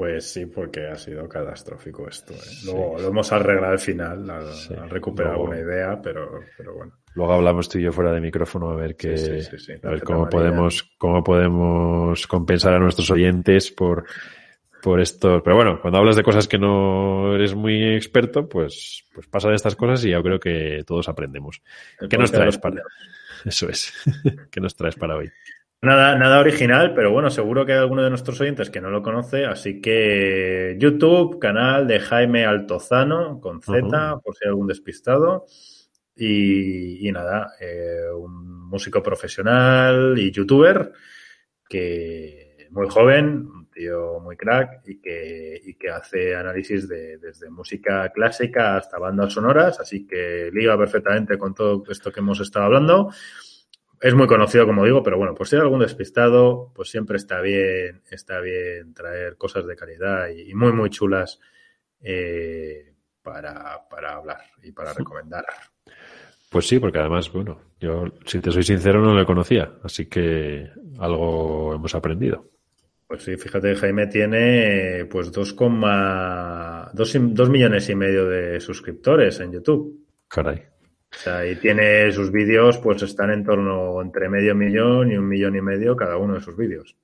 Pues 0.00 0.32
sí, 0.32 0.46
porque 0.46 0.86
ha 0.86 0.96
sido 0.96 1.28
catastrófico 1.28 2.08
esto. 2.08 2.32
¿eh? 2.32 2.38
Luego 2.64 2.98
lo 2.98 3.08
hemos 3.08 3.30
arreglado 3.32 3.74
al 3.74 3.78
final, 3.78 4.30
al, 4.30 4.88
recuperar 4.88 5.34
alguna 5.34 5.58
idea, 5.58 6.00
pero, 6.02 6.40
pero 6.56 6.74
bueno. 6.74 6.92
Luego 7.14 7.34
hablamos 7.34 7.68
tú 7.68 7.76
y 7.76 7.82
yo 7.82 7.92
fuera 7.92 8.10
de 8.10 8.22
micrófono 8.22 8.70
a 8.70 8.76
ver 8.76 8.96
qué, 8.96 9.14
a 9.82 9.90
ver 9.90 10.02
cómo 10.02 10.26
podemos, 10.26 10.90
cómo 10.96 11.22
podemos 11.22 12.26
compensar 12.26 12.72
a 12.72 12.78
nuestros 12.78 13.10
oyentes 13.10 13.70
por, 13.72 14.06
por 14.82 15.02
esto. 15.02 15.42
Pero 15.42 15.56
bueno, 15.56 15.78
cuando 15.82 15.98
hablas 15.98 16.16
de 16.16 16.22
cosas 16.22 16.48
que 16.48 16.56
no 16.56 17.34
eres 17.34 17.54
muy 17.54 17.94
experto, 17.94 18.48
pues, 18.48 19.04
pues 19.12 19.26
pasa 19.26 19.50
de 19.50 19.56
estas 19.56 19.76
cosas 19.76 20.02
y 20.06 20.12
yo 20.12 20.22
creo 20.22 20.40
que 20.40 20.82
todos 20.86 21.10
aprendemos. 21.10 21.60
¿Qué 22.08 22.16
nos 22.16 22.32
traes 22.32 22.56
para? 22.56 22.82
Eso 23.44 23.68
es. 23.68 23.92
¿Qué 24.50 24.62
nos 24.62 24.74
traes 24.74 24.96
para 24.96 25.16
hoy? 25.16 25.30
Nada, 25.82 26.14
nada 26.18 26.40
original, 26.40 26.92
pero 26.92 27.10
bueno, 27.10 27.30
seguro 27.30 27.64
que 27.64 27.72
hay 27.72 27.78
alguno 27.78 28.02
de 28.02 28.10
nuestros 28.10 28.38
oyentes 28.42 28.68
que 28.68 28.82
no 28.82 28.90
lo 28.90 29.02
conoce, 29.02 29.46
así 29.46 29.80
que 29.80 30.76
YouTube, 30.78 31.38
canal 31.38 31.86
de 31.86 32.00
Jaime 32.00 32.44
Altozano, 32.44 33.40
con 33.40 33.62
Z, 33.62 34.20
por 34.22 34.36
si 34.36 34.44
hay 34.44 34.50
algún 34.50 34.66
despistado. 34.66 35.46
Y, 36.14 37.10
nada, 37.12 37.54
eh, 37.58 38.10
un 38.14 38.68
músico 38.68 39.02
profesional 39.02 40.18
y 40.18 40.30
youtuber 40.30 40.92
que 41.66 42.68
muy 42.70 42.86
joven, 42.90 43.48
muy 44.22 44.36
crack 44.36 44.82
y 44.86 45.00
que, 45.00 45.60
y 45.64 45.74
que 45.74 45.88
hace 45.88 46.34
análisis 46.34 46.88
de, 46.88 47.16
desde 47.16 47.48
música 47.48 48.10
clásica 48.10 48.76
hasta 48.76 48.98
bandas 48.98 49.32
sonoras, 49.32 49.80
así 49.80 50.06
que 50.06 50.50
liga 50.52 50.76
perfectamente 50.76 51.38
con 51.38 51.54
todo 51.54 51.82
esto 51.88 52.12
que 52.12 52.20
hemos 52.20 52.40
estado 52.40 52.66
hablando. 52.66 53.10
Es 54.00 54.14
muy 54.14 54.26
conocido, 54.26 54.66
como 54.66 54.84
digo, 54.84 55.02
pero 55.02 55.18
bueno, 55.18 55.34
por 55.34 55.46
si 55.46 55.56
hay 55.56 55.62
algún 55.62 55.80
despistado, 55.80 56.72
pues 56.74 56.90
siempre 56.90 57.18
está 57.18 57.40
bien, 57.40 58.02
está 58.10 58.40
bien 58.40 58.94
traer 58.94 59.36
cosas 59.36 59.66
de 59.66 59.76
calidad 59.76 60.28
y, 60.28 60.54
muy, 60.54 60.72
muy 60.72 60.88
chulas 60.88 61.38
eh, 62.00 62.94
para, 63.22 63.86
para 63.90 64.14
hablar 64.14 64.40
y 64.62 64.72
para 64.72 64.94
recomendar. 64.94 65.44
Pues 66.50 66.66
sí, 66.66 66.78
porque 66.78 66.98
además, 66.98 67.30
bueno, 67.30 67.60
yo, 67.78 68.06
si 68.24 68.40
te 68.40 68.50
soy 68.50 68.62
sincero, 68.62 69.00
no 69.00 69.14
lo 69.14 69.24
conocía, 69.26 69.74
así 69.84 70.06
que 70.06 70.68
algo 70.98 71.74
hemos 71.74 71.94
aprendido. 71.94 72.50
Pues 73.06 73.22
sí, 73.22 73.36
fíjate, 73.36 73.74
Jaime 73.74 74.06
tiene 74.06 75.04
pues 75.10 75.32
2,2 75.32 76.90
dos, 76.92 77.50
millones 77.50 77.88
y 77.90 77.94
medio 77.94 78.26
de 78.26 78.60
suscriptores 78.60 79.40
en 79.40 79.52
YouTube. 79.52 80.06
Caray. 80.28 80.64
O 81.12 81.18
sea, 81.18 81.46
y 81.46 81.56
tiene 81.56 82.12
sus 82.12 82.30
vídeos, 82.30 82.78
pues 82.78 83.02
están 83.02 83.30
en 83.30 83.44
torno 83.44 84.00
entre 84.00 84.28
medio 84.28 84.54
millón 84.54 85.10
y 85.10 85.16
un 85.16 85.28
millón 85.28 85.56
y 85.56 85.60
medio 85.60 85.96
cada 85.96 86.16
uno 86.16 86.34
de 86.34 86.40
sus 86.40 86.56
vídeos. 86.56 86.96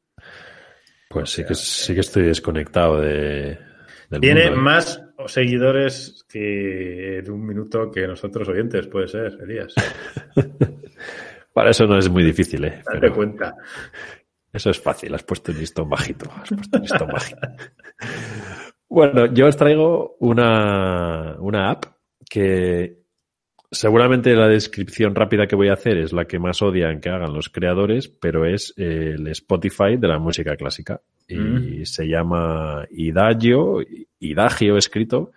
Pues 1.08 1.30
sí 1.30 1.44
que 1.44 1.54
sí 1.54 1.94
que 1.94 2.00
estoy 2.00 2.24
desconectado 2.24 3.00
de. 3.00 3.58
tiene 4.20 4.46
¿eh? 4.46 4.50
más 4.50 5.02
seguidores 5.26 6.24
que 6.28 7.22
de 7.24 7.30
un 7.30 7.46
minuto 7.46 7.90
que 7.90 8.06
nosotros 8.06 8.48
oyentes, 8.48 8.86
puede 8.86 9.08
ser, 9.08 9.36
Elías. 9.42 9.74
Para 11.52 11.70
eso 11.70 11.86
no 11.86 11.98
es 11.98 12.08
muy 12.08 12.22
difícil, 12.22 12.64
¿eh? 12.64 12.82
Date 12.84 13.10
cuenta. 13.10 13.54
Eso 14.52 14.70
es 14.70 14.80
fácil, 14.80 15.14
has 15.14 15.22
puesto 15.22 15.52
un 15.52 15.58
listón 15.58 15.88
bajito. 15.88 16.30
Has 16.30 16.50
puesto 16.50 16.76
un 16.76 16.82
listón 16.82 17.08
bajito. 17.08 17.48
bueno, 18.88 19.26
yo 19.32 19.46
os 19.46 19.56
traigo 19.56 20.16
una, 20.20 21.36
una 21.40 21.70
app 21.70 21.84
que 22.28 23.05
seguramente 23.70 24.34
la 24.34 24.48
descripción 24.48 25.14
rápida 25.14 25.46
que 25.46 25.56
voy 25.56 25.68
a 25.68 25.74
hacer 25.74 25.98
es 25.98 26.12
la 26.12 26.26
que 26.26 26.38
más 26.38 26.62
odian 26.62 27.00
que 27.00 27.08
hagan 27.08 27.32
los 27.32 27.48
creadores, 27.48 28.08
pero 28.08 28.46
es 28.46 28.74
el 28.76 29.26
Spotify 29.28 29.96
de 29.98 30.08
la 30.08 30.18
música 30.18 30.56
clásica. 30.56 31.00
Y 31.28 31.36
mm. 31.36 31.84
se 31.84 32.06
llama 32.06 32.86
Idagio, 32.90 33.80
Idagio 34.20 34.76
escrito. 34.76 35.32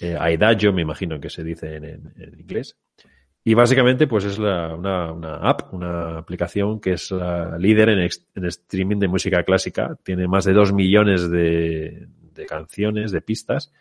Eh, 0.00 0.16
Idagio 0.32 0.72
me 0.72 0.82
imagino 0.82 1.20
que 1.20 1.30
se 1.30 1.44
dice 1.44 1.76
en 1.76 2.12
inglés. 2.38 2.76
Y 3.44 3.54
básicamente, 3.54 4.08
pues 4.08 4.24
es 4.24 4.38
una, 4.38 4.74
una, 4.74 5.36
app, 5.36 5.72
una 5.72 6.18
aplicación 6.18 6.80
que 6.80 6.94
es 6.94 7.12
la 7.12 7.56
líder 7.56 7.90
en, 7.90 8.00
en, 8.34 8.44
streaming 8.44 8.98
de 8.98 9.06
música 9.06 9.44
clásica. 9.44 9.96
Tiene 10.02 10.26
más 10.26 10.44
de 10.46 10.52
dos 10.52 10.72
millones 10.72 11.30
de, 11.30 12.08
de 12.34 12.46
canciones, 12.46 13.12
de 13.12 13.20
pistas. 13.20 13.72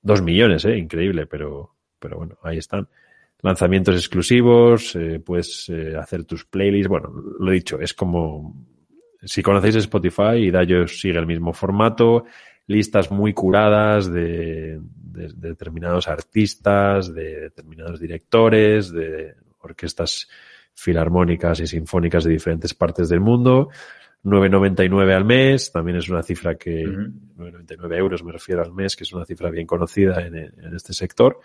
Dos 0.00 0.22
millones, 0.22 0.64
¿eh? 0.64 0.78
Increíble, 0.78 1.26
pero, 1.26 1.74
pero 2.00 2.18
bueno, 2.18 2.38
ahí 2.42 2.58
están. 2.58 2.88
Lanzamientos 3.42 3.94
exclusivos, 3.94 4.94
eh, 4.96 5.20
puedes 5.24 5.68
eh, 5.70 5.96
hacer 5.96 6.24
tus 6.24 6.44
playlists. 6.44 6.88
Bueno, 6.88 7.10
lo 7.38 7.50
he 7.50 7.54
dicho, 7.54 7.80
es 7.80 7.94
como, 7.94 8.66
si 9.22 9.42
conocéis 9.42 9.76
Spotify 9.76 10.36
y 10.36 10.50
Dayo 10.50 10.86
sigue 10.88 11.18
el 11.18 11.26
mismo 11.26 11.52
formato, 11.52 12.24
listas 12.66 13.10
muy 13.10 13.32
curadas 13.32 14.12
de, 14.12 14.80
de, 14.94 15.28
determinados 15.34 16.08
artistas, 16.08 17.14
de 17.14 17.40
determinados 17.40 17.98
directores, 17.98 18.92
de 18.92 19.34
orquestas 19.60 20.28
filarmónicas 20.74 21.60
y 21.60 21.66
sinfónicas 21.66 22.24
de 22.24 22.32
diferentes 22.32 22.74
partes 22.74 23.08
del 23.08 23.20
mundo. 23.20 23.70
9,99 24.22 25.14
al 25.14 25.24
mes, 25.24 25.72
también 25.72 25.96
es 25.96 26.08
una 26.10 26.22
cifra 26.22 26.56
que, 26.56 26.84
9,99 26.84 27.96
euros 27.96 28.22
me 28.22 28.32
refiero 28.32 28.62
al 28.62 28.72
mes, 28.72 28.94
que 28.94 29.04
es 29.04 29.12
una 29.12 29.24
cifra 29.24 29.50
bien 29.50 29.66
conocida 29.66 30.26
en, 30.26 30.36
en, 30.36 30.74
este 30.74 30.92
sector. 30.92 31.40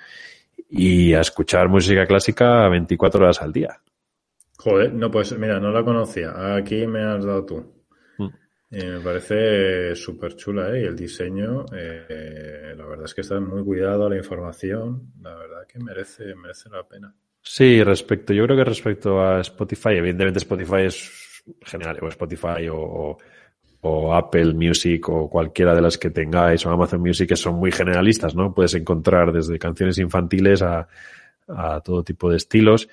Y 0.70 1.14
a 1.14 1.22
escuchar 1.22 1.70
música 1.70 2.06
clásica 2.06 2.68
24 2.70 3.24
horas 3.24 3.42
al 3.42 3.54
día. 3.54 3.80
Joder, 4.58 4.94
no, 4.94 5.12
pues 5.12 5.38
mira, 5.38 5.60
no 5.60 5.72
la 5.72 5.84
conocía. 5.84 6.56
Aquí 6.56 6.88
me 6.88 7.04
has 7.04 7.24
dado 7.24 7.46
tú. 7.46 7.76
Eh, 8.72 8.84
me 8.84 9.00
parece 9.00 9.96
súper 9.96 10.36
chula, 10.36 10.76
¿eh? 10.76 10.82
Y 10.82 10.86
el 10.86 10.96
diseño, 10.96 11.66
eh, 11.72 12.74
la 12.76 12.86
verdad 12.86 13.06
es 13.06 13.14
que 13.14 13.22
está 13.22 13.40
muy 13.40 13.64
cuidado 13.64 14.10
la 14.10 14.18
información. 14.18 15.14
La 15.22 15.36
verdad 15.36 15.68
que 15.68 15.80
merece, 15.80 16.36
merece 16.36 16.70
la 16.70 16.86
pena. 16.86 17.16
Sí, 17.42 17.84
respecto, 17.84 18.34
yo 18.34 18.44
creo 18.46 18.58
que 18.58 18.64
respecto 18.64 19.22
a 19.22 19.40
Spotify, 19.42 19.90
evidentemente 19.92 20.40
Spotify 20.40 20.82
es 20.82 21.44
general, 21.62 22.00
o 22.02 22.08
Spotify 22.08 22.68
o, 22.70 22.78
o 22.78 23.18
Apple 24.14 24.54
Music 24.54 25.08
o 25.10 25.30
cualquiera 25.30 25.76
de 25.76 25.82
las 25.82 25.98
que 25.98 26.10
tengáis 26.10 26.66
o 26.66 26.72
Amazon 26.72 27.02
Music 27.02 27.30
que 27.30 27.36
son 27.36 27.56
muy 27.56 27.72
generalistas, 27.72 28.36
¿no? 28.36 28.54
Puedes 28.54 28.74
encontrar 28.74 29.32
desde 29.32 29.60
canciones 29.60 29.98
infantiles 29.98 30.62
a, 30.62 30.88
a 31.48 31.82
todo 31.82 32.04
tipo 32.04 32.30
de 32.30 32.38
estilos. 32.38 32.88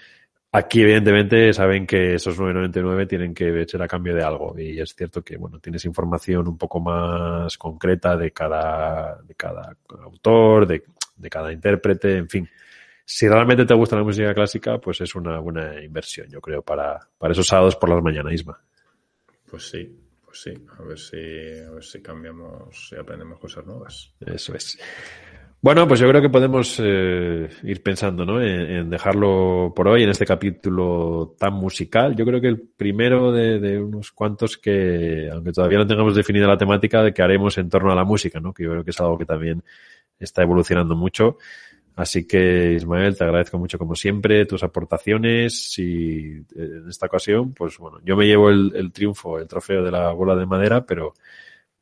Aquí, 0.54 0.82
evidentemente, 0.82 1.52
saben 1.54 1.86
que 1.86 2.14
esos 2.14 2.38
9.99 2.38 3.08
tienen 3.08 3.32
que 3.32 3.64
ser 3.66 3.82
a 3.82 3.88
cambio 3.88 4.14
de 4.14 4.22
algo. 4.22 4.54
Y 4.58 4.78
es 4.78 4.94
cierto 4.94 5.22
que, 5.22 5.38
bueno, 5.38 5.58
tienes 5.58 5.84
información 5.86 6.46
un 6.46 6.58
poco 6.58 6.78
más 6.78 7.56
concreta 7.56 8.16
de 8.18 8.32
cada, 8.32 9.22
de 9.22 9.34
cada 9.34 9.74
autor, 10.02 10.66
de, 10.66 10.82
de 11.16 11.30
cada 11.30 11.50
intérprete, 11.52 12.18
en 12.18 12.28
fin. 12.28 12.48
Si 13.04 13.26
realmente 13.26 13.64
te 13.64 13.74
gusta 13.74 13.96
la 13.96 14.04
música 14.04 14.34
clásica, 14.34 14.78
pues 14.78 15.00
es 15.00 15.14
una 15.14 15.38
buena 15.38 15.82
inversión, 15.82 16.28
yo 16.28 16.40
creo, 16.42 16.62
para, 16.62 17.00
para 17.16 17.32
esos 17.32 17.46
sábados 17.46 17.76
por 17.76 17.88
las 17.88 18.02
mañanas, 18.02 18.34
Isma. 18.34 18.60
Pues 19.50 19.70
sí, 19.70 19.90
pues 20.32 20.40
sí. 20.44 20.54
A 20.78 20.82
ver 20.82 20.98
si, 20.98 21.16
a 21.62 21.70
ver 21.72 21.84
si 21.84 22.00
cambiamos 22.00 22.88
y 22.90 22.96
aprendemos 22.96 23.38
cosas 23.38 23.66
nuevas. 23.66 24.14
Eso 24.18 24.54
es. 24.54 24.78
Bueno, 25.60 25.86
pues 25.86 26.00
yo 26.00 26.08
creo 26.08 26.22
que 26.22 26.30
podemos 26.30 26.80
eh, 26.82 27.50
ir 27.62 27.82
pensando 27.82 28.24
¿no? 28.24 28.40
En, 28.40 28.88
dejarlo 28.88 29.74
por 29.76 29.88
hoy 29.88 30.04
en 30.04 30.08
este 30.08 30.24
capítulo 30.24 31.36
tan 31.38 31.52
musical. 31.52 32.16
Yo 32.16 32.24
creo 32.24 32.40
que 32.40 32.48
el 32.48 32.60
primero 32.60 33.30
de, 33.30 33.78
unos 33.78 34.10
cuantos 34.12 34.56
que, 34.56 35.28
aunque 35.30 35.52
todavía 35.52 35.78
no 35.78 35.86
tengamos 35.86 36.16
definida 36.16 36.46
la 36.46 36.56
temática, 36.56 37.02
de 37.02 37.12
que 37.12 37.22
haremos 37.22 37.58
en 37.58 37.68
torno 37.68 37.92
a 37.92 37.94
la 37.94 38.04
música, 38.04 38.40
¿no? 38.40 38.54
que 38.54 38.64
yo 38.64 38.70
creo 38.70 38.84
que 38.84 38.90
es 38.90 39.00
algo 39.00 39.18
que 39.18 39.26
también 39.26 39.62
está 40.18 40.42
evolucionando 40.42 40.96
mucho. 40.96 41.36
Así 41.94 42.26
que, 42.26 42.72
Ismael, 42.72 43.16
te 43.16 43.24
agradezco 43.24 43.58
mucho 43.58 43.78
como 43.78 43.94
siempre 43.94 44.46
tus 44.46 44.62
aportaciones 44.62 45.78
y 45.78 46.38
eh, 46.38 46.44
en 46.56 46.88
esta 46.88 47.06
ocasión, 47.06 47.52
pues 47.52 47.76
bueno, 47.78 47.98
yo 48.02 48.16
me 48.16 48.26
llevo 48.26 48.48
el, 48.50 48.92
triunfo, 48.92 49.38
el 49.38 49.46
trofeo 49.46 49.82
de 49.82 49.90
la 49.90 50.10
bola 50.12 50.34
de 50.34 50.46
madera, 50.46 50.86
pero, 50.86 51.12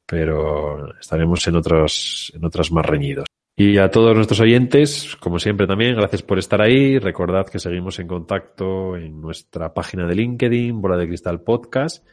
pero 0.04 0.98
estaremos 0.98 1.46
en 1.46 1.56
otros, 1.56 2.32
en 2.34 2.44
otros 2.44 2.72
más 2.72 2.86
reñidos. 2.86 3.26
Y 3.56 3.76
a 3.76 3.90
todos 3.90 4.16
nuestros 4.16 4.40
oyentes, 4.40 5.16
como 5.20 5.38
siempre 5.38 5.66
también, 5.66 5.94
gracias 5.94 6.22
por 6.22 6.38
estar 6.38 6.62
ahí. 6.62 6.98
Recordad 6.98 7.46
que 7.46 7.58
seguimos 7.58 7.98
en 7.98 8.08
contacto 8.08 8.96
en 8.96 9.20
nuestra 9.20 9.74
página 9.74 10.06
de 10.06 10.14
LinkedIn, 10.14 10.80
Bola 10.80 10.96
de 10.96 11.06
Cristal 11.06 11.42
Podcast. 11.42 12.04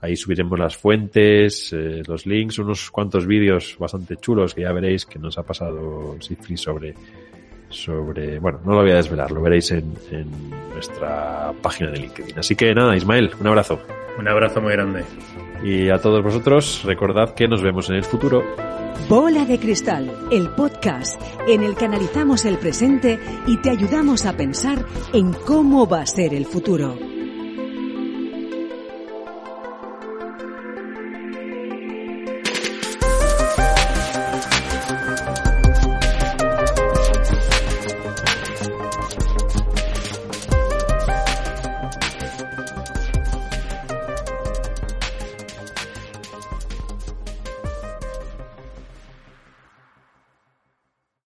Ahí 0.00 0.16
subiremos 0.16 0.58
las 0.58 0.76
fuentes, 0.76 1.72
eh, 1.72 2.02
los 2.06 2.26
links, 2.26 2.58
unos 2.58 2.90
cuantos 2.90 3.26
vídeos 3.26 3.76
bastante 3.78 4.16
chulos 4.16 4.54
que 4.54 4.62
ya 4.62 4.72
veréis 4.72 5.04
que 5.04 5.18
nos 5.18 5.36
ha 5.38 5.42
pasado 5.42 6.16
Sifri 6.20 6.56
sobre, 6.56 6.94
sobre, 7.70 8.38
bueno, 8.38 8.60
no 8.64 8.72
lo 8.74 8.82
voy 8.82 8.90
a 8.90 8.96
desvelar, 8.96 9.30
lo 9.30 9.40
veréis 9.40 9.70
en, 9.70 9.94
en 10.10 10.26
nuestra 10.74 11.52
página 11.62 11.90
de 11.90 11.98
LinkedIn. 12.00 12.38
Así 12.38 12.54
que 12.54 12.74
nada, 12.74 12.96
Ismael, 12.96 13.30
un 13.40 13.46
abrazo. 13.46 13.80
Un 14.18 14.28
abrazo 14.28 14.60
muy 14.60 14.72
grande. 14.72 15.04
Y 15.62 15.88
a 15.88 15.98
todos 15.98 16.22
vosotros, 16.22 16.82
recordad 16.84 17.34
que 17.34 17.48
nos 17.48 17.62
vemos 17.62 17.88
en 17.88 17.96
el 17.96 18.04
futuro. 18.04 18.42
Bola 19.08 19.44
de 19.44 19.58
Cristal, 19.58 20.10
el 20.30 20.50
podcast 20.50 21.20
en 21.46 21.62
el 21.62 21.74
que 21.74 21.86
analizamos 21.86 22.44
el 22.44 22.58
presente 22.58 23.18
y 23.46 23.56
te 23.58 23.70
ayudamos 23.70 24.26
a 24.26 24.36
pensar 24.36 24.84
en 25.12 25.32
cómo 25.32 25.86
va 25.86 26.02
a 26.02 26.06
ser 26.06 26.34
el 26.34 26.46
futuro. 26.46 26.96